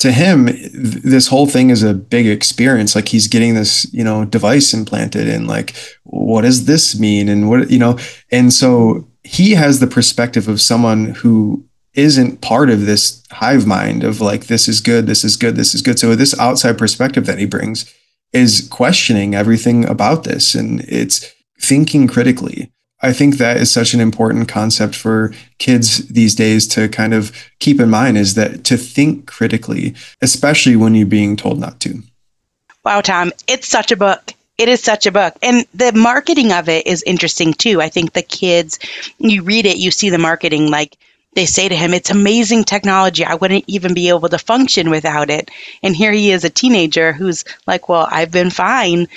to 0.00 0.12
him 0.12 0.48
this 0.72 1.28
whole 1.28 1.46
thing 1.46 1.68
is 1.68 1.82
a 1.82 1.92
big 1.92 2.26
experience 2.26 2.94
like 2.94 3.08
he's 3.08 3.28
getting 3.28 3.54
this 3.54 3.86
you 3.92 4.02
know 4.02 4.24
device 4.24 4.72
implanted 4.72 5.28
and 5.28 5.46
like 5.46 5.74
what 6.04 6.40
does 6.40 6.64
this 6.64 6.98
mean 6.98 7.28
and 7.28 7.50
what 7.50 7.70
you 7.70 7.78
know 7.78 7.98
and 8.30 8.50
so 8.50 9.06
he 9.24 9.52
has 9.52 9.78
the 9.78 9.86
perspective 9.86 10.48
of 10.48 10.58
someone 10.58 11.10
who 11.16 11.62
isn't 11.94 12.40
part 12.40 12.70
of 12.70 12.86
this 12.86 13.22
hive 13.32 13.66
mind 13.66 14.04
of 14.04 14.20
like 14.20 14.46
this 14.46 14.68
is 14.68 14.80
good 14.80 15.06
this 15.06 15.24
is 15.24 15.36
good 15.36 15.56
this 15.56 15.74
is 15.74 15.82
good 15.82 15.98
so 15.98 16.14
this 16.14 16.38
outside 16.38 16.78
perspective 16.78 17.26
that 17.26 17.38
he 17.38 17.46
brings 17.46 17.92
is 18.32 18.68
questioning 18.70 19.34
everything 19.34 19.84
about 19.88 20.24
this 20.24 20.54
and 20.54 20.80
it's 20.82 21.32
thinking 21.60 22.06
critically 22.06 22.70
i 23.02 23.12
think 23.12 23.36
that 23.36 23.56
is 23.56 23.70
such 23.70 23.92
an 23.92 24.00
important 24.00 24.48
concept 24.48 24.94
for 24.94 25.32
kids 25.58 26.06
these 26.08 26.34
days 26.34 26.68
to 26.68 26.88
kind 26.88 27.12
of 27.12 27.32
keep 27.58 27.80
in 27.80 27.90
mind 27.90 28.16
is 28.16 28.34
that 28.34 28.62
to 28.64 28.76
think 28.76 29.26
critically 29.26 29.94
especially 30.22 30.76
when 30.76 30.94
you're 30.94 31.06
being 31.06 31.36
told 31.36 31.58
not 31.58 31.80
to 31.80 32.02
wow 32.84 33.00
tom 33.00 33.32
it's 33.48 33.68
such 33.68 33.90
a 33.90 33.96
book 33.96 34.32
it 34.60 34.68
is 34.68 34.82
such 34.82 35.06
a 35.06 35.10
book. 35.10 35.34
And 35.42 35.64
the 35.72 35.90
marketing 35.94 36.52
of 36.52 36.68
it 36.68 36.86
is 36.86 37.02
interesting 37.04 37.54
too. 37.54 37.80
I 37.80 37.88
think 37.88 38.12
the 38.12 38.20
kids, 38.20 38.78
you 39.16 39.42
read 39.42 39.64
it, 39.64 39.78
you 39.78 39.90
see 39.90 40.10
the 40.10 40.18
marketing 40.18 40.70
like 40.70 40.98
they 41.34 41.46
say 41.46 41.68
to 41.68 41.76
him, 41.76 41.94
It's 41.94 42.10
amazing 42.10 42.64
technology. 42.64 43.24
I 43.24 43.34
wouldn't 43.34 43.64
even 43.66 43.94
be 43.94 44.08
able 44.08 44.28
to 44.28 44.38
function 44.38 44.90
without 44.90 45.30
it. 45.30 45.50
And 45.82 45.94
here 45.94 46.12
he 46.12 46.32
is, 46.32 46.44
a 46.44 46.50
teenager 46.50 47.12
who's 47.12 47.44
like, 47.66 47.88
Well, 47.88 48.06
I've 48.10 48.32
been 48.32 48.50
fine 48.50 49.08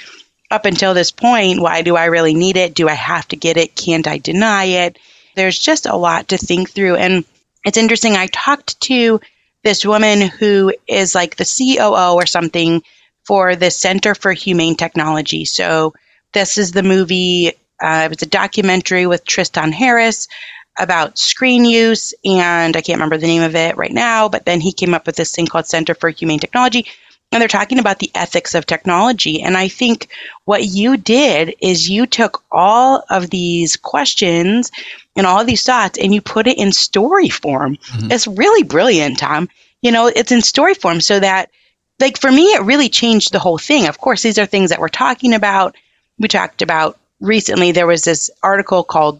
up 0.51 0.65
until 0.65 0.93
this 0.93 1.11
point. 1.11 1.61
Why 1.61 1.81
do 1.81 1.95
I 1.95 2.05
really 2.05 2.33
need 2.33 2.57
it? 2.57 2.75
Do 2.75 2.87
I 2.87 2.93
have 2.93 3.27
to 3.29 3.35
get 3.35 3.57
it? 3.57 3.75
Can't 3.75 4.07
I 4.07 4.19
deny 4.19 4.65
it? 4.65 4.99
There's 5.35 5.57
just 5.57 5.87
a 5.87 5.95
lot 5.95 6.27
to 6.29 6.37
think 6.37 6.69
through. 6.69 6.95
And 6.97 7.25
it's 7.65 7.77
interesting. 7.77 8.13
I 8.13 8.27
talked 8.27 8.79
to 8.81 9.19
this 9.63 9.85
woman 9.85 10.21
who 10.21 10.73
is 10.87 11.15
like 11.15 11.35
the 11.37 11.45
COO 11.45 12.13
or 12.13 12.25
something 12.25 12.83
for 13.25 13.55
the 13.55 13.71
Center 13.71 14.13
for 14.13 14.33
Humane 14.33 14.75
Technology. 14.75 15.45
So 15.45 15.93
this 16.33 16.57
is 16.57 16.71
the 16.71 16.83
movie. 16.83 17.53
Uh, 17.81 18.03
it 18.05 18.09
was 18.09 18.21
a 18.21 18.27
documentary 18.27 19.07
with 19.07 19.25
Tristan 19.25 19.71
Harris 19.71 20.27
about 20.77 21.17
screen 21.17 21.65
use, 21.65 22.13
and 22.25 22.75
I 22.75 22.81
can't 22.81 22.97
remember 22.97 23.17
the 23.17 23.27
name 23.27 23.43
of 23.43 23.55
it 23.55 23.77
right 23.77 23.91
now, 23.91 24.29
but 24.29 24.45
then 24.45 24.59
he 24.59 24.71
came 24.71 24.93
up 24.93 25.05
with 25.05 25.15
this 25.15 25.33
thing 25.35 25.47
called 25.47 25.67
Center 25.67 25.93
for 25.93 26.09
Humane 26.09 26.39
Technology. 26.39 26.85
And 27.31 27.41
they're 27.41 27.47
talking 27.47 27.79
about 27.79 27.97
the 27.97 28.11
ethics 28.13 28.53
of 28.53 28.67
technology. 28.67 29.41
And 29.41 29.57
I 29.57 29.67
think 29.67 30.07
what 30.45 30.65
you 30.65 30.97
did 30.97 31.55
is 31.61 31.89
you 31.89 32.05
took 32.05 32.43
all 32.51 33.03
of 33.09 33.31
these 33.31 33.75
questions 33.75 34.71
and 35.15 35.25
all 35.25 35.39
of 35.39 35.47
these 35.47 35.63
thoughts 35.63 35.97
and 35.97 36.13
you 36.13 36.21
put 36.21 36.45
it 36.45 36.59
in 36.59 36.71
story 36.71 37.29
form. 37.29 37.77
Mm-hmm. 37.77 38.11
It's 38.11 38.27
really 38.27 38.61
brilliant, 38.61 39.17
Tom. 39.17 39.49
You 39.81 39.91
know, 39.91 40.05
it's 40.07 40.31
in 40.31 40.41
story 40.41 40.75
form 40.75 41.01
so 41.01 41.19
that, 41.19 41.49
like, 41.99 42.19
for 42.19 42.31
me, 42.31 42.53
it 42.53 42.65
really 42.65 42.89
changed 42.89 43.31
the 43.31 43.39
whole 43.39 43.57
thing. 43.57 43.87
Of 43.87 43.97
course, 43.97 44.21
these 44.21 44.37
are 44.37 44.45
things 44.45 44.69
that 44.69 44.79
we're 44.79 44.89
talking 44.89 45.33
about. 45.33 45.75
We 46.19 46.27
talked 46.27 46.61
about 46.61 46.99
recently, 47.19 47.71
there 47.71 47.87
was 47.87 48.03
this 48.03 48.29
article 48.43 48.83
called 48.83 49.19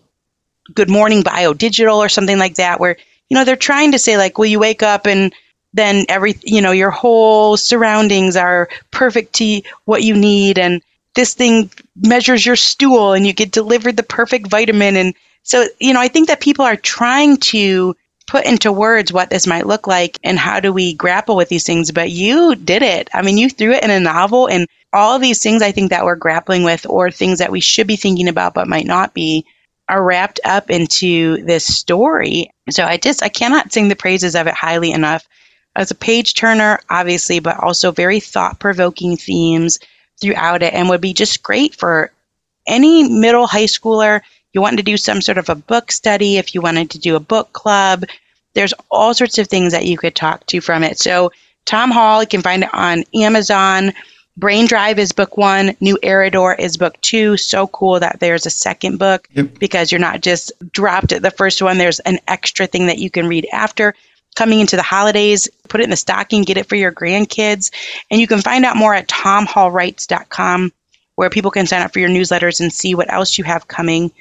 Good 0.74 0.90
Morning 0.90 1.24
Bio 1.24 1.54
Digital 1.54 2.02
or 2.02 2.10
something 2.10 2.38
like 2.38 2.56
that, 2.56 2.80
where 2.80 2.98
you 3.30 3.36
know 3.36 3.44
they're 3.44 3.56
trying 3.56 3.92
to 3.92 4.00
say 4.00 4.18
like, 4.18 4.38
well, 4.38 4.50
you 4.50 4.60
wake 4.60 4.84
up 4.84 5.06
and 5.08 5.34
then 5.74 6.06
every 6.10 6.36
you 6.44 6.62
know 6.62 6.72
your 6.72 6.92
whole 6.92 7.58
surroundings 7.58 8.36
are 8.36 8.70
perfect 8.92 9.34
to 9.34 9.62
what 9.86 10.04
you 10.04 10.16
need, 10.16 10.60
and 10.60 10.82
this 11.16 11.34
thing 11.34 11.72
measures 11.96 12.46
your 12.46 12.56
stool, 12.56 13.14
and 13.14 13.26
you 13.28 13.34
get 13.34 13.52
delivered 13.52 13.98
the 13.98 14.04
perfect 14.04 14.48
vitamin, 14.48 14.96
and 14.96 15.14
so 15.44 15.66
you 15.80 15.94
know 15.94 16.00
I 16.02 16.08
think 16.08 16.28
that 16.28 16.42
people 16.42 16.66
are 16.66 16.76
trying 16.78 17.38
to 17.38 17.96
put 18.28 18.46
into 18.46 18.72
words 18.72 19.12
what 19.12 19.30
this 19.30 19.46
might 19.46 19.68
look 19.68 19.86
like 19.86 20.18
and 20.24 20.40
how 20.40 20.60
do 20.60 20.72
we 20.72 20.94
grapple 20.94 21.36
with 21.36 21.50
these 21.50 21.66
things 21.66 21.92
but 21.92 22.10
you 22.10 22.56
did 22.56 22.82
it. 22.82 23.10
I 23.14 23.22
mean 23.22 23.38
you 23.38 23.50
threw 23.50 23.74
it 23.74 23.84
in 23.84 23.92
a 23.92 24.00
novel 24.00 24.48
and 24.48 24.68
all 24.94 25.20
these 25.20 25.42
things 25.44 25.62
i 25.62 25.72
think 25.72 25.90
that 25.90 26.06
we're 26.06 26.16
grappling 26.16 26.64
with 26.64 26.86
or 26.90 27.12
things 27.12 27.40
that 27.40 27.52
we 27.52 27.60
should 27.60 27.86
be 27.88 27.98
thinking 27.98 28.28
about 28.30 28.54
but 28.54 28.68
might 28.68 28.86
not 28.86 29.14
be 29.14 29.46
are 29.90 30.04
wrapped 30.04 30.40
up 30.46 30.70
into 30.70 31.44
this 31.46 31.66
story. 31.66 32.52
So 32.70 32.86
I 32.86 32.98
just 32.98 33.22
I 33.24 33.30
cannot 33.30 33.74
sing 33.74 33.90
the 33.90 33.96
praises 33.96 34.36
of 34.36 34.48
it 34.48 34.54
highly 34.54 34.92
enough. 34.92 35.28
As 35.76 35.92
a 35.92 35.96
page 35.96 36.36
turner, 36.36 36.80
obviously, 36.90 37.40
but 37.40 37.60
also 37.60 37.92
very 37.92 38.20
thought 38.20 38.60
provoking 38.60 39.18
themes. 39.18 39.80
throughout 40.22 40.64
it 40.64 40.74
and 40.74 40.90
would 40.90 41.02
be 41.02 41.14
just 41.14 41.44
great 41.44 41.76
for 41.76 42.12
any 42.68 43.10
middle 43.10 43.48
high 43.48 43.66
schooler. 43.66 44.22
You 44.54 44.62
want 44.62 44.78
to 44.78 44.84
do 44.84 44.98
some 44.98 45.22
sort 45.22 45.38
of 45.38 45.50
a 45.50 45.56
book 45.56 45.92
study, 45.92 46.38
if 46.38 46.54
you 46.54 46.62
wanted 46.62 46.90
to 46.92 47.00
do 47.00 47.16
a 47.16 47.20
book 47.20 47.52
club, 47.54 48.06
there's 48.54 48.74
all 48.92 49.14
sorts 49.14 49.38
of 49.38 49.48
things 49.48 49.74
that 49.74 49.86
you 49.86 49.98
could 49.98 50.16
talk 50.16 50.46
to 50.48 50.62
from 50.62 50.84
it. 50.84 51.00
So, 51.00 51.32
Tom 51.66 51.92
Hall, 51.92 52.22
you 52.22 52.28
can 52.28 52.42
find 52.42 52.64
it 52.64 52.74
on 52.74 53.04
Amazon. 53.16 53.94
Brain 54.36 54.66
Drive 54.66 54.98
is 54.98 55.12
book 55.12 55.38
one. 55.38 55.76
New 55.80 55.98
Arridor 56.02 56.58
is 56.58 56.78
book 56.78 57.00
two. 57.02 57.38
So 57.38 57.68
cool 57.68 58.00
that 58.00 58.20
there's 58.20 58.46
a 58.46 58.52
second 58.52 58.98
book 58.98 59.28
yep. 59.32 59.60
because 59.60 59.92
you're 59.92 60.02
not 60.02 60.22
just 60.22 60.52
dropped 60.72 61.12
at 61.12 61.22
the 61.22 61.32
first 61.32 61.62
one. 61.62 61.78
There's 61.78 62.00
an 62.02 62.20
extra 62.28 62.66
thing 62.66 62.88
that 62.88 62.98
you 62.98 63.10
can 63.10 63.28
read 63.28 63.48
after. 63.52 63.94
Coming 64.36 64.60
into 64.60 64.76
the 64.76 64.82
holidays, 64.82 65.48
put 65.70 65.80
it 65.80 65.84
in 65.84 65.92
the 65.92 65.96
stocking, 65.96 66.42
get 66.42 66.58
it 66.58 66.68
for 66.68 66.76
your 66.76 66.92
grandkids. 66.92 67.70
And 68.10 68.20
you 68.20 68.26
can 68.26 68.42
find 68.42 68.66
out 68.66 68.76
more 68.76 68.96
at 68.96 69.08
tomhallwrites.com 69.08 70.72
where 71.16 71.30
people 71.30 71.52
can 71.52 71.68
sign 71.68 71.84
up 71.84 71.94
for 71.94 72.00
your 72.00 72.10
newsletters 72.10 72.60
and 72.60 72.74
see 72.74 72.96
what 72.96 73.14
else 73.14 73.38
you 73.38 73.44
have 73.44 73.68
coming. 73.68 74.12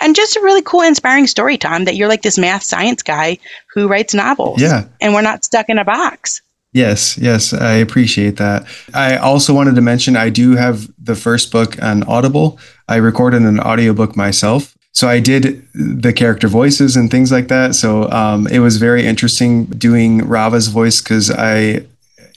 And 0.00 0.14
just 0.14 0.36
a 0.36 0.40
really 0.40 0.60
cool, 0.60 0.82
inspiring 0.82 1.26
story, 1.26 1.56
Tom, 1.56 1.86
that 1.86 1.96
you're 1.96 2.08
like 2.08 2.20
this 2.20 2.36
math 2.36 2.62
science 2.62 3.02
guy 3.02 3.38
who 3.72 3.88
writes 3.88 4.12
novels. 4.12 4.60
Yeah. 4.60 4.84
And 5.00 5.14
we're 5.14 5.22
not 5.22 5.44
stuck 5.44 5.70
in 5.70 5.78
a 5.78 5.84
box. 5.84 6.42
Yes, 6.74 7.16
yes, 7.16 7.54
I 7.54 7.74
appreciate 7.74 8.36
that. 8.38 8.66
I 8.92 9.16
also 9.16 9.54
wanted 9.54 9.76
to 9.76 9.80
mention 9.80 10.16
I 10.16 10.28
do 10.28 10.56
have 10.56 10.90
the 10.98 11.14
first 11.14 11.52
book 11.52 11.80
on 11.80 12.02
Audible. 12.02 12.58
I 12.88 12.96
recorded 12.96 13.42
an 13.42 13.60
audiobook 13.60 14.16
myself. 14.16 14.76
So 14.90 15.08
I 15.08 15.20
did 15.20 15.66
the 15.72 16.12
character 16.12 16.48
voices 16.48 16.96
and 16.96 17.12
things 17.12 17.30
like 17.30 17.46
that. 17.46 17.76
So 17.76 18.10
um, 18.10 18.48
it 18.48 18.58
was 18.58 18.78
very 18.78 19.06
interesting 19.06 19.66
doing 19.66 20.26
Rava's 20.26 20.66
voice 20.66 21.00
because 21.00 21.30
I 21.30 21.86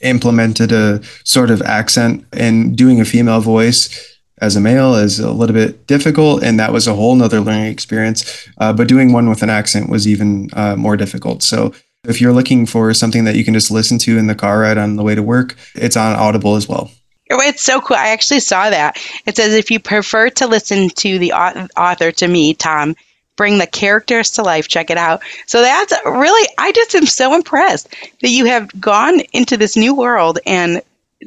implemented 0.02 0.70
a 0.70 1.02
sort 1.24 1.50
of 1.50 1.60
accent 1.62 2.24
and 2.32 2.76
doing 2.76 3.00
a 3.00 3.04
female 3.04 3.40
voice 3.40 4.16
as 4.40 4.54
a 4.54 4.60
male 4.60 4.94
is 4.94 5.18
a 5.18 5.32
little 5.32 5.54
bit 5.54 5.88
difficult 5.88 6.44
and 6.44 6.60
that 6.60 6.72
was 6.72 6.86
a 6.86 6.94
whole 6.94 7.16
nother 7.16 7.40
learning 7.40 7.66
experience 7.66 8.48
uh, 8.58 8.72
but 8.72 8.86
doing 8.86 9.12
one 9.12 9.28
with 9.28 9.42
an 9.42 9.50
accent 9.50 9.90
was 9.90 10.06
even 10.06 10.48
uh, 10.52 10.76
more 10.76 10.96
difficult 10.96 11.42
so 11.42 11.72
if 12.04 12.20
you're 12.20 12.32
looking 12.32 12.66
for 12.66 12.92
something 12.94 13.24
that 13.24 13.36
you 13.36 13.44
can 13.44 13.54
just 13.54 13.70
listen 13.70 13.98
to 13.98 14.18
in 14.18 14.26
the 14.26 14.34
car 14.34 14.60
ride 14.60 14.78
on 14.78 14.96
the 14.96 15.02
way 15.02 15.14
to 15.14 15.22
work 15.22 15.56
it's 15.74 15.96
on 15.96 16.16
audible 16.16 16.56
as 16.56 16.68
well. 16.68 16.90
Oh, 17.30 17.40
it's 17.42 17.62
so 17.62 17.80
cool. 17.82 17.96
I 17.98 18.08
actually 18.08 18.40
saw 18.40 18.70
that. 18.70 18.96
It 19.26 19.36
says 19.36 19.52
if 19.52 19.70
you 19.70 19.80
prefer 19.80 20.30
to 20.30 20.46
listen 20.46 20.88
to 20.88 21.18
the 21.18 21.32
author 21.32 22.12
to 22.12 22.28
me 22.28 22.54
tom 22.54 22.96
bring 23.36 23.58
the 23.58 23.66
characters 23.66 24.32
to 24.32 24.42
life 24.42 24.66
check 24.68 24.90
it 24.90 24.98
out. 24.98 25.22
So 25.46 25.60
that's 25.60 25.92
really 26.04 26.48
i 26.58 26.72
just 26.72 26.94
am 26.94 27.06
so 27.06 27.34
impressed 27.34 27.88
that 28.22 28.30
you 28.30 28.46
have 28.46 28.80
gone 28.80 29.20
into 29.32 29.56
this 29.56 29.76
new 29.76 29.94
world 29.94 30.38
and 30.46 30.82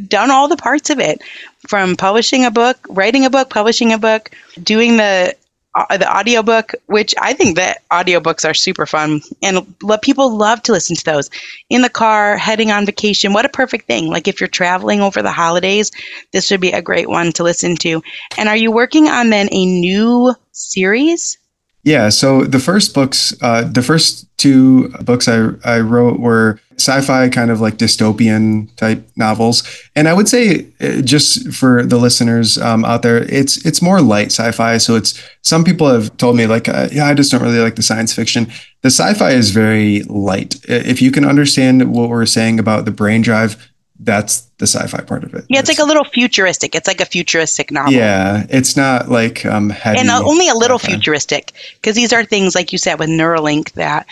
done 0.07 0.31
all 0.31 0.47
the 0.47 0.57
parts 0.57 0.89
of 0.89 0.99
it 0.99 1.21
from 1.67 1.95
publishing 1.95 2.45
a 2.45 2.51
book, 2.51 2.85
writing 2.89 3.25
a 3.25 3.29
book, 3.29 3.49
publishing 3.49 3.93
a 3.93 3.97
book, 3.97 4.31
doing 4.61 4.97
the 4.97 5.35
uh, 5.75 5.97
the 5.97 6.17
audiobook, 6.17 6.73
which 6.87 7.15
I 7.19 7.33
think 7.33 7.55
that 7.55 7.81
audiobooks 7.89 8.47
are 8.47 8.53
super 8.53 8.85
fun 8.85 9.21
and 9.41 9.65
people 10.01 10.35
love 10.35 10.61
to 10.63 10.71
listen 10.71 10.95
to 10.95 11.03
those 11.05 11.29
in 11.69 11.81
the 11.81 11.89
car, 11.89 12.37
heading 12.37 12.71
on 12.71 12.85
vacation. 12.85 13.33
What 13.33 13.45
a 13.45 13.49
perfect 13.49 13.87
thing. 13.87 14.07
Like 14.07 14.27
if 14.27 14.41
you're 14.41 14.47
traveling 14.47 15.01
over 15.01 15.21
the 15.21 15.31
holidays, 15.31 15.91
this 16.31 16.51
would 16.51 16.61
be 16.61 16.71
a 16.71 16.81
great 16.81 17.09
one 17.09 17.31
to 17.33 17.43
listen 17.43 17.75
to. 17.77 18.01
And 18.37 18.49
are 18.49 18.55
you 18.55 18.71
working 18.71 19.07
on 19.07 19.29
then 19.29 19.47
a 19.51 19.65
new 19.65 20.35
series? 20.51 21.37
Yeah. 21.83 22.09
So 22.09 22.43
the 22.43 22.59
first 22.59 22.93
books, 22.93 23.33
uh, 23.41 23.63
the 23.63 23.81
first 23.81 24.27
two 24.37 24.89
books 25.03 25.27
I, 25.27 25.49
I 25.63 25.79
wrote 25.79 26.19
were 26.19 26.59
sci-fi 26.77 27.29
kind 27.29 27.51
of 27.51 27.61
like 27.61 27.77
dystopian 27.77 28.75
type 28.75 29.07
novels. 29.15 29.63
And 29.95 30.07
i 30.07 30.13
would 30.13 30.27
say 30.27 30.67
uh, 30.79 31.01
just 31.01 31.53
for 31.53 31.83
the 31.83 31.97
listeners 31.97 32.57
um, 32.57 32.83
out 32.85 33.03
there 33.03 33.17
it's 33.31 33.63
it's 33.65 33.81
more 33.81 34.01
light 34.01 34.27
sci-fi. 34.27 34.77
So 34.77 34.95
it's 34.95 35.21
some 35.43 35.63
people 35.63 35.87
have 35.87 36.15
told 36.17 36.35
me 36.35 36.47
like 36.47 36.67
uh, 36.67 36.89
yeah 36.91 37.05
i 37.05 37.13
just 37.13 37.31
don't 37.31 37.41
really 37.41 37.59
like 37.59 37.75
the 37.75 37.83
science 37.83 38.13
fiction. 38.13 38.47
The 38.81 38.89
sci-fi 38.89 39.31
is 39.31 39.51
very 39.51 40.01
light. 40.03 40.55
If 40.67 41.01
you 41.01 41.11
can 41.11 41.23
understand 41.23 41.93
what 41.93 42.09
we're 42.09 42.25
saying 42.25 42.59
about 42.59 42.85
the 42.85 42.91
brain 42.91 43.21
drive 43.21 43.70
that's 44.03 44.41
the 44.57 44.65
sci-fi 44.67 45.01
part 45.01 45.23
of 45.23 45.33
it. 45.33 45.45
Yeah, 45.47 45.59
it's 45.59 45.69
like 45.69 45.79
a 45.79 45.83
little 45.83 46.03
futuristic. 46.03 46.75
It's 46.75 46.87
like 46.87 47.01
a 47.01 47.05
futuristic 47.05 47.71
novel. 47.71 47.93
Yeah, 47.93 48.45
it's 48.49 48.75
not 48.75 49.09
like 49.09 49.45
um 49.45 49.69
heavy 49.69 49.99
and 49.99 50.09
uh, 50.09 50.21
only 50.23 50.49
a 50.49 50.55
little 50.55 50.79
sci-fi. 50.79 50.93
futuristic 50.93 51.53
because 51.75 51.95
these 51.95 52.11
are 52.11 52.25
things 52.25 52.55
like 52.55 52.71
you 52.71 52.77
said 52.77 52.99
with 52.99 53.09
Neuralink 53.09 53.73
that 53.73 54.07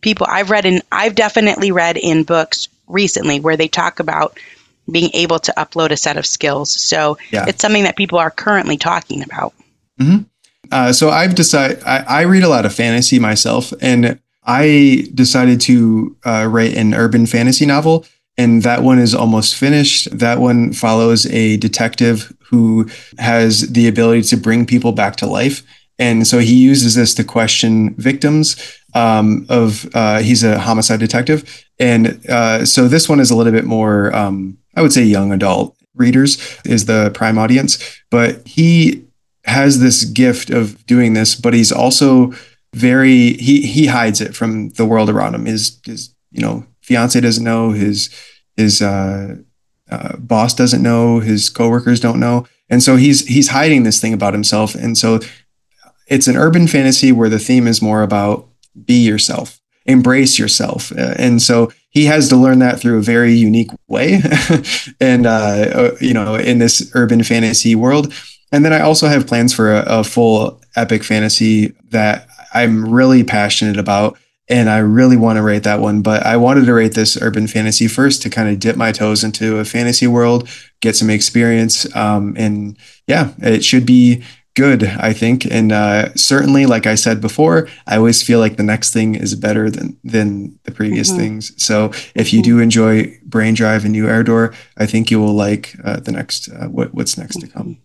people 0.00 0.26
I've 0.28 0.50
read 0.50 0.64
in 0.64 0.82
I've 0.92 1.14
definitely 1.14 1.72
read 1.72 1.96
in 1.96 2.24
books 2.24 2.68
recently 2.86 3.40
where 3.40 3.56
they 3.56 3.68
talk 3.68 4.00
about 4.00 4.38
being 4.90 5.10
able 5.14 5.38
to 5.38 5.52
upload 5.56 5.90
a 5.90 5.96
set 5.96 6.16
of 6.16 6.26
skills. 6.26 6.70
So 6.70 7.18
yeah. 7.30 7.46
it's 7.48 7.62
something 7.62 7.84
that 7.84 7.96
people 7.96 8.18
are 8.18 8.30
currently 8.30 8.76
talking 8.76 9.22
about. 9.22 9.54
Mm-hmm. 10.00 10.24
Uh, 10.70 10.92
so 10.92 11.10
I've 11.10 11.34
decided 11.34 11.82
I, 11.84 12.04
I 12.08 12.22
read 12.22 12.42
a 12.42 12.48
lot 12.48 12.66
of 12.66 12.74
fantasy 12.74 13.18
myself, 13.18 13.72
and 13.80 14.18
I 14.44 15.08
decided 15.14 15.60
to 15.62 16.16
uh, 16.24 16.48
write 16.50 16.74
an 16.74 16.94
urban 16.94 17.26
fantasy 17.26 17.66
novel 17.66 18.06
and 18.36 18.62
that 18.62 18.82
one 18.82 18.98
is 18.98 19.14
almost 19.14 19.54
finished. 19.54 20.16
That 20.16 20.40
one 20.40 20.72
follows 20.72 21.26
a 21.26 21.56
detective 21.56 22.32
who 22.40 22.88
has 23.18 23.72
the 23.72 23.88
ability 23.88 24.22
to 24.22 24.36
bring 24.36 24.66
people 24.66 24.92
back 24.92 25.16
to 25.16 25.26
life. 25.26 25.62
And 25.98 26.26
so 26.26 26.38
he 26.40 26.54
uses 26.54 26.94
this 26.94 27.14
to 27.14 27.24
question 27.24 27.94
victims 27.94 28.56
um, 28.94 29.46
of, 29.48 29.88
uh, 29.94 30.18
he's 30.18 30.42
a 30.42 30.58
homicide 30.58 31.00
detective. 31.00 31.64
And 31.78 32.20
uh, 32.28 32.66
so 32.66 32.88
this 32.88 33.08
one 33.08 33.20
is 33.20 33.30
a 33.30 33.36
little 33.36 33.52
bit 33.52 33.64
more, 33.64 34.14
um, 34.14 34.58
I 34.76 34.82
would 34.82 34.92
say, 34.92 35.04
young 35.04 35.32
adult 35.32 35.76
readers 35.94 36.58
is 36.64 36.86
the 36.86 37.10
prime 37.14 37.38
audience. 37.38 37.78
But 38.10 38.46
he 38.46 39.04
has 39.44 39.78
this 39.78 40.04
gift 40.04 40.50
of 40.50 40.84
doing 40.86 41.14
this, 41.14 41.34
but 41.36 41.54
he's 41.54 41.70
also 41.70 42.32
very, 42.74 43.34
he, 43.34 43.62
he 43.62 43.86
hides 43.86 44.20
it 44.20 44.34
from 44.34 44.70
the 44.70 44.86
world 44.86 45.08
around 45.08 45.34
him. 45.34 45.46
His, 45.46 45.78
his, 45.84 46.12
you 46.32 46.42
know, 46.42 46.66
fiance 46.84 47.18
doesn't 47.20 47.42
know, 47.42 47.70
his 47.70 48.10
his 48.56 48.82
uh, 48.82 49.36
uh, 49.90 50.16
boss 50.18 50.54
doesn't 50.54 50.82
know, 50.82 51.20
his 51.20 51.48
coworkers 51.48 51.98
don't 51.98 52.20
know, 52.20 52.46
and 52.68 52.82
so 52.82 52.96
he's 52.96 53.26
he's 53.26 53.48
hiding 53.48 53.82
this 53.84 54.00
thing 54.00 54.12
about 54.12 54.34
himself. 54.34 54.74
And 54.74 54.96
so 54.96 55.20
it's 56.06 56.28
an 56.28 56.36
urban 56.36 56.66
fantasy 56.66 57.10
where 57.10 57.30
the 57.30 57.38
theme 57.38 57.66
is 57.66 57.80
more 57.80 58.02
about 58.02 58.46
be 58.84 59.02
yourself, 59.02 59.60
embrace 59.86 60.38
yourself, 60.38 60.92
uh, 60.92 61.14
and 61.16 61.40
so 61.40 61.72
he 61.88 62.04
has 62.04 62.28
to 62.28 62.36
learn 62.36 62.58
that 62.58 62.80
through 62.80 62.98
a 62.98 63.02
very 63.02 63.32
unique 63.32 63.70
way, 63.88 64.20
and 65.00 65.26
uh, 65.26 65.30
uh, 65.30 65.96
you 66.00 66.12
know, 66.12 66.34
in 66.34 66.58
this 66.58 66.90
urban 66.94 67.22
fantasy 67.22 67.74
world. 67.74 68.12
And 68.52 68.64
then 68.64 68.72
I 68.72 68.80
also 68.80 69.08
have 69.08 69.26
plans 69.26 69.54
for 69.54 69.74
a, 69.74 69.84
a 69.86 70.04
full 70.04 70.60
epic 70.76 71.02
fantasy 71.02 71.74
that 71.88 72.28
I'm 72.52 72.88
really 72.92 73.24
passionate 73.24 73.78
about 73.78 74.18
and 74.48 74.68
I 74.68 74.78
really 74.78 75.16
want 75.16 75.36
to 75.36 75.42
rate 75.42 75.62
that 75.62 75.80
one. 75.80 76.02
But 76.02 76.24
I 76.24 76.36
wanted 76.36 76.66
to 76.66 76.74
rate 76.74 76.94
this 76.94 77.20
urban 77.20 77.46
fantasy 77.46 77.88
first 77.88 78.22
to 78.22 78.30
kind 78.30 78.48
of 78.48 78.58
dip 78.58 78.76
my 78.76 78.92
toes 78.92 79.24
into 79.24 79.58
a 79.58 79.64
fantasy 79.64 80.06
world, 80.06 80.48
get 80.80 80.96
some 80.96 81.10
experience, 81.10 81.94
um, 81.96 82.34
and 82.36 82.76
yeah, 83.06 83.32
it 83.38 83.64
should 83.64 83.86
be 83.86 84.22
good, 84.54 84.84
I 84.84 85.12
think. 85.12 85.46
And 85.46 85.72
uh, 85.72 86.14
certainly, 86.14 86.66
like 86.66 86.86
I 86.86 86.94
said 86.94 87.20
before, 87.20 87.68
I 87.86 87.96
always 87.96 88.22
feel 88.22 88.38
like 88.38 88.56
the 88.56 88.62
next 88.62 88.92
thing 88.92 89.14
is 89.14 89.34
better 89.34 89.70
than 89.70 89.98
than 90.04 90.58
the 90.64 90.72
previous 90.72 91.08
mm-hmm. 91.08 91.20
things. 91.20 91.62
So 91.62 91.92
if 92.14 92.32
you 92.32 92.42
do 92.42 92.60
enjoy 92.60 93.18
Brain 93.24 93.54
Drive 93.54 93.84
and 93.84 93.92
New 93.92 94.06
Arridor, 94.06 94.54
I 94.76 94.86
think 94.86 95.10
you 95.10 95.20
will 95.20 95.34
like 95.34 95.74
uh, 95.84 96.00
the 96.00 96.12
next 96.12 96.48
uh, 96.48 96.68
what, 96.68 96.94
what's 96.94 97.18
next 97.18 97.38
mm-hmm. 97.38 97.48
to 97.48 97.52
come. 97.52 97.78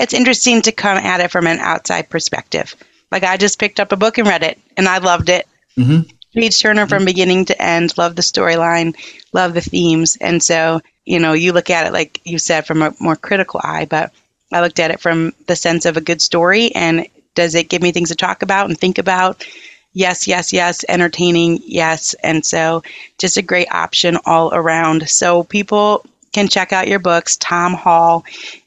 It's 0.00 0.14
interesting 0.14 0.62
to 0.62 0.72
come 0.72 0.98
at 0.98 1.20
it 1.20 1.30
from 1.30 1.46
an 1.46 1.58
outside 1.58 2.08
perspective. 2.08 2.74
Like 3.10 3.24
I 3.24 3.36
just 3.36 3.58
picked 3.58 3.78
up 3.78 3.92
a 3.92 3.96
book 3.96 4.18
and 4.18 4.26
read 4.26 4.42
it, 4.42 4.58
and 4.76 4.88
I 4.88 4.98
loved 4.98 5.28
it 5.28 5.46
Mm-hmm. 5.78 6.02
Page 6.34 6.60
Turner 6.60 6.86
from 6.86 7.04
beginning 7.04 7.44
to 7.46 7.62
end. 7.62 7.96
Love 7.98 8.16
the 8.16 8.22
storyline, 8.22 8.96
love 9.32 9.52
the 9.52 9.60
themes. 9.60 10.16
And 10.20 10.42
so, 10.42 10.80
you 11.04 11.18
know, 11.18 11.34
you 11.34 11.52
look 11.52 11.68
at 11.68 11.86
it, 11.86 11.92
like 11.92 12.20
you 12.24 12.38
said, 12.38 12.66
from 12.66 12.80
a 12.80 12.94
more 13.00 13.16
critical 13.16 13.60
eye, 13.62 13.84
but 13.84 14.12
I 14.50 14.60
looked 14.60 14.80
at 14.80 14.90
it 14.90 15.00
from 15.00 15.34
the 15.46 15.56
sense 15.56 15.84
of 15.84 15.96
a 15.96 16.02
good 16.02 16.22
story. 16.22 16.74
And 16.74 17.06
does 17.34 17.54
it 17.54 17.68
give 17.68 17.82
me 17.82 17.92
things 17.92 18.08
to 18.08 18.14
talk 18.14 18.42
about 18.42 18.68
and 18.68 18.78
think 18.78 18.98
about? 18.98 19.46
Yes, 19.92 20.26
yes, 20.26 20.54
yes. 20.54 20.84
Entertaining, 20.88 21.60
yes. 21.64 22.14
And 22.22 22.44
so, 22.44 22.82
just 23.18 23.36
a 23.36 23.42
great 23.42 23.70
option 23.70 24.16
all 24.24 24.54
around. 24.54 25.08
So, 25.10 25.44
people 25.44 26.04
can 26.32 26.48
check 26.48 26.72
out 26.72 26.88
your 26.88 26.98
books, 26.98 27.36
Tom 27.36 27.74
Hall, 27.74 28.24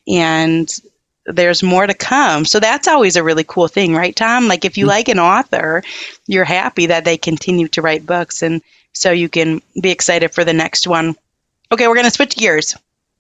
and 0.08 0.72
there's 1.26 1.64
more 1.64 1.88
to 1.88 1.94
come. 1.94 2.46
So 2.46 2.60
that's 2.60 2.88
always 2.88 3.16
a 3.16 3.24
really 3.24 3.44
cool 3.44 3.68
thing, 3.68 3.94
right, 3.94 4.16
Tom? 4.16 4.48
Like 4.48 4.66
if 4.66 4.78
you 4.78 4.86
mm-hmm. 4.86 4.90
like 4.90 5.08
an 5.08 5.20
author, 5.20 5.84
you're 6.28 6.46
happy 6.46 6.86
that 6.88 7.06
they 7.06 7.18
continue 7.18 7.68
to 7.70 7.82
write 7.82 8.06
books 8.06 8.42
and 8.42 8.62
so 8.94 9.12
you 9.12 9.28
can 9.28 9.62
be 9.82 9.92
excited 9.92 10.34
for 10.34 10.44
the 10.44 10.54
next 10.54 10.88
one. 10.88 11.16
Okay, 11.72 11.88
we're 11.88 11.96
going 11.96 12.06
to 12.06 12.12
switch 12.12 12.36
gears. 12.36 12.76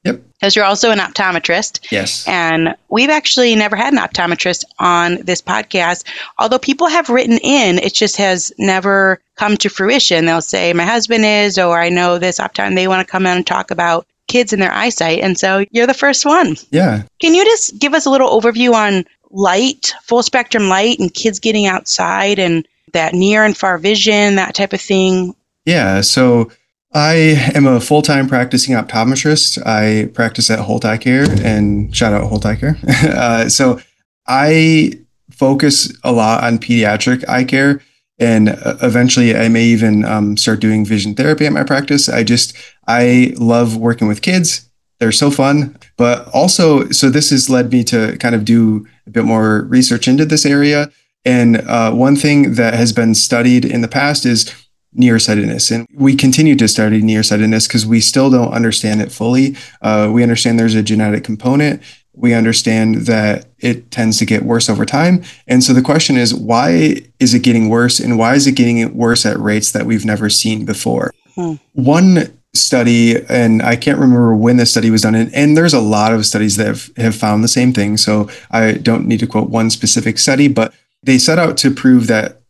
Yep. 0.06 0.22
Because 0.34 0.56
you're 0.56 0.66
also 0.66 0.91
an 0.91 0.99
optometrist. 0.99 1.91
Yes. 1.91 2.28
And 2.28 2.76
we've 2.89 3.10
actually 3.10 3.56
never 3.56 3.76
had 3.76 3.91
an 3.91 3.99
optometrist 3.99 4.64
on 4.78 5.16
this 5.24 5.41
podcast. 5.41 6.06
Although 6.38 6.60
people 6.60 6.88
have 6.88 7.10
written 7.10 7.39
in, 7.39 7.80
it 7.80 7.93
just 7.93 8.16
has 8.18 8.53
never 8.60 9.20
come 9.36 9.58
to 9.58 9.70
fruition. 9.70 10.26
They'll 10.26 10.41
say, 10.41 10.74
My 10.74 10.86
husband 10.86 11.26
is, 11.26 11.58
or 11.58 11.82
I 11.82 11.89
know 11.89 12.20
this 12.20 12.39
optometrist, 12.39 12.76
they 12.76 12.88
want 12.88 13.06
to 13.06 13.12
come 13.12 13.26
in 13.26 13.38
and 13.38 13.47
talk 13.47 13.72
about 13.72 14.06
kids 14.28 14.54
and 14.54 14.62
their 14.62 14.74
eyesight. 14.74 15.20
And 15.20 15.38
so 15.38 15.66
you're 15.72 15.88
the 15.88 15.94
first 15.94 16.26
one. 16.26 16.56
Yeah. 16.72 17.04
Can 17.20 17.34
you 17.34 17.44
just 17.46 17.78
give 17.80 17.94
us 17.94 18.06
a 18.06 18.10
little 18.10 18.30
overview 18.30 18.74
on 18.74 19.06
light, 19.32 19.94
full 20.04 20.24
spectrum 20.24 20.70
light, 20.70 21.00
and 21.00 21.14
kids 21.14 21.40
getting 21.40 21.66
outside 21.66 22.40
and 22.40 22.68
that 22.94 23.14
near 23.14 23.44
and 23.44 23.58
far 23.58 23.78
vision, 23.78 24.36
that 24.36 24.56
type 24.56 24.74
of 24.74 24.82
thing? 24.82 25.36
Yeah. 25.66 26.02
So 26.02 26.52
I 26.94 27.52
am 27.54 27.68
a 27.68 27.82
full 27.82 28.02
time 28.02 28.28
practicing 28.28 28.76
optometrist. 28.76 29.66
I 29.66 30.10
practice 30.14 30.50
at 30.50 30.60
Holt 30.60 30.86
Eye 30.86 30.98
Care 30.98 31.26
and 31.44 31.96
shout 31.96 32.14
out 32.14 32.28
Holt 32.28 32.46
Eye 32.46 32.56
Care. 32.56 32.78
uh, 32.88 33.50
so 33.50 33.80
I 34.28 34.94
focus 35.32 35.92
a 36.04 36.12
lot 36.12 36.44
on 36.44 36.58
pediatric 36.58 37.28
eye 37.28 37.44
care. 37.44 37.82
And 38.18 38.49
uh, 38.49 38.78
eventually, 38.82 39.36
I 39.36 39.49
may 39.49 39.63
even 39.63 40.05
um, 40.05 40.38
start 40.38 40.59
doing 40.59 40.86
vision 40.86 41.16
therapy 41.16 41.45
at 41.45 41.53
my 41.53 41.63
practice. 41.63 42.07
I 42.07 42.24
just, 42.24 42.55
I 42.88 43.34
love 43.38 43.76
working 43.76 44.07
with 44.07 44.22
kids. 44.22 44.70
They're 44.99 45.11
so 45.11 45.30
fun. 45.30 45.78
But 45.97 46.28
also, 46.34 46.89
so 46.89 47.09
this 47.09 47.30
has 47.32 47.49
led 47.49 47.72
me 47.72 47.84
to 47.86 48.18
kind 48.18 48.36
of 48.36 48.45
do 48.45 48.88
a 49.05 49.09
bit 49.09 49.26
more 49.26 49.63
research 49.63 50.07
into 50.07 50.26
this 50.26 50.45
area. 50.45 50.89
And 51.26 51.57
uh, 51.57 51.91
one 51.91 52.16
thing 52.16 52.53
that 52.53 52.76
has 52.76 52.93
been 52.93 53.16
studied 53.16 53.66
in 53.66 53.82
the 53.82 53.88
past 53.88 54.26
is 54.26 54.53
nearsightedness. 54.93 55.72
And 55.72 55.88
we 55.93 56.16
continue 56.16 56.55
to 56.55 56.68
study 56.68 57.01
nearsightedness 57.01 57.68
because 57.68 57.86
we 57.86 57.99
still 57.99 58.30
don't 58.30 58.53
understand 58.53 59.01
it 59.01 59.11
fully. 59.11 59.55
Uh, 59.82 60.09
we 60.13 60.24
understand 60.24 60.57
there's 60.57 60.76
a 60.76 60.84
genetic 60.84 61.24
component. 61.24 61.82
We 62.18 62.34
understand 62.34 63.07
that 63.07 63.47
it 63.59 63.91
tends 63.91 64.18
to 64.20 64.26
get 64.26 64.43
worse 64.43 64.70
over 64.70 64.86
time. 64.86 65.24
And 65.47 65.63
so 65.63 65.74
the 65.74 65.82
question 65.82 66.18
is, 66.18 66.34
why 66.34 67.01
is 67.20 67.34
it 67.34 67.43
getting 67.43 67.70
worse? 67.70 67.99
And 67.99 68.18
why 68.18 68.36
is 68.36 68.47
it 68.47 68.53
getting 68.53 68.95
worse 68.95 69.26
at 69.26 69.39
rates 69.39 69.72
that 69.72 69.86
we've 69.86 70.05
never 70.05 70.30
seen 70.30 70.66
before? 70.66 71.11
Hmm. 71.36 71.55
One 71.74 72.38
study, 72.53 73.18
and 73.28 73.61
I 73.61 73.76
can't 73.76 73.99
remember 73.99 74.36
when 74.36 74.57
the 74.57 74.66
study 74.66 74.89
was 74.89 75.01
done, 75.01 75.16
and, 75.16 75.34
and 75.34 75.57
there's 75.57 75.74
a 75.74 75.80
lot 75.80 76.13
of 76.13 76.26
studies 76.26 76.55
that 76.57 76.68
have, 76.68 76.89
have 76.97 77.16
found 77.16 77.43
the 77.43 77.49
same 77.49 77.74
thing. 77.74 77.97
So 77.97 78.30
I 78.51 78.74
don't 78.74 79.07
need 79.07 79.20
to 79.20 79.28
quote 79.28 79.49
one 79.49 79.70
specific 79.70 80.18
study, 80.18 80.47
but 80.47 80.74
they 81.03 81.18
set 81.18 81.38
out 81.38 81.57
to 81.57 81.72
prove 81.72 82.07
that 82.07 82.41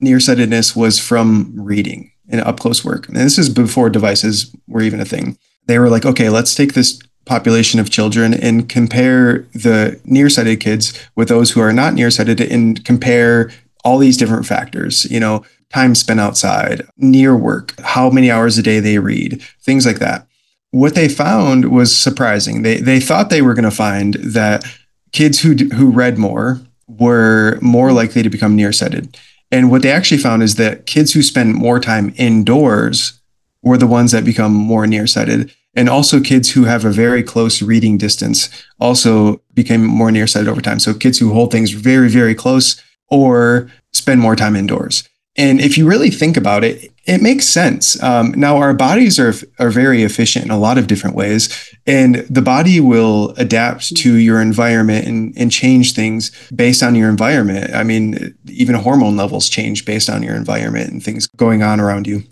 nearsightedness 0.00 0.76
was 0.76 0.98
from 0.98 1.52
reading 1.56 2.12
and 2.28 2.40
up 2.42 2.60
close 2.60 2.84
work. 2.84 3.08
And 3.08 3.16
this 3.16 3.38
is 3.38 3.48
before 3.48 3.88
devices 3.88 4.54
were 4.66 4.82
even 4.82 5.00
a 5.00 5.04
thing. 5.04 5.38
They 5.66 5.78
were 5.78 5.88
like, 5.88 6.04
okay, 6.04 6.28
let's 6.28 6.54
take 6.54 6.74
this 6.74 7.00
population 7.26 7.78
of 7.78 7.90
children 7.90 8.32
and 8.32 8.68
compare 8.68 9.40
the 9.52 10.00
nearsighted 10.04 10.60
kids 10.60 10.98
with 11.16 11.28
those 11.28 11.50
who 11.50 11.60
are 11.60 11.72
not 11.72 11.94
nearsighted 11.94 12.40
and 12.40 12.84
compare 12.84 13.50
all 13.84 13.98
these 13.98 14.16
different 14.16 14.46
factors, 14.46 15.04
you 15.10 15.20
know, 15.20 15.44
time 15.72 15.94
spent 15.94 16.20
outside, 16.20 16.86
near 16.96 17.36
work, 17.36 17.74
how 17.80 18.08
many 18.08 18.30
hours 18.30 18.56
a 18.56 18.62
day 18.62 18.80
they 18.80 18.98
read, 18.98 19.42
things 19.60 19.84
like 19.84 19.98
that. 19.98 20.26
What 20.70 20.94
they 20.94 21.08
found 21.08 21.70
was 21.70 21.96
surprising. 21.96 22.62
They 22.62 22.78
they 22.78 23.00
thought 23.00 23.30
they 23.30 23.42
were 23.42 23.54
going 23.54 23.64
to 23.64 23.70
find 23.70 24.14
that 24.14 24.64
kids 25.12 25.40
who 25.40 25.54
who 25.74 25.90
read 25.90 26.18
more 26.18 26.60
were 26.88 27.58
more 27.60 27.92
likely 27.92 28.22
to 28.22 28.30
become 28.30 28.56
nearsighted. 28.56 29.16
And 29.50 29.70
what 29.70 29.82
they 29.82 29.90
actually 29.90 30.18
found 30.18 30.42
is 30.42 30.56
that 30.56 30.86
kids 30.86 31.12
who 31.12 31.22
spend 31.22 31.54
more 31.54 31.80
time 31.80 32.12
indoors 32.16 33.20
were 33.62 33.78
the 33.78 33.86
ones 33.86 34.12
that 34.12 34.24
become 34.24 34.52
more 34.52 34.86
nearsighted. 34.86 35.52
And 35.76 35.88
also 35.88 36.20
kids 36.20 36.50
who 36.50 36.64
have 36.64 36.84
a 36.84 36.90
very 36.90 37.22
close 37.22 37.60
reading 37.62 37.98
distance 37.98 38.48
also 38.80 39.42
became 39.52 39.84
more 39.84 40.10
nearsighted 40.10 40.48
over 40.48 40.62
time. 40.62 40.80
So 40.80 40.94
kids 40.94 41.18
who 41.18 41.32
hold 41.34 41.52
things 41.52 41.70
very, 41.70 42.08
very 42.08 42.34
close 42.34 42.82
or 43.08 43.70
spend 43.92 44.20
more 44.20 44.34
time 44.34 44.56
indoors. 44.56 45.08
And 45.38 45.60
if 45.60 45.76
you 45.76 45.86
really 45.86 46.10
think 46.10 46.38
about 46.38 46.64
it, 46.64 46.90
it 47.04 47.20
makes 47.20 47.46
sense. 47.46 48.02
Um, 48.02 48.32
now, 48.36 48.56
our 48.56 48.72
bodies 48.72 49.18
are, 49.18 49.34
are 49.58 49.70
very 49.70 50.02
efficient 50.02 50.46
in 50.46 50.50
a 50.50 50.58
lot 50.58 50.78
of 50.78 50.86
different 50.86 51.14
ways, 51.14 51.74
and 51.86 52.16
the 52.30 52.42
body 52.42 52.80
will 52.80 53.34
adapt 53.36 53.94
to 53.96 54.14
your 54.14 54.40
environment 54.40 55.06
and, 55.06 55.34
and 55.36 55.52
change 55.52 55.92
things 55.92 56.32
based 56.50 56.82
on 56.82 56.94
your 56.94 57.10
environment. 57.10 57.74
I 57.74 57.84
mean, 57.84 58.34
even 58.46 58.76
hormone 58.76 59.16
levels 59.16 59.50
change 59.50 59.84
based 59.84 60.08
on 60.08 60.22
your 60.22 60.34
environment 60.34 60.90
and 60.90 61.04
things 61.04 61.26
going 61.36 61.62
on 61.62 61.80
around 61.80 62.06
you. 62.06 62.22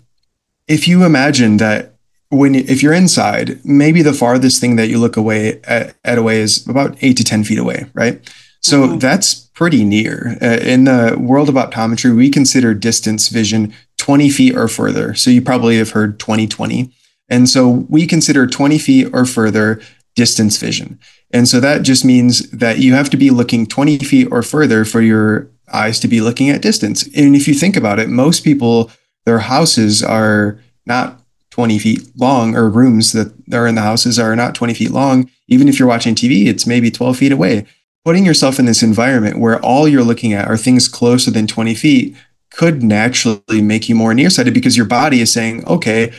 If 0.67 0.87
you 0.87 1.05
imagine 1.05 1.57
that 1.57 1.94
when 2.35 2.55
if 2.55 2.83
you're 2.83 2.93
inside, 2.93 3.63
maybe 3.65 4.01
the 4.01 4.13
farthest 4.13 4.61
thing 4.61 4.75
that 4.75 4.87
you 4.87 4.99
look 4.99 5.17
away 5.17 5.61
at, 5.63 5.95
at 6.03 6.17
away 6.17 6.41
is 6.41 6.67
about 6.67 6.97
eight 7.01 7.17
to 7.17 7.23
ten 7.23 7.43
feet 7.43 7.59
away, 7.59 7.85
right? 7.93 8.21
So 8.61 8.81
mm-hmm. 8.81 8.97
that's 8.97 9.35
pretty 9.35 9.83
near. 9.83 10.37
Uh, 10.41 10.57
in 10.61 10.85
the 10.85 11.15
world 11.19 11.49
of 11.49 11.55
optometry, 11.55 12.15
we 12.15 12.29
consider 12.29 12.73
distance 12.73 13.29
vision 13.29 13.73
20 13.97 14.29
feet 14.29 14.55
or 14.55 14.67
further. 14.67 15.13
So 15.13 15.29
you 15.29 15.41
probably 15.41 15.77
have 15.77 15.91
heard 15.91 16.19
2020. 16.19 16.91
And 17.29 17.49
so 17.49 17.69
we 17.89 18.05
consider 18.05 18.47
20 18.47 18.77
feet 18.77 19.07
or 19.13 19.25
further 19.25 19.81
distance 20.15 20.57
vision. 20.57 20.99
And 21.31 21.47
so 21.47 21.59
that 21.59 21.83
just 21.83 22.05
means 22.05 22.49
that 22.51 22.79
you 22.79 22.93
have 22.93 23.09
to 23.11 23.17
be 23.17 23.29
looking 23.29 23.65
20 23.65 23.99
feet 23.99 24.27
or 24.31 24.41
further 24.41 24.85
for 24.85 25.01
your 25.01 25.49
eyes 25.71 25.99
to 25.99 26.07
be 26.07 26.21
looking 26.21 26.49
at 26.49 26.61
distance. 26.61 27.03
And 27.15 27.35
if 27.35 27.47
you 27.47 27.53
think 27.53 27.75
about 27.75 27.99
it, 27.99 28.09
most 28.09 28.43
people, 28.43 28.91
their 29.25 29.39
houses 29.39 30.03
are 30.03 30.59
not 30.85 31.21
20 31.55 31.79
feet 31.79 32.01
long, 32.17 32.53
or 32.53 32.69
rooms 32.69 33.13
that 33.13 33.33
are 33.53 33.65
in 33.65 33.75
the 33.75 33.81
houses 33.81 34.19
are 34.19 34.35
not 34.35 34.55
20 34.55 34.73
feet 34.73 34.91
long. 34.91 35.29
Even 35.47 35.69
if 35.69 35.79
you're 35.79 35.87
watching 35.87 36.13
TV, 36.13 36.47
it's 36.47 36.67
maybe 36.67 36.91
12 36.91 37.17
feet 37.17 37.31
away 37.31 37.65
putting 38.05 38.23
yourself 38.23 38.59
in 38.59 38.65
this 38.65 38.83
environment 38.83 39.39
where 39.39 39.59
all 39.61 39.87
you're 39.87 40.03
looking 40.03 40.31
at 40.31 40.47
are 40.47 40.55
things 40.55 40.87
closer 40.87 41.31
than 41.31 41.47
20 41.47 41.73
feet 41.73 42.15
could 42.51 42.83
naturally 42.83 43.61
make 43.61 43.89
you 43.89 43.95
more 43.95 44.13
nearsighted 44.13 44.53
because 44.53 44.77
your 44.77 44.85
body 44.85 45.19
is 45.19 45.33
saying, 45.33 45.65
okay, 45.65 46.13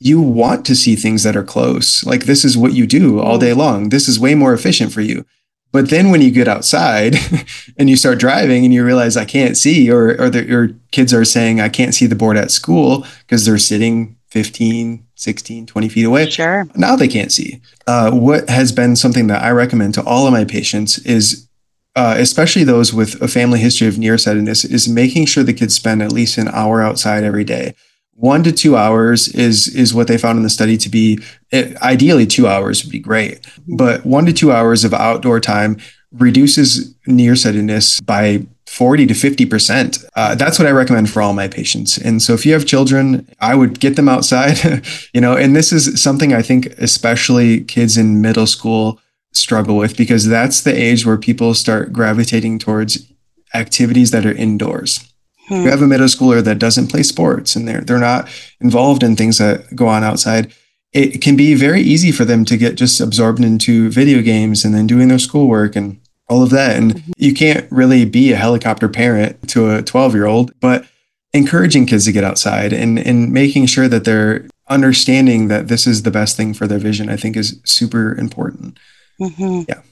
you 0.00 0.20
want 0.20 0.64
to 0.64 0.74
see 0.74 0.96
things 0.96 1.22
that 1.24 1.36
are 1.36 1.44
close. 1.44 2.02
Like 2.04 2.24
this 2.24 2.44
is 2.44 2.56
what 2.56 2.72
you 2.72 2.86
do 2.86 3.20
all 3.20 3.38
day 3.38 3.52
long. 3.52 3.90
This 3.90 4.08
is 4.08 4.18
way 4.18 4.34
more 4.34 4.54
efficient 4.54 4.90
for 4.90 5.02
you. 5.02 5.26
But 5.70 5.90
then 5.90 6.10
when 6.10 6.22
you 6.22 6.30
get 6.30 6.48
outside 6.48 7.16
and 7.76 7.90
you 7.90 7.96
start 7.96 8.18
driving 8.18 8.64
and 8.64 8.72
you 8.72 8.82
realize 8.82 9.16
I 9.16 9.26
can't 9.26 9.56
see, 9.56 9.90
or, 9.90 10.18
or 10.18 10.30
the, 10.30 10.46
your 10.46 10.70
kids 10.92 11.12
are 11.12 11.26
saying 11.26 11.60
I 11.60 11.68
can't 11.68 11.94
see 11.94 12.06
the 12.06 12.16
board 12.16 12.38
at 12.38 12.50
school 12.50 13.06
because 13.20 13.44
they're 13.44 13.58
sitting 13.58 14.16
15, 14.30 15.06
16, 15.14 15.66
20 15.66 15.88
feet 15.88 16.04
away. 16.04 16.28
Sure. 16.28 16.66
Now 16.74 16.96
they 16.96 17.08
can't 17.08 17.32
see. 17.32 17.60
Uh, 17.86 18.10
what 18.10 18.48
has 18.48 18.72
been 18.72 18.94
something 18.94 19.26
that 19.28 19.42
I 19.42 19.50
recommend 19.50 19.94
to 19.94 20.04
all 20.04 20.26
of 20.26 20.32
my 20.32 20.44
patients 20.44 20.98
is, 20.98 21.48
uh, 21.96 22.14
especially 22.18 22.64
those 22.64 22.92
with 22.92 23.20
a 23.22 23.28
family 23.28 23.58
history 23.58 23.88
of 23.88 23.98
nearsightedness, 23.98 24.64
is 24.64 24.88
making 24.88 25.26
sure 25.26 25.42
the 25.42 25.54
kids 25.54 25.74
spend 25.74 26.02
at 26.02 26.12
least 26.12 26.36
an 26.36 26.48
hour 26.48 26.82
outside 26.82 27.24
every 27.24 27.44
day. 27.44 27.74
One 28.12 28.42
to 28.42 28.52
two 28.52 28.76
hours 28.76 29.28
is 29.28 29.68
is 29.68 29.94
what 29.94 30.08
they 30.08 30.18
found 30.18 30.38
in 30.38 30.42
the 30.42 30.50
study 30.50 30.76
to 30.76 30.88
be. 30.88 31.20
It, 31.52 31.76
ideally, 31.76 32.26
two 32.26 32.48
hours 32.48 32.84
would 32.84 32.90
be 32.90 32.98
great, 32.98 33.46
but 33.68 34.04
one 34.04 34.26
to 34.26 34.32
two 34.32 34.50
hours 34.50 34.84
of 34.84 34.92
outdoor 34.92 35.38
time 35.38 35.76
reduces 36.12 36.94
nearsightedness 37.06 38.00
by 38.00 38.44
40 38.68 39.06
to 39.06 39.14
50%. 39.14 40.04
Uh, 40.14 40.34
that's 40.34 40.58
what 40.58 40.68
I 40.68 40.70
recommend 40.70 41.10
for 41.10 41.22
all 41.22 41.32
my 41.32 41.48
patients. 41.48 41.96
And 41.96 42.20
so 42.20 42.34
if 42.34 42.44
you 42.44 42.52
have 42.52 42.66
children, 42.66 43.28
I 43.40 43.54
would 43.54 43.80
get 43.80 43.96
them 43.96 44.08
outside, 44.08 44.86
you 45.14 45.20
know, 45.20 45.34
and 45.34 45.56
this 45.56 45.72
is 45.72 46.00
something 46.00 46.32
I 46.32 46.42
think 46.42 46.66
especially 46.78 47.64
kids 47.64 47.96
in 47.96 48.20
middle 48.20 48.46
school 48.46 49.00
struggle 49.32 49.76
with 49.76 49.96
because 49.96 50.26
that's 50.26 50.62
the 50.62 50.76
age 50.76 51.06
where 51.06 51.16
people 51.16 51.54
start 51.54 51.92
gravitating 51.92 52.58
towards 52.58 53.10
activities 53.54 54.10
that 54.10 54.26
are 54.26 54.32
indoors. 54.32 55.12
Hmm. 55.48 55.62
You 55.62 55.70
have 55.70 55.82
a 55.82 55.86
middle 55.86 56.06
schooler 56.06 56.42
that 56.44 56.58
doesn't 56.58 56.88
play 56.88 57.02
sports 57.02 57.56
and 57.56 57.66
they're 57.66 57.80
they're 57.80 57.98
not 57.98 58.28
involved 58.60 59.02
in 59.02 59.16
things 59.16 59.38
that 59.38 59.74
go 59.74 59.88
on 59.88 60.04
outside. 60.04 60.52
It 60.92 61.20
can 61.20 61.36
be 61.36 61.54
very 61.54 61.80
easy 61.80 62.12
for 62.12 62.24
them 62.24 62.44
to 62.44 62.56
get 62.56 62.76
just 62.76 63.00
absorbed 63.00 63.42
into 63.42 63.90
video 63.90 64.22
games 64.22 64.64
and 64.64 64.74
then 64.74 64.86
doing 64.86 65.08
their 65.08 65.18
schoolwork 65.18 65.74
and 65.74 66.00
all 66.28 66.42
of 66.42 66.50
that. 66.50 66.76
And 66.76 66.94
mm-hmm. 66.94 67.12
you 67.16 67.34
can't 67.34 67.70
really 67.70 68.04
be 68.04 68.32
a 68.32 68.36
helicopter 68.36 68.88
parent 68.88 69.48
to 69.50 69.70
a 69.70 69.82
12 69.82 70.14
year 70.14 70.26
old, 70.26 70.52
but 70.60 70.86
encouraging 71.32 71.86
kids 71.86 72.04
to 72.06 72.12
get 72.12 72.24
outside 72.24 72.72
and, 72.72 72.98
and 72.98 73.32
making 73.32 73.66
sure 73.66 73.88
that 73.88 74.04
they're 74.04 74.46
understanding 74.68 75.48
that 75.48 75.68
this 75.68 75.86
is 75.86 76.02
the 76.02 76.10
best 76.10 76.36
thing 76.36 76.54
for 76.54 76.66
their 76.66 76.78
vision, 76.78 77.08
I 77.08 77.16
think 77.16 77.36
is 77.36 77.60
super 77.64 78.14
important. 78.16 78.78
Mm-hmm. 79.20 79.62
Yeah. 79.68 79.82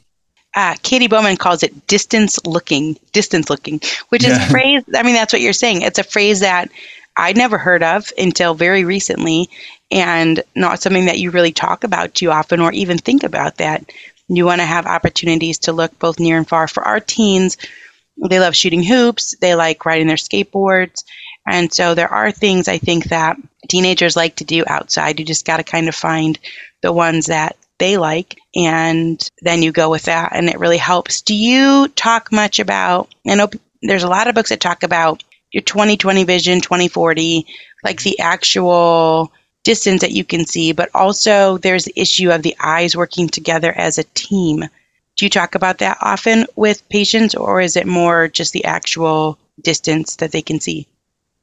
Uh, 0.55 0.75
Katy 0.83 1.07
Bowman 1.07 1.37
calls 1.37 1.63
it 1.63 1.87
distance 1.87 2.39
looking, 2.47 2.99
distance 3.13 3.51
looking, 3.51 3.81
which 4.09 4.25
yeah. 4.25 4.31
is 4.31 4.39
a 4.39 4.41
phrase. 4.51 4.83
I 4.95 5.03
mean, 5.03 5.15
that's 5.15 5.33
what 5.33 5.43
you're 5.43 5.53
saying. 5.53 5.83
It's 5.83 5.99
a 5.99 6.05
phrase 6.05 6.41
that 6.41 6.71
I'd 7.17 7.37
never 7.37 7.59
heard 7.59 7.83
of 7.83 8.11
until 8.19 8.55
very 8.55 8.85
recently 8.85 9.51
and 9.91 10.43
not 10.55 10.81
something 10.81 11.07
that 11.07 11.19
you 11.19 11.31
really 11.31 11.53
talk 11.53 11.85
about 11.85 12.15
too 12.15 12.31
often 12.31 12.61
or 12.61 12.73
even 12.73 12.99
think 12.99 13.23
about 13.23 13.57
that 13.59 13.91
you 14.29 14.45
want 14.45 14.61
to 14.61 14.67
have 14.67 14.87
opportunities 14.87 15.59
to 15.61 15.73
look 15.73 15.99
both 15.99 16.19
near 16.19 16.37
and 16.37 16.49
far. 16.49 16.69
For 16.69 16.83
our 16.83 17.01
teens, 17.01 17.57
they 18.29 18.41
love 18.41 18.57
shooting 18.57 18.83
hoops, 18.83 19.35
they 19.41 19.55
like 19.55 19.85
riding 19.85 20.07
their 20.07 20.17
skateboards. 20.17 21.05
And 21.49 21.73
so 21.73 21.95
there 21.95 22.13
are 22.13 22.33
things 22.33 22.67
I 22.67 22.79
think 22.79 23.05
that 23.05 23.37
teenagers 23.69 24.17
like 24.17 24.37
to 24.37 24.45
do 24.45 24.65
outside. 24.67 25.19
You 25.19 25.27
just 25.27 25.47
got 25.47 25.59
to 25.59 25.65
kind 25.65 25.89
of 25.89 25.95
find 25.95 26.39
the 26.83 26.93
ones 26.93 27.27
that 27.27 27.57
they 27.79 27.99
like 27.99 28.39
and 28.55 29.29
then 29.43 29.63
you 29.63 29.71
go 29.71 29.91
with 29.91 30.05
that 30.05 30.33
and 30.35 30.49
it 30.49 30.59
really 30.59 30.79
helps. 30.79 31.23
Do 31.23 31.35
you 31.35 31.89
talk 31.89 32.33
much 32.33 32.59
about 32.59 33.15
I 33.29 33.35
know 33.35 33.49
there's 33.83 34.03
a 34.03 34.09
lot 34.09 34.29
of 34.29 34.35
books 34.35 34.49
that 34.49 34.61
talk 34.61 34.83
about 34.83 35.23
your 35.53 35.63
2020 35.63 36.25
vision, 36.25 36.61
2040, 36.61 37.47
like 37.85 38.03
the 38.03 38.19
actual 38.19 39.33
distance 39.67 40.01
that 40.01 40.13
you 40.13 40.23
can 40.25 40.47
see, 40.47 40.71
but 40.71 40.89
also 40.95 41.59
there's 41.59 41.87
the 41.87 42.01
issue 42.01 42.31
of 42.31 42.43
the 42.43 42.55
eyes 42.61 42.97
working 42.97 43.27
together 43.29 43.73
as 43.73 43.99
a 43.99 44.05
team. 44.15 44.61
Do 45.17 45.25
you 45.27 45.29
talk 45.29 45.57
about 45.57 45.79
that 45.79 45.99
often 46.01 46.47
with 46.55 46.89
patients, 46.89 47.35
or 47.35 47.61
is 47.61 47.75
it 47.75 47.85
more 47.85 48.29
just 48.29 48.53
the 48.53 48.65
actual 48.65 49.37
distance 49.61 50.17
that 50.17 50.31
they 50.31 50.41
can 50.41 50.61
see? 50.61 50.87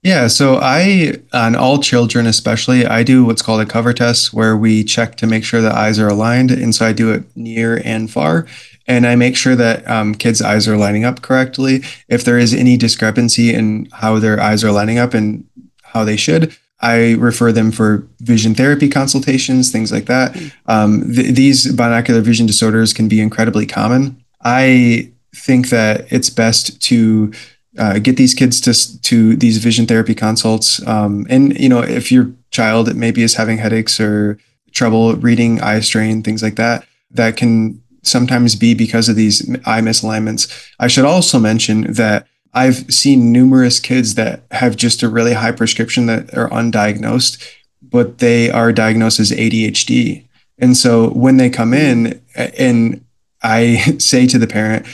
Yeah, 0.03 0.27
so 0.27 0.57
I, 0.61 1.15
on 1.33 1.57
all 1.57 1.79
children 1.79 2.25
especially, 2.25 2.85
I 2.85 3.03
do 3.03 3.25
what's 3.25 3.41
called 3.41 3.59
a 3.59 3.65
cover 3.65 3.91
test 3.91 4.33
where 4.33 4.55
we 4.55 4.85
check 4.85 5.17
to 5.17 5.27
make 5.27 5.43
sure 5.43 5.59
the 5.59 5.75
eyes 5.75 5.99
are 5.99 6.07
aligned. 6.07 6.51
And 6.51 6.73
so 6.73 6.85
I 6.85 6.93
do 6.93 7.11
it 7.11 7.23
near 7.35 7.81
and 7.83 8.09
far. 8.09 8.45
And 8.87 9.05
I 9.05 9.15
make 9.15 9.35
sure 9.35 9.55
that 9.55 9.85
um, 9.89 10.15
kids' 10.15 10.41
eyes 10.41 10.67
are 10.67 10.77
lining 10.77 11.03
up 11.03 11.21
correctly. 11.21 11.83
If 12.07 12.23
there 12.23 12.37
is 12.37 12.53
any 12.53 12.77
discrepancy 12.77 13.53
in 13.53 13.89
how 13.91 14.19
their 14.19 14.39
eyes 14.39 14.63
are 14.63 14.71
lining 14.71 14.97
up 14.97 15.13
and 15.13 15.45
how 15.83 16.03
they 16.03 16.17
should, 16.17 16.55
I 16.83 17.13
refer 17.13 17.53
them 17.53 17.71
for 17.71 18.05
vision 18.19 18.53
therapy 18.53 18.89
consultations, 18.89 19.71
things 19.71 19.89
like 19.89 20.05
that. 20.05 20.35
Um, 20.65 21.13
th- 21.13 21.33
these 21.33 21.71
binocular 21.71 22.19
vision 22.19 22.45
disorders 22.45 22.91
can 22.91 23.07
be 23.07 23.21
incredibly 23.21 23.65
common. 23.65 24.21
I 24.43 25.09
think 25.33 25.69
that 25.69 26.11
it's 26.11 26.29
best 26.29 26.81
to 26.81 27.31
uh, 27.79 27.99
get 27.99 28.17
these 28.17 28.33
kids 28.33 28.59
to 28.61 29.01
to 29.01 29.35
these 29.37 29.57
vision 29.59 29.87
therapy 29.87 30.13
consults. 30.13 30.85
Um, 30.85 31.25
and 31.29 31.57
you 31.57 31.69
know, 31.69 31.79
if 31.79 32.11
your 32.11 32.31
child 32.51 32.93
maybe 32.95 33.23
is 33.23 33.35
having 33.35 33.57
headaches 33.59 33.99
or 33.99 34.37
trouble 34.73 35.15
reading, 35.15 35.61
eye 35.61 35.79
strain, 35.79 36.21
things 36.21 36.43
like 36.43 36.55
that, 36.55 36.85
that 37.11 37.37
can 37.37 37.81
sometimes 38.01 38.55
be 38.55 38.73
because 38.73 39.07
of 39.07 39.15
these 39.15 39.49
eye 39.65 39.79
misalignments. 39.81 40.51
I 40.79 40.87
should 40.87 41.05
also 41.05 41.39
mention 41.39 41.93
that 41.93 42.27
I've 42.53 42.93
seen 42.93 43.31
numerous 43.31 43.79
kids 43.79 44.15
that 44.15 44.43
have 44.51 44.75
just 44.75 45.01
a 45.01 45.09
really 45.09 45.33
high 45.33 45.51
prescription 45.51 46.05
that 46.05 46.35
are 46.37 46.49
undiagnosed, 46.49 47.43
but 47.81 48.19
they 48.19 48.49
are 48.51 48.71
diagnosed 48.71 49.19
as 49.19 49.31
ADHD. 49.31 50.25
And 50.59 50.77
so 50.77 51.09
when 51.09 51.37
they 51.37 51.49
come 51.49 51.73
in 51.73 52.21
and 52.35 53.03
I 53.41 53.75
say 53.97 54.27
to 54.27 54.37
the 54.37 54.47
parent, 54.47 54.85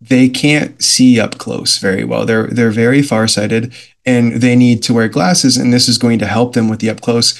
they 0.00 0.28
can't 0.28 0.80
see 0.82 1.18
up 1.18 1.38
close 1.38 1.78
very 1.78 2.04
well. 2.04 2.24
They're 2.24 2.46
they're 2.46 2.70
very 2.70 3.02
farsighted 3.02 3.74
and 4.06 4.34
they 4.34 4.54
need 4.54 4.82
to 4.84 4.94
wear 4.94 5.08
glasses 5.08 5.56
and 5.56 5.72
this 5.72 5.88
is 5.88 5.98
going 5.98 6.20
to 6.20 6.26
help 6.26 6.52
them 6.52 6.68
with 6.68 6.78
the 6.78 6.90
up 6.90 7.00
close. 7.00 7.38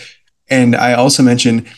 And 0.50 0.74
I 0.74 0.94
also 0.94 1.22
mentioned 1.22 1.68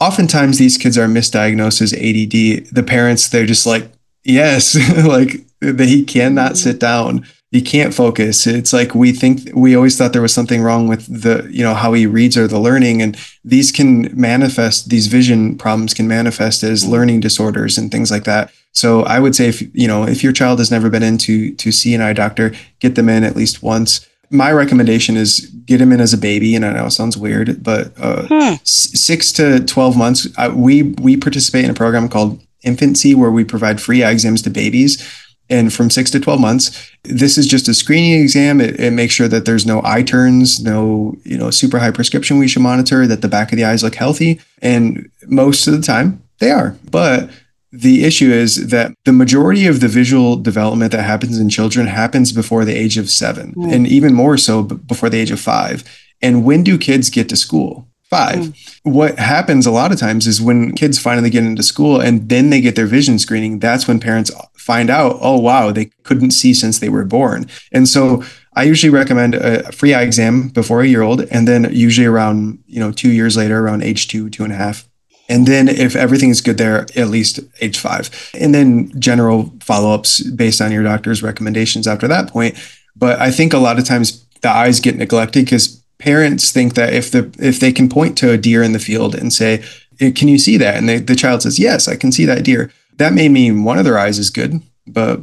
oftentimes 0.00 0.56
these 0.56 0.78
kids 0.78 0.96
are 0.96 1.06
misdiagnosed 1.06 1.82
as 1.82 1.92
ADD. 1.92 2.74
The 2.74 2.82
parents 2.82 3.28
they're 3.28 3.44
just 3.44 3.66
like, 3.66 3.90
"Yes, 4.22 4.76
like 5.06 5.43
he 5.60 6.04
cannot 6.04 6.56
sit 6.56 6.78
down. 6.78 7.26
He 7.50 7.62
can't 7.62 7.94
focus." 7.94 8.46
It's 8.46 8.72
like 8.72 8.94
we 8.94 9.12
think 9.12 9.50
we 9.54 9.74
always 9.74 9.96
thought 9.96 10.12
there 10.12 10.22
was 10.22 10.34
something 10.34 10.62
wrong 10.62 10.88
with 10.88 11.06
the, 11.22 11.48
you 11.50 11.62
know, 11.62 11.74
how 11.74 11.92
he 11.92 12.06
reads 12.06 12.36
or 12.36 12.46
the 12.46 12.58
learning 12.58 13.02
and 13.02 13.16
these 13.44 13.70
can 13.70 14.08
manifest 14.18 14.88
these 14.88 15.06
vision 15.06 15.56
problems 15.56 15.94
can 15.94 16.08
manifest 16.08 16.62
as 16.62 16.86
learning 16.86 17.20
disorders 17.20 17.78
and 17.78 17.90
things 17.90 18.10
like 18.10 18.24
that. 18.24 18.50
So 18.74 19.02
I 19.02 19.20
would 19.20 19.36
say 19.36 19.48
if 19.48 19.62
you 19.74 19.86
know 19.86 20.04
if 20.04 20.22
your 20.22 20.32
child 20.32 20.58
has 20.58 20.70
never 20.70 20.90
been 20.90 21.02
into 21.02 21.54
to 21.54 21.70
see 21.70 21.94
an 21.94 22.00
eye 22.00 22.12
doctor, 22.12 22.52
get 22.80 22.96
them 22.96 23.08
in 23.08 23.24
at 23.24 23.36
least 23.36 23.62
once. 23.62 24.06
My 24.30 24.50
recommendation 24.50 25.16
is 25.16 25.40
get 25.64 25.78
them 25.78 25.92
in 25.92 26.00
as 26.00 26.12
a 26.12 26.18
baby, 26.18 26.56
and 26.56 26.64
I 26.64 26.72
know 26.72 26.86
it 26.86 26.90
sounds 26.90 27.16
weird, 27.16 27.62
but 27.62 27.92
uh, 27.98 28.26
hmm. 28.28 28.54
six 28.64 29.30
to 29.32 29.60
twelve 29.60 29.96
months. 29.96 30.26
Uh, 30.36 30.52
we 30.54 30.82
we 30.82 31.16
participate 31.16 31.64
in 31.64 31.70
a 31.70 31.74
program 31.74 32.08
called 32.08 32.42
InfantSEE, 32.64 33.14
where 33.14 33.30
we 33.30 33.44
provide 33.44 33.80
free 33.80 34.02
eye 34.02 34.10
exams 34.10 34.42
to 34.42 34.50
babies, 34.50 35.08
and 35.50 35.72
from 35.72 35.90
six 35.90 36.10
to 36.10 36.20
12 36.20 36.40
months 36.40 36.90
this 37.02 37.36
is 37.36 37.46
just 37.46 37.68
a 37.68 37.74
screening 37.74 38.20
exam 38.20 38.60
it, 38.60 38.78
it, 38.80 38.92
makes 38.92 39.12
sure 39.12 39.28
that 39.28 39.44
there's 39.44 39.66
no 39.66 39.82
eye 39.84 40.02
turns 40.02 40.62
no 40.62 41.14
you 41.24 41.36
know 41.36 41.50
super 41.50 41.78
high 41.78 41.90
prescription 41.90 42.38
we 42.38 42.48
should 42.48 42.62
monitor 42.62 43.06
that 43.06 43.20
the 43.20 43.28
back 43.28 43.52
of 43.52 43.56
the 43.56 43.64
eyes 43.64 43.82
look 43.82 43.94
healthy 43.94 44.40
and 44.62 45.10
most 45.26 45.66
of 45.66 45.74
the 45.74 45.82
time 45.82 46.22
they 46.38 46.50
are 46.50 46.76
but 46.90 47.30
the 47.74 48.04
issue 48.04 48.30
is 48.30 48.68
that 48.68 48.94
the 49.04 49.12
majority 49.12 49.66
of 49.66 49.80
the 49.80 49.88
visual 49.88 50.36
development 50.36 50.92
that 50.92 51.02
happens 51.02 51.38
in 51.38 51.48
children 51.48 51.88
happens 51.88 52.30
before 52.30 52.64
the 52.64 52.74
age 52.74 52.96
of 52.96 53.10
seven, 53.10 53.52
mm. 53.54 53.74
and 53.74 53.88
even 53.88 54.14
more 54.14 54.36
so 54.36 54.62
before 54.62 55.10
the 55.10 55.18
age 55.18 55.32
of 55.32 55.40
five. 55.40 55.82
And 56.22 56.44
when 56.44 56.62
do 56.62 56.78
kids 56.78 57.10
get 57.10 57.28
to 57.30 57.36
school? 57.36 57.88
Five. 58.04 58.38
Mm. 58.38 58.78
What 58.84 59.18
happens 59.18 59.66
a 59.66 59.72
lot 59.72 59.90
of 59.90 59.98
times 59.98 60.28
is 60.28 60.40
when 60.40 60.72
kids 60.72 61.00
finally 61.00 61.30
get 61.30 61.42
into 61.42 61.64
school 61.64 62.00
and 62.00 62.28
then 62.28 62.50
they 62.50 62.60
get 62.60 62.76
their 62.76 62.86
vision 62.86 63.18
screening, 63.18 63.58
that's 63.58 63.88
when 63.88 63.98
parents 63.98 64.30
find 64.64 64.88
out, 64.88 65.18
oh, 65.20 65.38
wow, 65.38 65.70
they 65.70 65.90
couldn't 66.04 66.30
see 66.30 66.54
since 66.54 66.78
they 66.78 66.88
were 66.88 67.04
born. 67.04 67.46
And 67.70 67.86
so 67.86 68.24
I 68.56 68.62
usually 68.62 68.90
recommend 68.90 69.34
a 69.34 69.70
free 69.72 69.92
eye 69.92 70.02
exam 70.02 70.48
before 70.48 70.80
a 70.80 70.86
year 70.86 71.02
old, 71.02 71.20
and 71.30 71.46
then 71.46 71.68
usually 71.70 72.06
around, 72.06 72.62
you 72.66 72.80
know, 72.80 72.90
two 72.90 73.10
years 73.10 73.36
later, 73.36 73.58
around 73.60 73.82
age 73.82 74.08
two, 74.08 74.30
two 74.30 74.42
and 74.42 74.52
a 74.52 74.56
half, 74.56 74.88
and 75.28 75.46
then 75.46 75.68
if 75.68 75.96
everything 75.96 76.30
is 76.30 76.40
good 76.40 76.58
there, 76.58 76.86
at 76.96 77.08
least 77.08 77.40
age 77.60 77.78
five. 77.78 78.10
And 78.38 78.54
then 78.54 78.92
general 79.00 79.52
follow-ups 79.62 80.22
based 80.30 80.60
on 80.60 80.72
your 80.72 80.82
doctor's 80.82 81.22
recommendations 81.22 81.86
after 81.86 82.08
that 82.08 82.28
point. 82.28 82.56
But 82.96 83.20
I 83.20 83.30
think 83.30 83.52
a 83.52 83.58
lot 83.58 83.78
of 83.78 83.84
times 83.84 84.24
the 84.42 84.50
eyes 84.50 84.80
get 84.80 84.96
neglected 84.96 85.44
because 85.44 85.82
parents 85.98 86.52
think 86.52 86.74
that 86.74 86.92
if 86.92 87.10
the 87.10 87.34
if 87.38 87.60
they 87.60 87.72
can 87.72 87.88
point 87.88 88.18
to 88.18 88.30
a 88.30 88.38
deer 88.38 88.62
in 88.62 88.72
the 88.72 88.78
field 88.78 89.14
and 89.14 89.32
say, 89.32 89.64
eh, 90.00 90.10
Can 90.10 90.28
you 90.28 90.38
see 90.38 90.58
that? 90.58 90.76
And 90.76 90.88
they, 90.88 90.98
the 90.98 91.16
child 91.16 91.42
says, 91.42 91.58
Yes, 91.58 91.88
I 91.88 91.96
can 91.96 92.12
see 92.12 92.26
that 92.26 92.44
deer. 92.44 92.70
That 92.96 93.12
may 93.12 93.28
mean 93.28 93.64
one 93.64 93.78
of 93.78 93.84
their 93.84 93.98
eyes 93.98 94.18
is 94.18 94.30
good, 94.30 94.60
but 94.86 95.20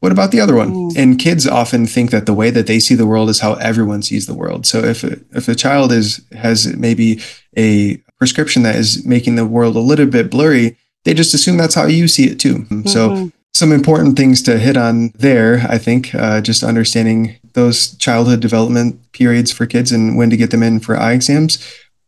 what 0.00 0.12
about 0.12 0.32
the 0.32 0.40
other 0.40 0.54
one? 0.54 0.72
Mm. 0.72 0.96
And 0.98 1.18
kids 1.18 1.46
often 1.46 1.86
think 1.86 2.10
that 2.10 2.26
the 2.26 2.34
way 2.34 2.50
that 2.50 2.66
they 2.66 2.78
see 2.78 2.94
the 2.94 3.06
world 3.06 3.30
is 3.30 3.40
how 3.40 3.54
everyone 3.54 4.02
sees 4.02 4.26
the 4.26 4.34
world. 4.34 4.66
So 4.66 4.80
if 4.80 5.02
a, 5.02 5.18
if 5.30 5.48
a 5.48 5.54
child 5.54 5.92
is 5.92 6.22
has 6.32 6.66
maybe 6.76 7.22
a 7.56 7.96
prescription 8.18 8.64
that 8.64 8.76
is 8.76 9.06
making 9.06 9.36
the 9.36 9.46
world 9.46 9.76
a 9.76 9.80
little 9.80 10.06
bit 10.06 10.30
blurry, 10.30 10.76
they 11.04 11.14
just 11.14 11.32
assume 11.32 11.56
that's 11.56 11.74
how 11.74 11.86
you 11.86 12.06
see 12.06 12.24
it 12.24 12.38
too. 12.38 12.58
Mm-hmm. 12.58 12.86
So 12.86 13.30
some 13.54 13.72
important 13.72 14.16
things 14.16 14.42
to 14.42 14.58
hit 14.58 14.76
on 14.76 15.10
there, 15.14 15.64
I 15.68 15.78
think, 15.78 16.14
uh, 16.14 16.40
just 16.40 16.62
understanding 16.62 17.36
those 17.54 17.96
childhood 17.96 18.40
development 18.40 19.12
periods 19.12 19.52
for 19.52 19.64
kids 19.64 19.92
and 19.92 20.18
when 20.18 20.28
to 20.28 20.36
get 20.36 20.50
them 20.50 20.62
in 20.62 20.80
for 20.80 20.96
eye 20.98 21.12
exams. 21.12 21.64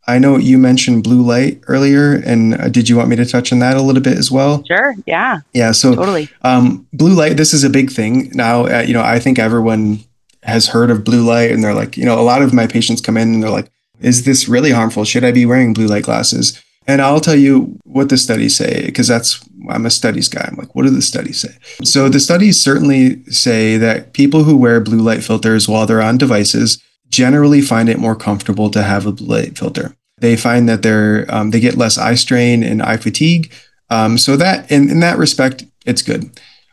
I 0.07 0.19
know 0.19 0.37
you 0.37 0.57
mentioned 0.57 1.03
blue 1.03 1.21
light 1.21 1.61
earlier, 1.67 2.13
and 2.13 2.53
uh, 2.53 2.69
did 2.69 2.87
you 2.87 2.95
want 2.95 3.09
me 3.09 3.17
to 3.17 3.25
touch 3.25 3.51
on 3.51 3.59
that 3.59 3.75
a 3.75 3.81
little 3.81 4.01
bit 4.01 4.17
as 4.17 4.31
well? 4.31 4.63
Sure. 4.65 4.95
Yeah. 5.05 5.39
Yeah. 5.53 5.73
So 5.73 5.95
totally. 5.95 6.29
Um, 6.43 6.87
blue 6.93 7.13
light. 7.13 7.35
This 7.35 7.53
is 7.53 7.63
a 7.63 7.69
big 7.69 7.91
thing 7.91 8.31
now. 8.33 8.65
Uh, 8.65 8.83
you 8.87 8.93
know, 8.93 9.03
I 9.03 9.19
think 9.19 9.37
everyone 9.37 9.99
has 10.43 10.69
heard 10.69 10.89
of 10.89 11.03
blue 11.03 11.25
light, 11.25 11.51
and 11.51 11.63
they're 11.63 11.73
like, 11.73 11.97
you 11.97 12.05
know, 12.05 12.17
a 12.19 12.23
lot 12.23 12.41
of 12.41 12.53
my 12.53 12.67
patients 12.67 13.01
come 13.01 13.17
in 13.17 13.33
and 13.33 13.43
they're 13.43 13.49
like, 13.49 13.69
is 13.99 14.23
this 14.23 14.47
really 14.47 14.71
harmful? 14.71 15.03
Should 15.03 15.25
I 15.25 15.31
be 15.31 15.45
wearing 15.45 15.73
blue 15.73 15.87
light 15.87 16.03
glasses? 16.03 16.61
And 16.87 17.01
I'll 17.01 17.19
tell 17.19 17.35
you 17.35 17.77
what 17.83 18.07
the 18.07 18.17
studies 18.17 18.55
say, 18.55 18.85
because 18.85 19.09
that's, 19.09 19.43
I'm 19.69 19.85
a 19.85 19.89
studies 19.89 20.29
guy. 20.29 20.47
I'm 20.47 20.55
like, 20.55 20.73
what 20.73 20.83
do 20.83 20.89
the 20.89 21.01
studies 21.01 21.41
say? 21.41 21.49
So 21.83 22.07
the 22.07 22.21
studies 22.21 22.61
certainly 22.61 23.25
say 23.25 23.75
that 23.75 24.13
people 24.13 24.45
who 24.45 24.55
wear 24.55 24.79
blue 24.79 25.01
light 25.01 25.21
filters 25.21 25.67
while 25.67 25.85
they're 25.85 26.01
on 26.01 26.17
devices 26.17 26.81
generally 27.09 27.59
find 27.59 27.89
it 27.89 27.99
more 27.99 28.15
comfortable 28.15 28.69
to 28.69 28.83
have 28.83 29.05
a 29.05 29.11
blue 29.11 29.27
light 29.27 29.57
filter. 29.57 29.96
They 30.19 30.35
find 30.35 30.67
that 30.67 30.81
they're, 30.81 31.25
um, 31.29 31.51
they 31.51 31.59
get 31.59 31.77
less 31.77 31.97
eye 31.97 32.15
strain 32.15 32.63
and 32.63 32.81
eye 32.81 32.97
fatigue. 32.97 33.51
Um, 33.89 34.17
so 34.17 34.35
that, 34.37 34.71
in, 34.71 34.89
in 34.89 34.99
that 35.01 35.17
respect, 35.17 35.65
it's 35.85 36.01
good. 36.01 36.29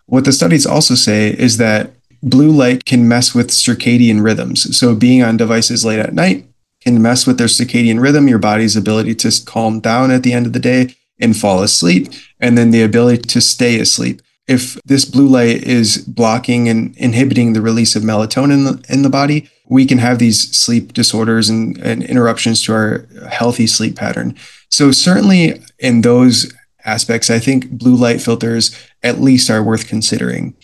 What 0.07 0.24
the 0.24 0.32
studies 0.32 0.66
also 0.66 0.95
say 0.95 1.30
is 1.30 1.59
that 1.59 1.92
blue 2.22 2.51
light 2.51 2.84
can 2.84 3.07
mess 3.07 3.34
with 3.34 3.51
circadian 3.51 4.24
rhythms. 4.24 4.76
So 4.76 4.95
being 4.95 5.22
on 5.22 5.36
devices 5.36 5.84
late 5.84 5.99
at 6.01 6.14
night 6.14 6.47
can 6.80 7.01
mess 7.01 7.26
with 7.26 7.38
their 7.38 7.47
circadian 7.47 8.01
rhythm, 8.01 8.28
your 8.28 8.38
body's 8.38 8.76
ability 8.76 9.14
to 9.16 9.45
calm 9.45 9.80
down 9.80 10.11
at 10.11 10.22
the 10.22 10.32
end 10.32 10.47
of 10.47 10.53
the 10.53 10.59
day 10.59 10.95
and 11.20 11.36
fall 11.36 11.62
asleep, 11.62 12.09
and 12.40 12.59
then 12.59 12.70
the 12.70 12.82
ability 12.82 13.22
to 13.22 13.40
stay 13.40 13.78
asleep. 13.78 14.20
If 14.47 14.74
this 14.84 15.05
blue 15.05 15.26
light 15.26 15.62
is 15.62 15.99
blocking 15.99 16.68
and 16.68 16.97
inhibiting 16.97 17.53
the 17.53 17.62
release 17.62 17.97
of 17.97 18.03
melatonin 18.03 18.88
in 18.90 19.03
the 19.03 19.09
body, 19.09 19.49
we 19.68 19.86
can 19.86 19.99
have 19.99 20.18
these 20.18 20.55
sleep 20.55 20.92
disorders 20.92 21.49
and, 21.49 21.78
and 21.78 22.03
interruptions 22.03 22.62
to 22.62 22.72
our 22.72 23.07
healthy 23.30 23.66
sleep 23.66 23.97
pattern. 23.97 24.36
So, 24.68 24.92
certainly 24.92 25.62
in 25.78 26.03
those 26.03 26.53
aspects, 26.84 27.30
I 27.30 27.38
think 27.38 27.70
blue 27.70 27.97
light 27.97 28.20
filters 28.20 28.76
at 29.03 29.20
least 29.20 29.49
are 29.49 29.62
worth 29.62 29.88
considering. 29.88 30.55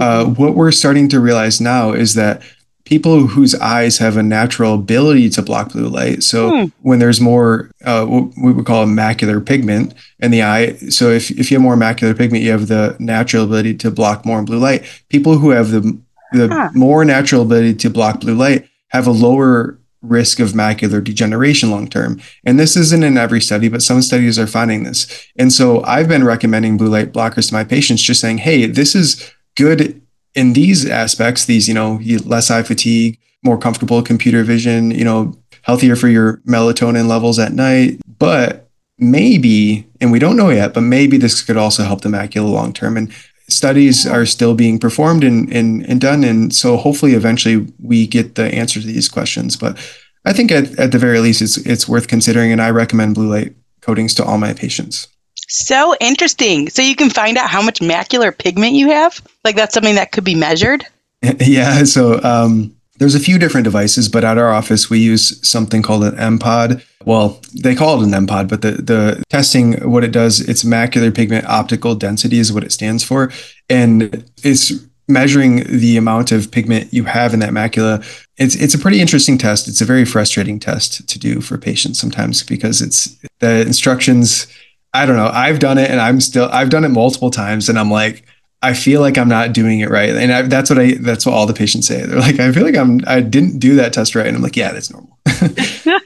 Uh, 0.00 0.26
what 0.26 0.54
we're 0.54 0.72
starting 0.72 1.08
to 1.08 1.20
realize 1.20 1.60
now 1.60 1.92
is 1.92 2.14
that 2.14 2.42
people 2.88 3.26
whose 3.26 3.54
eyes 3.56 3.98
have 3.98 4.16
a 4.16 4.22
natural 4.22 4.74
ability 4.74 5.28
to 5.28 5.42
block 5.42 5.72
blue 5.72 5.88
light. 5.88 6.22
So 6.22 6.50
hmm. 6.50 6.64
when 6.80 7.00
there's 7.00 7.20
more, 7.20 7.70
uh, 7.84 8.06
what 8.06 8.32
we 8.42 8.50
would 8.50 8.64
call 8.64 8.82
a 8.82 8.86
macular 8.86 9.44
pigment 9.44 9.92
in 10.20 10.30
the 10.30 10.42
eye. 10.42 10.76
So 10.88 11.10
if, 11.10 11.30
if 11.30 11.50
you 11.50 11.58
have 11.58 11.62
more 11.62 11.76
macular 11.76 12.16
pigment, 12.16 12.42
you 12.42 12.50
have 12.50 12.68
the 12.68 12.96
natural 12.98 13.44
ability 13.44 13.74
to 13.74 13.90
block 13.90 14.24
more 14.24 14.42
blue 14.42 14.58
light. 14.58 14.86
People 15.10 15.36
who 15.36 15.50
have 15.50 15.70
the, 15.70 16.00
the 16.32 16.48
huh. 16.48 16.70
more 16.72 17.04
natural 17.04 17.42
ability 17.42 17.74
to 17.74 17.90
block 17.90 18.20
blue 18.20 18.34
light 18.34 18.66
have 18.88 19.06
a 19.06 19.10
lower 19.10 19.78
risk 20.00 20.40
of 20.40 20.52
macular 20.52 21.04
degeneration 21.04 21.70
long 21.70 21.88
term. 21.88 22.18
And 22.46 22.58
this 22.58 22.74
isn't 22.74 23.04
in 23.04 23.18
every 23.18 23.42
study, 23.42 23.68
but 23.68 23.82
some 23.82 24.00
studies 24.00 24.38
are 24.38 24.46
finding 24.46 24.84
this. 24.84 25.28
And 25.36 25.52
so 25.52 25.84
I've 25.84 26.08
been 26.08 26.24
recommending 26.24 26.78
blue 26.78 26.88
light 26.88 27.12
blockers 27.12 27.48
to 27.48 27.54
my 27.54 27.64
patients, 27.64 28.00
just 28.00 28.22
saying, 28.22 28.38
hey, 28.38 28.64
this 28.64 28.94
is 28.94 29.30
good 29.56 30.00
in 30.34 30.52
these 30.52 30.88
aspects, 30.88 31.44
these, 31.44 31.68
you 31.68 31.74
know, 31.74 32.00
less 32.24 32.50
eye 32.50 32.62
fatigue, 32.62 33.18
more 33.42 33.58
comfortable 33.58 34.02
computer 34.02 34.44
vision, 34.44 34.90
you 34.90 35.04
know, 35.04 35.34
healthier 35.62 35.96
for 35.96 36.08
your 36.08 36.38
melatonin 36.38 37.08
levels 37.08 37.38
at 37.38 37.52
night. 37.52 38.00
But 38.18 38.68
maybe, 38.98 39.86
and 40.00 40.10
we 40.12 40.18
don't 40.18 40.36
know 40.36 40.50
yet, 40.50 40.74
but 40.74 40.82
maybe 40.82 41.16
this 41.16 41.42
could 41.42 41.56
also 41.56 41.84
help 41.84 42.00
the 42.00 42.08
macula 42.08 42.50
long 42.50 42.72
term. 42.72 42.96
And 42.96 43.12
studies 43.48 44.06
are 44.06 44.26
still 44.26 44.54
being 44.54 44.78
performed 44.78 45.24
and, 45.24 45.50
and, 45.52 45.84
and 45.88 46.00
done. 46.00 46.24
And 46.24 46.54
so 46.54 46.76
hopefully 46.76 47.14
eventually 47.14 47.66
we 47.82 48.06
get 48.06 48.34
the 48.34 48.44
answer 48.54 48.80
to 48.80 48.86
these 48.86 49.08
questions. 49.08 49.56
But 49.56 49.78
I 50.24 50.32
think 50.32 50.50
at, 50.52 50.78
at 50.78 50.92
the 50.92 50.98
very 50.98 51.20
least, 51.20 51.40
it's, 51.40 51.56
it's 51.58 51.88
worth 51.88 52.08
considering. 52.08 52.52
And 52.52 52.60
I 52.60 52.70
recommend 52.70 53.14
blue 53.14 53.30
light 53.30 53.54
coatings 53.80 54.14
to 54.14 54.24
all 54.24 54.38
my 54.38 54.52
patients. 54.52 55.08
So 55.48 55.94
interesting. 56.00 56.68
So 56.68 56.82
you 56.82 56.94
can 56.94 57.10
find 57.10 57.38
out 57.38 57.48
how 57.48 57.62
much 57.62 57.80
macular 57.80 58.36
pigment 58.36 58.74
you 58.74 58.90
have? 58.90 59.20
Like 59.44 59.56
that's 59.56 59.74
something 59.74 59.94
that 59.94 60.12
could 60.12 60.24
be 60.24 60.34
measured? 60.34 60.84
Yeah. 61.40 61.82
So 61.82 62.22
um, 62.22 62.76
there's 62.98 63.16
a 63.16 63.20
few 63.20 63.38
different 63.38 63.64
devices, 63.64 64.08
but 64.08 64.24
at 64.24 64.38
our 64.38 64.52
office, 64.52 64.88
we 64.88 64.98
use 64.98 65.46
something 65.48 65.82
called 65.82 66.04
an 66.04 66.14
MPOD. 66.14 66.84
Well, 67.04 67.40
they 67.60 67.74
call 67.74 68.00
it 68.00 68.06
an 68.06 68.26
MPOD, 68.26 68.48
but 68.48 68.62
the, 68.62 68.72
the 68.72 69.24
testing, 69.28 69.74
what 69.90 70.04
it 70.04 70.12
does, 70.12 70.40
it's 70.40 70.62
macular 70.62 71.14
pigment 71.14 71.46
optical 71.46 71.94
density 71.94 72.38
is 72.38 72.52
what 72.52 72.62
it 72.62 72.70
stands 72.70 73.02
for. 73.02 73.32
And 73.68 74.24
it's 74.44 74.72
measuring 75.08 75.64
the 75.64 75.96
amount 75.96 76.32
of 76.32 76.50
pigment 76.50 76.92
you 76.92 77.04
have 77.04 77.32
in 77.32 77.40
that 77.40 77.50
macula. 77.50 78.04
It's, 78.36 78.54
it's 78.54 78.74
a 78.74 78.78
pretty 78.78 79.00
interesting 79.00 79.38
test. 79.38 79.66
It's 79.66 79.80
a 79.80 79.86
very 79.86 80.04
frustrating 80.04 80.60
test 80.60 81.08
to 81.08 81.18
do 81.18 81.40
for 81.40 81.56
patients 81.56 81.98
sometimes 81.98 82.42
because 82.42 82.82
it's 82.82 83.16
the 83.38 83.62
instructions. 83.62 84.46
I 84.94 85.06
don't 85.06 85.16
know. 85.16 85.28
I've 85.28 85.58
done 85.58 85.78
it 85.78 85.90
and 85.90 86.00
I'm 86.00 86.20
still, 86.20 86.48
I've 86.50 86.70
done 86.70 86.84
it 86.84 86.88
multiple 86.88 87.30
times 87.30 87.68
and 87.68 87.78
I'm 87.78 87.90
like, 87.90 88.24
I 88.62 88.74
feel 88.74 89.00
like 89.00 89.16
I'm 89.16 89.28
not 89.28 89.52
doing 89.52 89.80
it 89.80 89.90
right. 89.90 90.10
And 90.10 90.32
I, 90.32 90.42
that's 90.42 90.70
what 90.70 90.78
I, 90.78 90.94
that's 90.94 91.24
what 91.24 91.34
all 91.34 91.46
the 91.46 91.54
patients 91.54 91.86
say. 91.86 92.04
They're 92.04 92.18
like, 92.18 92.40
I 92.40 92.50
feel 92.52 92.64
like 92.64 92.76
I'm, 92.76 93.00
I 93.06 93.20
didn't 93.20 93.58
do 93.58 93.76
that 93.76 93.92
test 93.92 94.14
right. 94.14 94.26
And 94.26 94.36
I'm 94.36 94.42
like, 94.42 94.56
yeah, 94.56 94.72
that's 94.72 94.90
normal. 94.90 95.16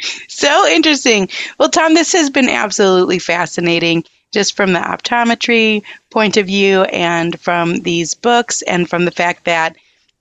so 0.28 0.66
interesting. 0.68 1.28
Well, 1.58 1.70
Tom, 1.70 1.94
this 1.94 2.12
has 2.12 2.30
been 2.30 2.48
absolutely 2.48 3.18
fascinating 3.18 4.04
just 4.32 4.56
from 4.56 4.72
the 4.72 4.80
optometry 4.80 5.82
point 6.10 6.36
of 6.36 6.46
view 6.46 6.82
and 6.84 7.38
from 7.40 7.80
these 7.80 8.14
books 8.14 8.62
and 8.62 8.88
from 8.88 9.04
the 9.04 9.10
fact 9.10 9.44
that 9.44 9.76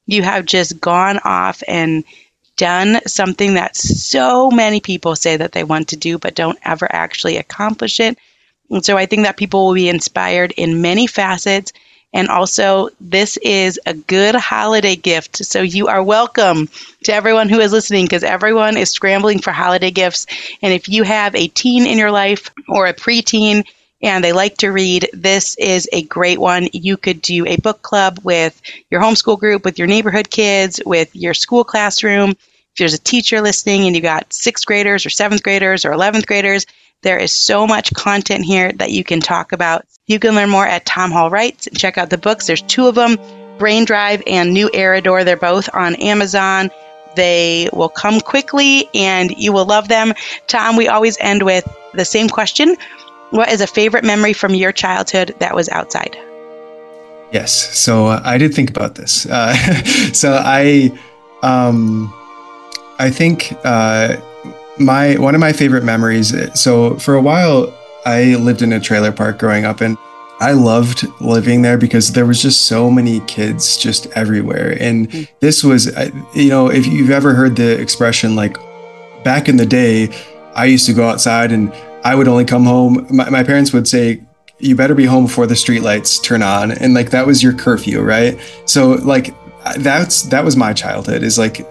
you 0.06 0.22
have 0.22 0.46
just 0.46 0.80
gone 0.80 1.20
off 1.24 1.64
and 1.68 2.04
done 2.58 3.00
something 3.08 3.56
that 3.56 3.76
so 3.76 4.52
many 4.52 4.80
people 4.80 5.16
say 5.16 5.38
that 5.38 5.52
they 5.54 5.64
want 5.64 5.88
to 5.90 5.98
do 5.98 6.18
but 6.18 6.36
don't 6.36 6.60
ever 6.64 6.88
actually 6.92 7.38
accomplish 7.38 8.00
it 8.00 8.18
and 8.70 8.84
so 8.84 8.98
I 8.98 9.06
think 9.06 9.24
that 9.24 9.38
people 9.38 9.68
will 9.68 9.76
be 9.76 9.90
inspired 9.90 10.52
in 10.58 10.82
many 10.82 11.08
facets. 11.08 11.72
And 12.16 12.28
also, 12.28 12.90
this 13.02 13.38
is 13.38 13.80
a 13.86 13.94
good 13.94 14.36
holiday 14.36 14.96
gift. 14.96 15.38
So 15.46 15.62
you 15.62 15.88
are 15.88 16.04
welcome 16.04 16.70
to 17.04 17.14
everyone 17.14 17.50
who 17.50 17.60
is 17.60 17.72
listening 17.72 18.06
because 18.06 18.24
everyone 18.24 18.78
is 18.78 18.90
scrambling 18.92 19.40
for 19.40 19.52
holiday 19.52 19.92
gifts. 19.92 20.28
And 20.62 20.74
if 20.74 20.90
you 20.90 21.04
have 21.04 21.36
a 21.36 21.48
teen 21.48 21.88
in 21.88 21.98
your 21.98 22.12
life 22.12 22.52
or 22.68 22.86
a 22.88 22.94
preteen, 22.94 23.64
and 24.04 24.22
they 24.22 24.34
like 24.34 24.58
to 24.58 24.72
read, 24.72 25.10
this 25.14 25.56
is 25.58 25.90
a 25.94 26.04
great 26.04 26.40
one. 26.40 26.68
You 26.74 26.98
could 26.98 27.22
do 27.22 27.48
a 27.48 27.56
book 27.56 27.82
club 27.82 28.20
with 28.24 28.62
your 28.92 29.02
homeschool 29.02 29.40
group, 29.40 29.64
with 29.64 29.80
your 29.80 29.88
neighborhood 29.88 30.30
kids, 30.30 30.82
with 30.86 31.16
your 31.16 31.34
school 31.34 31.64
classroom. 31.64 32.32
If 32.32 32.78
there's 32.78 32.94
a 32.94 33.00
teacher 33.00 33.40
listening 33.40 33.88
and 33.88 33.96
you 33.96 34.02
got 34.02 34.34
sixth 34.34 34.66
graders 34.66 35.06
or 35.06 35.10
seventh 35.10 35.42
graders 35.42 35.86
or 35.86 35.92
11th 35.92 36.28
graders, 36.28 36.66
there 37.02 37.18
is 37.18 37.32
so 37.32 37.66
much 37.66 37.94
content 37.94 38.44
here 38.44 38.74
that 38.74 38.92
you 38.92 39.06
can 39.06 39.22
talk 39.22 39.54
about. 39.54 39.86
You 40.08 40.20
can 40.20 40.36
learn 40.36 40.50
more 40.50 40.68
at 40.68 40.86
Tom 40.86 41.12
Hall 41.12 41.30
Writes 41.30 41.68
and 41.68 41.78
check 41.80 41.98
out 41.98 42.10
the 42.10 42.18
books. 42.18 42.46
There's 42.46 42.62
two 42.64 42.88
of 42.88 42.96
them 42.96 43.18
Brain 43.58 43.86
Drive 43.86 44.22
and 44.28 44.54
New 44.54 44.70
Arridor. 44.72 45.24
They're 45.24 45.38
both 45.38 45.70
on 45.74 45.96
Amazon. 45.96 46.72
They 47.16 47.70
will 47.72 47.90
come 47.90 48.20
quickly 48.20 48.90
and 48.94 49.32
you 49.38 49.54
will 49.54 49.66
love 49.66 49.88
them. 49.88 50.14
Tom, 50.48 50.76
we 50.76 50.90
always 50.90 51.18
end 51.22 51.44
with 51.44 51.66
the 51.94 52.04
same 52.04 52.28
question 52.28 52.76
What 53.34 53.50
is 53.50 53.62
a 53.62 53.68
favorite 53.68 54.04
memory 54.04 54.34
from 54.34 54.54
your 54.54 54.72
childhood 54.72 55.34
that 55.40 55.56
was 55.56 55.68
outside? 55.70 56.16
Yes. 57.32 57.52
So 57.76 58.06
uh, 58.06 58.22
I 58.24 58.38
did 58.38 58.54
think 58.54 58.70
about 58.70 58.94
this. 58.94 59.26
Uh, 59.26 59.56
so 60.14 60.40
I, 60.40 60.96
um, 61.42 62.14
I 63.00 63.10
think 63.10 63.58
uh, 63.64 64.18
my 64.78 65.16
one 65.16 65.34
of 65.34 65.42
my 65.42 65.52
favorite 65.52 65.84
memories. 65.84 66.32
So 66.54 67.00
for 67.00 67.16
a 67.16 67.22
while, 67.24 67.76
I 68.06 68.36
lived 68.36 68.62
in 68.62 68.72
a 68.72 68.80
trailer 68.80 69.12
park 69.12 69.40
growing 69.40 69.66
up, 69.66 69.82
and 69.82 69.98
I 70.40 70.52
loved 70.52 71.08
living 71.20 71.64
there 71.64 71.80
because 71.80 72.12
there 72.12 72.28
was 72.28 72.40
just 72.40 72.66
so 72.66 72.92
many 72.92 73.20
kids 73.22 73.78
just 73.78 74.06
everywhere. 74.12 74.78
And 74.80 75.10
mm. 75.10 75.28
this 75.40 75.64
was, 75.64 75.88
you 76.36 76.50
know, 76.50 76.70
if 76.70 76.86
you've 76.86 77.10
ever 77.10 77.34
heard 77.34 77.56
the 77.56 77.82
expression 77.82 78.36
like 78.36 78.58
back 79.24 79.50
in 79.50 79.58
the 79.58 79.66
day, 79.66 80.16
I 80.54 80.66
used 80.66 80.86
to 80.86 80.94
go 80.94 81.10
outside 81.10 81.52
and 81.52 81.74
I 82.04 82.16
would 82.16 82.28
only 82.28 82.46
come 82.46 82.66
home. 82.66 83.08
My, 83.10 83.30
my 83.30 83.44
parents 83.44 83.74
would 83.74 83.88
say, 83.88 84.22
you 84.60 84.76
better 84.76 84.96
be 84.96 85.06
home 85.06 85.26
before 85.26 85.46
the 85.46 85.56
streetlights 85.56 86.24
turn 86.24 86.42
on. 86.42 86.72
And 86.72 86.94
like 86.94 87.10
that 87.10 87.26
was 87.26 87.44
your 87.44 87.54
curfew, 87.54 88.02
right? 88.02 88.40
So 88.66 88.92
like 88.92 89.34
that's 89.78 90.24
that 90.24 90.44
was 90.44 90.58
my 90.58 90.74
childhood 90.74 91.24
is 91.24 91.38
like 91.38 91.66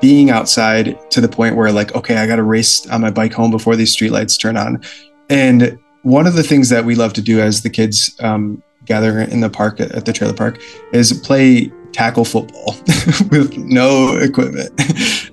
being 0.00 0.30
outside 0.30 0.98
to 1.10 1.20
the 1.20 1.28
point 1.28 1.56
where 1.56 1.70
like 1.70 1.94
okay 1.94 2.16
i 2.16 2.26
gotta 2.26 2.42
race 2.42 2.86
on 2.88 3.00
my 3.00 3.10
bike 3.10 3.32
home 3.32 3.50
before 3.50 3.76
these 3.76 3.94
streetlights 3.94 4.38
turn 4.38 4.56
on 4.56 4.82
and 5.28 5.78
one 6.02 6.26
of 6.26 6.34
the 6.34 6.42
things 6.42 6.68
that 6.68 6.84
we 6.84 6.94
love 6.94 7.12
to 7.12 7.20
do 7.20 7.40
as 7.40 7.62
the 7.62 7.70
kids 7.70 8.14
um, 8.20 8.62
gather 8.84 9.20
in 9.20 9.40
the 9.40 9.50
park 9.50 9.80
at 9.80 10.04
the 10.04 10.12
trailer 10.12 10.32
park 10.32 10.60
is 10.92 11.12
play 11.24 11.70
tackle 11.92 12.24
football 12.24 12.74
with 13.30 13.56
no 13.56 14.16
equipment 14.16 14.70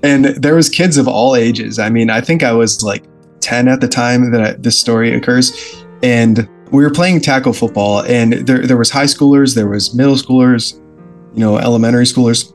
and 0.04 0.26
there 0.26 0.56
was 0.56 0.70
kids 0.70 0.98
of 0.98 1.08
all 1.08 1.36
ages 1.36 1.80
i 1.80 1.90
mean 1.90 2.10
i 2.10 2.20
think 2.20 2.44
i 2.44 2.52
was 2.52 2.84
like 2.84 3.04
10 3.44 3.68
at 3.68 3.82
the 3.82 3.88
time 3.88 4.32
that 4.32 4.64
this 4.64 4.80
story 4.80 5.14
occurs 5.14 5.52
and 6.02 6.50
we 6.72 6.84
were 6.84 6.90
playing 6.90 7.22
tackle 7.22 7.54
football 7.54 8.04
and 8.04 8.34
there, 8.48 8.66
there 8.66 8.78
was 8.78 8.90
high 8.90 9.06
schoolers 9.06 9.56
there 9.56 9.68
was 9.68 9.94
middle 9.94 10.16
schoolers 10.16 10.80
you 11.34 11.40
know 11.40 11.58
elementary 11.58 12.06
schoolers 12.06 12.54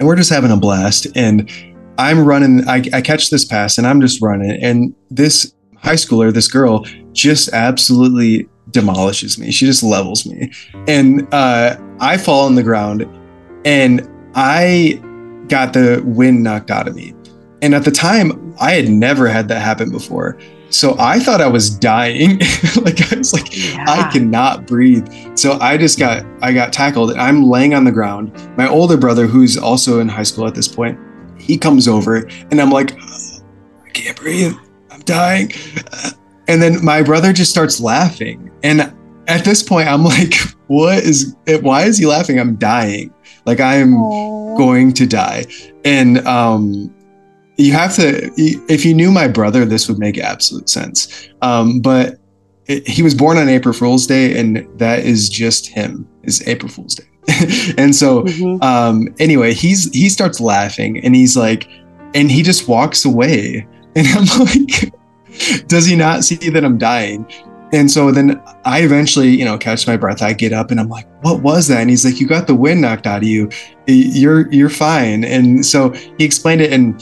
and 0.00 0.08
we're 0.08 0.16
just 0.16 0.30
having 0.30 0.50
a 0.50 0.56
blast. 0.56 1.06
And 1.14 1.48
I'm 1.98 2.24
running, 2.24 2.66
I, 2.66 2.82
I 2.92 3.02
catch 3.02 3.28
this 3.28 3.44
pass 3.44 3.76
and 3.76 3.86
I'm 3.86 4.00
just 4.00 4.20
running. 4.22 4.50
And 4.50 4.94
this 5.10 5.54
high 5.76 5.94
schooler, 5.94 6.32
this 6.32 6.48
girl, 6.48 6.86
just 7.12 7.52
absolutely 7.52 8.48
demolishes 8.70 9.38
me. 9.38 9.50
She 9.50 9.66
just 9.66 9.82
levels 9.82 10.24
me. 10.24 10.50
And 10.88 11.28
uh, 11.34 11.76
I 12.00 12.16
fall 12.16 12.46
on 12.46 12.54
the 12.54 12.62
ground 12.62 13.06
and 13.66 14.08
I 14.34 14.98
got 15.48 15.74
the 15.74 16.02
wind 16.06 16.42
knocked 16.42 16.70
out 16.70 16.88
of 16.88 16.94
me. 16.94 17.14
And 17.60 17.74
at 17.74 17.84
the 17.84 17.90
time, 17.90 18.49
I 18.60 18.72
had 18.72 18.88
never 18.88 19.26
had 19.26 19.48
that 19.48 19.60
happen 19.62 19.90
before. 19.90 20.38
So 20.68 20.94
I 21.00 21.18
thought 21.18 21.40
I 21.40 21.48
was 21.48 21.68
dying. 21.70 22.38
like 22.82 23.12
I 23.12 23.16
was 23.16 23.32
like, 23.32 23.48
yeah. 23.56 23.84
I 23.88 24.10
cannot 24.12 24.66
breathe. 24.66 25.08
So 25.36 25.58
I 25.60 25.76
just 25.76 25.98
got 25.98 26.24
I 26.42 26.52
got 26.52 26.72
tackled. 26.72 27.16
I'm 27.16 27.44
laying 27.44 27.74
on 27.74 27.84
the 27.84 27.92
ground. 27.92 28.32
My 28.56 28.68
older 28.68 28.96
brother, 28.96 29.26
who's 29.26 29.58
also 29.58 29.98
in 29.98 30.08
high 30.08 30.22
school 30.22 30.46
at 30.46 30.54
this 30.54 30.68
point, 30.68 30.98
he 31.38 31.58
comes 31.58 31.88
over 31.88 32.28
and 32.50 32.60
I'm 32.60 32.70
like, 32.70 32.92
I 33.00 33.90
can't 33.92 34.16
breathe. 34.16 34.54
I'm 34.90 35.00
dying. 35.00 35.50
And 36.46 36.62
then 36.62 36.84
my 36.84 37.02
brother 37.02 37.32
just 37.32 37.50
starts 37.50 37.80
laughing. 37.80 38.50
And 38.62 38.92
at 39.26 39.44
this 39.44 39.62
point, 39.62 39.88
I'm 39.88 40.04
like, 40.04 40.34
what 40.68 40.98
is 40.98 41.34
it? 41.46 41.62
Why 41.62 41.82
is 41.84 41.98
he 41.98 42.06
laughing? 42.06 42.38
I'm 42.38 42.56
dying. 42.56 43.12
Like 43.44 43.58
I'm 43.58 43.94
Aww. 43.94 44.56
going 44.56 44.92
to 44.92 45.06
die. 45.06 45.46
And 45.84 46.18
um 46.28 46.94
you 47.60 47.72
have 47.72 47.94
to 47.94 48.30
if 48.36 48.84
you 48.84 48.94
knew 48.94 49.10
my 49.10 49.28
brother 49.28 49.64
this 49.64 49.88
would 49.88 49.98
make 49.98 50.18
absolute 50.18 50.68
sense 50.68 51.28
um, 51.42 51.80
but 51.80 52.18
it, 52.66 52.86
he 52.86 53.02
was 53.02 53.14
born 53.14 53.36
on 53.36 53.48
april 53.48 53.74
fool's 53.74 54.06
day 54.06 54.38
and 54.38 54.66
that 54.78 55.00
is 55.00 55.28
just 55.28 55.66
him 55.66 56.08
is 56.22 56.46
april 56.48 56.70
fool's 56.70 56.94
day 56.94 57.04
and 57.78 57.94
so 57.94 58.22
mm-hmm. 58.22 58.62
um, 58.62 59.08
anyway 59.18 59.52
he's 59.52 59.92
he 59.92 60.08
starts 60.08 60.40
laughing 60.40 61.02
and 61.04 61.14
he's 61.14 61.36
like 61.36 61.68
and 62.14 62.30
he 62.30 62.42
just 62.42 62.68
walks 62.68 63.04
away 63.04 63.66
and 63.96 64.06
i'm 64.08 64.44
like 64.44 64.92
does 65.66 65.86
he 65.86 65.96
not 65.96 66.24
see 66.24 66.50
that 66.50 66.64
i'm 66.64 66.78
dying 66.78 67.26
and 67.72 67.90
so 67.90 68.10
then 68.10 68.42
I 68.64 68.80
eventually, 68.82 69.28
you 69.28 69.44
know, 69.44 69.56
catch 69.56 69.86
my 69.86 69.96
breath. 69.96 70.22
I 70.22 70.32
get 70.32 70.52
up 70.52 70.70
and 70.70 70.80
I'm 70.80 70.88
like, 70.88 71.06
"What 71.22 71.42
was 71.42 71.68
that?" 71.68 71.80
And 71.80 71.88
he's 71.88 72.04
like, 72.04 72.20
"You 72.20 72.26
got 72.26 72.46
the 72.46 72.54
wind 72.54 72.80
knocked 72.80 73.06
out 73.06 73.18
of 73.18 73.28
you. 73.28 73.48
You're 73.86 74.50
you're 74.52 74.70
fine." 74.70 75.24
And 75.24 75.64
so 75.64 75.90
he 75.90 76.24
explained 76.24 76.62
it, 76.62 76.72
and 76.72 77.00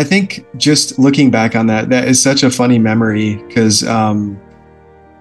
I 0.00 0.02
think 0.02 0.46
just 0.56 0.98
looking 0.98 1.30
back 1.30 1.54
on 1.54 1.66
that, 1.66 1.90
that 1.90 2.08
is 2.08 2.22
such 2.22 2.42
a 2.42 2.50
funny 2.50 2.78
memory 2.78 3.36
because 3.36 3.86
um, 3.86 4.40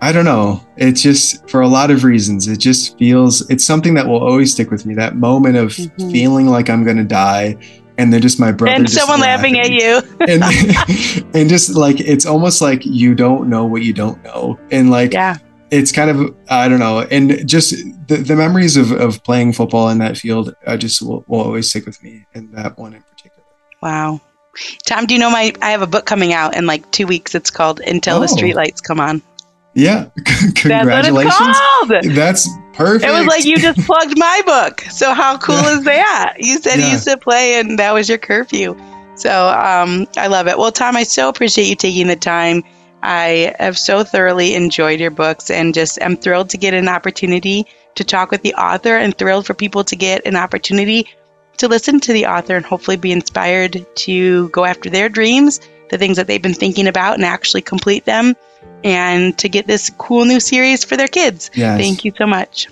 I 0.01 0.13
don't 0.13 0.23
know. 0.23 0.65
It's 0.77 1.01
just 1.01 1.49
for 1.49 1.59
a 1.59 1.67
lot 1.67 1.91
of 1.91 2.05
reasons. 2.05 2.47
It 2.47 2.59
just 2.59 2.97
feels 2.97 3.41
it's 3.49 3.65
something 3.65 3.93
that 3.95 4.07
will 4.07 4.23
always 4.23 4.53
stick 4.53 4.71
with 4.71 4.85
me. 4.85 4.95
That 4.95 5.17
moment 5.17 5.57
of 5.57 5.71
mm-hmm. 5.71 6.11
feeling 6.11 6.47
like 6.47 6.69
I'm 6.69 6.85
gonna 6.85 7.03
die, 7.03 7.57
and 7.97 8.13
then 8.13 8.21
just 8.21 8.39
my 8.39 8.53
brother 8.53 8.73
and 8.73 8.89
someone 8.89 9.19
laughing. 9.19 9.55
laughing 9.55 9.75
at 9.75 9.81
you, 9.81 10.01
and 10.29 11.35
and 11.35 11.49
just 11.49 11.75
like 11.75 11.99
it's 11.99 12.25
almost 12.25 12.61
like 12.61 12.85
you 12.85 13.15
don't 13.15 13.49
know 13.49 13.65
what 13.65 13.81
you 13.81 13.91
don't 13.91 14.23
know, 14.23 14.57
and 14.71 14.89
like 14.91 15.11
yeah. 15.11 15.39
It's 15.71 15.91
kind 15.91 16.09
of 16.09 16.35
I 16.49 16.69
don't 16.69 16.79
know, 16.79 17.01
and 17.11 17.45
just 17.47 17.75
the, 18.07 18.15
the 18.15 18.35
memories 18.35 18.75
of, 18.77 18.91
of 18.91 19.21
playing 19.23 19.53
football 19.53 19.89
in 19.89 19.99
that 19.99 20.17
field, 20.17 20.55
I 20.65 20.77
just 20.77 20.99
will, 20.99 21.23
will 21.27 21.41
always 21.41 21.69
stick 21.69 21.85
with 21.85 22.01
me, 22.01 22.25
and 22.33 22.51
that 22.55 22.79
one 22.79 22.95
in 22.95 23.03
particular. 23.03 23.43
Wow, 23.79 24.19
Tom, 24.85 25.05
do 25.05 25.13
you 25.13 25.19
know 25.19 25.29
my? 25.29 25.53
I 25.61 25.71
have 25.71 25.81
a 25.81 25.87
book 25.87 26.05
coming 26.05 26.33
out 26.33 26.55
in 26.55 26.65
like 26.65 26.89
two 26.91 27.07
weeks. 27.07 27.35
It's 27.35 27.49
called 27.49 27.79
"Until 27.81 28.17
Oh. 28.17 28.19
the 28.21 28.27
Streetlights 28.27 28.83
Come 28.83 28.99
On." 28.99 29.21
Yeah. 29.75 30.09
Congratulations. 30.55 31.57
That's. 31.87 32.15
That's 32.15 32.49
perfect. 32.73 33.09
It 33.09 33.11
was 33.11 33.27
like 33.27 33.45
you 33.45 33.57
just 33.57 33.79
plugged 33.85 34.17
my 34.17 34.41
book. 34.45 34.81
So 34.81 35.13
how 35.13 35.37
cool 35.37 35.55
is 35.55 35.83
that? 35.85 36.35
You 36.39 36.59
said 36.59 36.77
you 36.77 36.85
used 36.87 37.07
to 37.07 37.17
play, 37.17 37.59
and 37.59 37.77
that 37.79 37.93
was 37.93 38.09
your 38.09 38.17
curfew. 38.17 38.75
So 39.15 39.49
um, 39.49 40.07
I 40.17 40.27
love 40.27 40.47
it. 40.47 40.57
Well, 40.57 40.71
Tom, 40.71 40.95
I 40.95 41.03
so 41.03 41.29
appreciate 41.29 41.67
you 41.67 41.75
taking 41.75 42.07
the 42.07 42.15
time. 42.15 42.63
I 43.03 43.55
have 43.59 43.77
so 43.77 44.03
thoroughly 44.03 44.55
enjoyed 44.55 44.99
your 44.99 45.11
books, 45.11 45.49
and 45.49 45.73
just 45.73 46.01
am 46.01 46.17
thrilled 46.17 46.49
to 46.49 46.57
get 46.57 46.73
an 46.73 46.87
opportunity 46.89 47.65
to 47.95 48.03
talk 48.03 48.31
with 48.31 48.41
the 48.41 48.53
author, 48.55 48.97
and 48.97 49.17
thrilled 49.17 49.45
for 49.45 49.53
people 49.53 49.83
to 49.83 49.95
get 49.95 50.25
an 50.25 50.35
opportunity 50.35 51.07
to 51.59 51.67
listen 51.67 51.99
to 52.01 52.13
the 52.13 52.25
author 52.25 52.55
and 52.55 52.65
hopefully 52.65 52.97
be 52.97 53.11
inspired 53.11 53.85
to 53.95 54.49
go 54.49 54.65
after 54.65 54.89
their 54.89 55.09
dreams, 55.09 55.59
the 55.89 55.97
things 55.97 56.17
that 56.17 56.27
they've 56.27 56.41
been 56.41 56.53
thinking 56.53 56.87
about, 56.87 57.15
and 57.15 57.25
actually 57.25 57.61
complete 57.61 58.05
them, 58.05 58.35
and 58.83 59.37
to 59.37 59.47
get 59.47 59.67
this 59.67 59.89
cool 59.97 60.25
new 60.25 60.39
series 60.39 60.83
for 60.83 60.97
their 60.97 61.07
kids. 61.07 61.51
Yes. 61.53 61.79
Thank 61.79 62.03
you 62.03 62.11
so 62.17 62.25
much. 62.25 62.67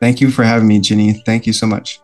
Thank 0.00 0.20
you 0.20 0.30
for 0.30 0.44
having 0.44 0.68
me, 0.68 0.80
Ginny. 0.80 1.12
Thank 1.12 1.46
you 1.46 1.52
so 1.52 1.66
much. 1.66 2.00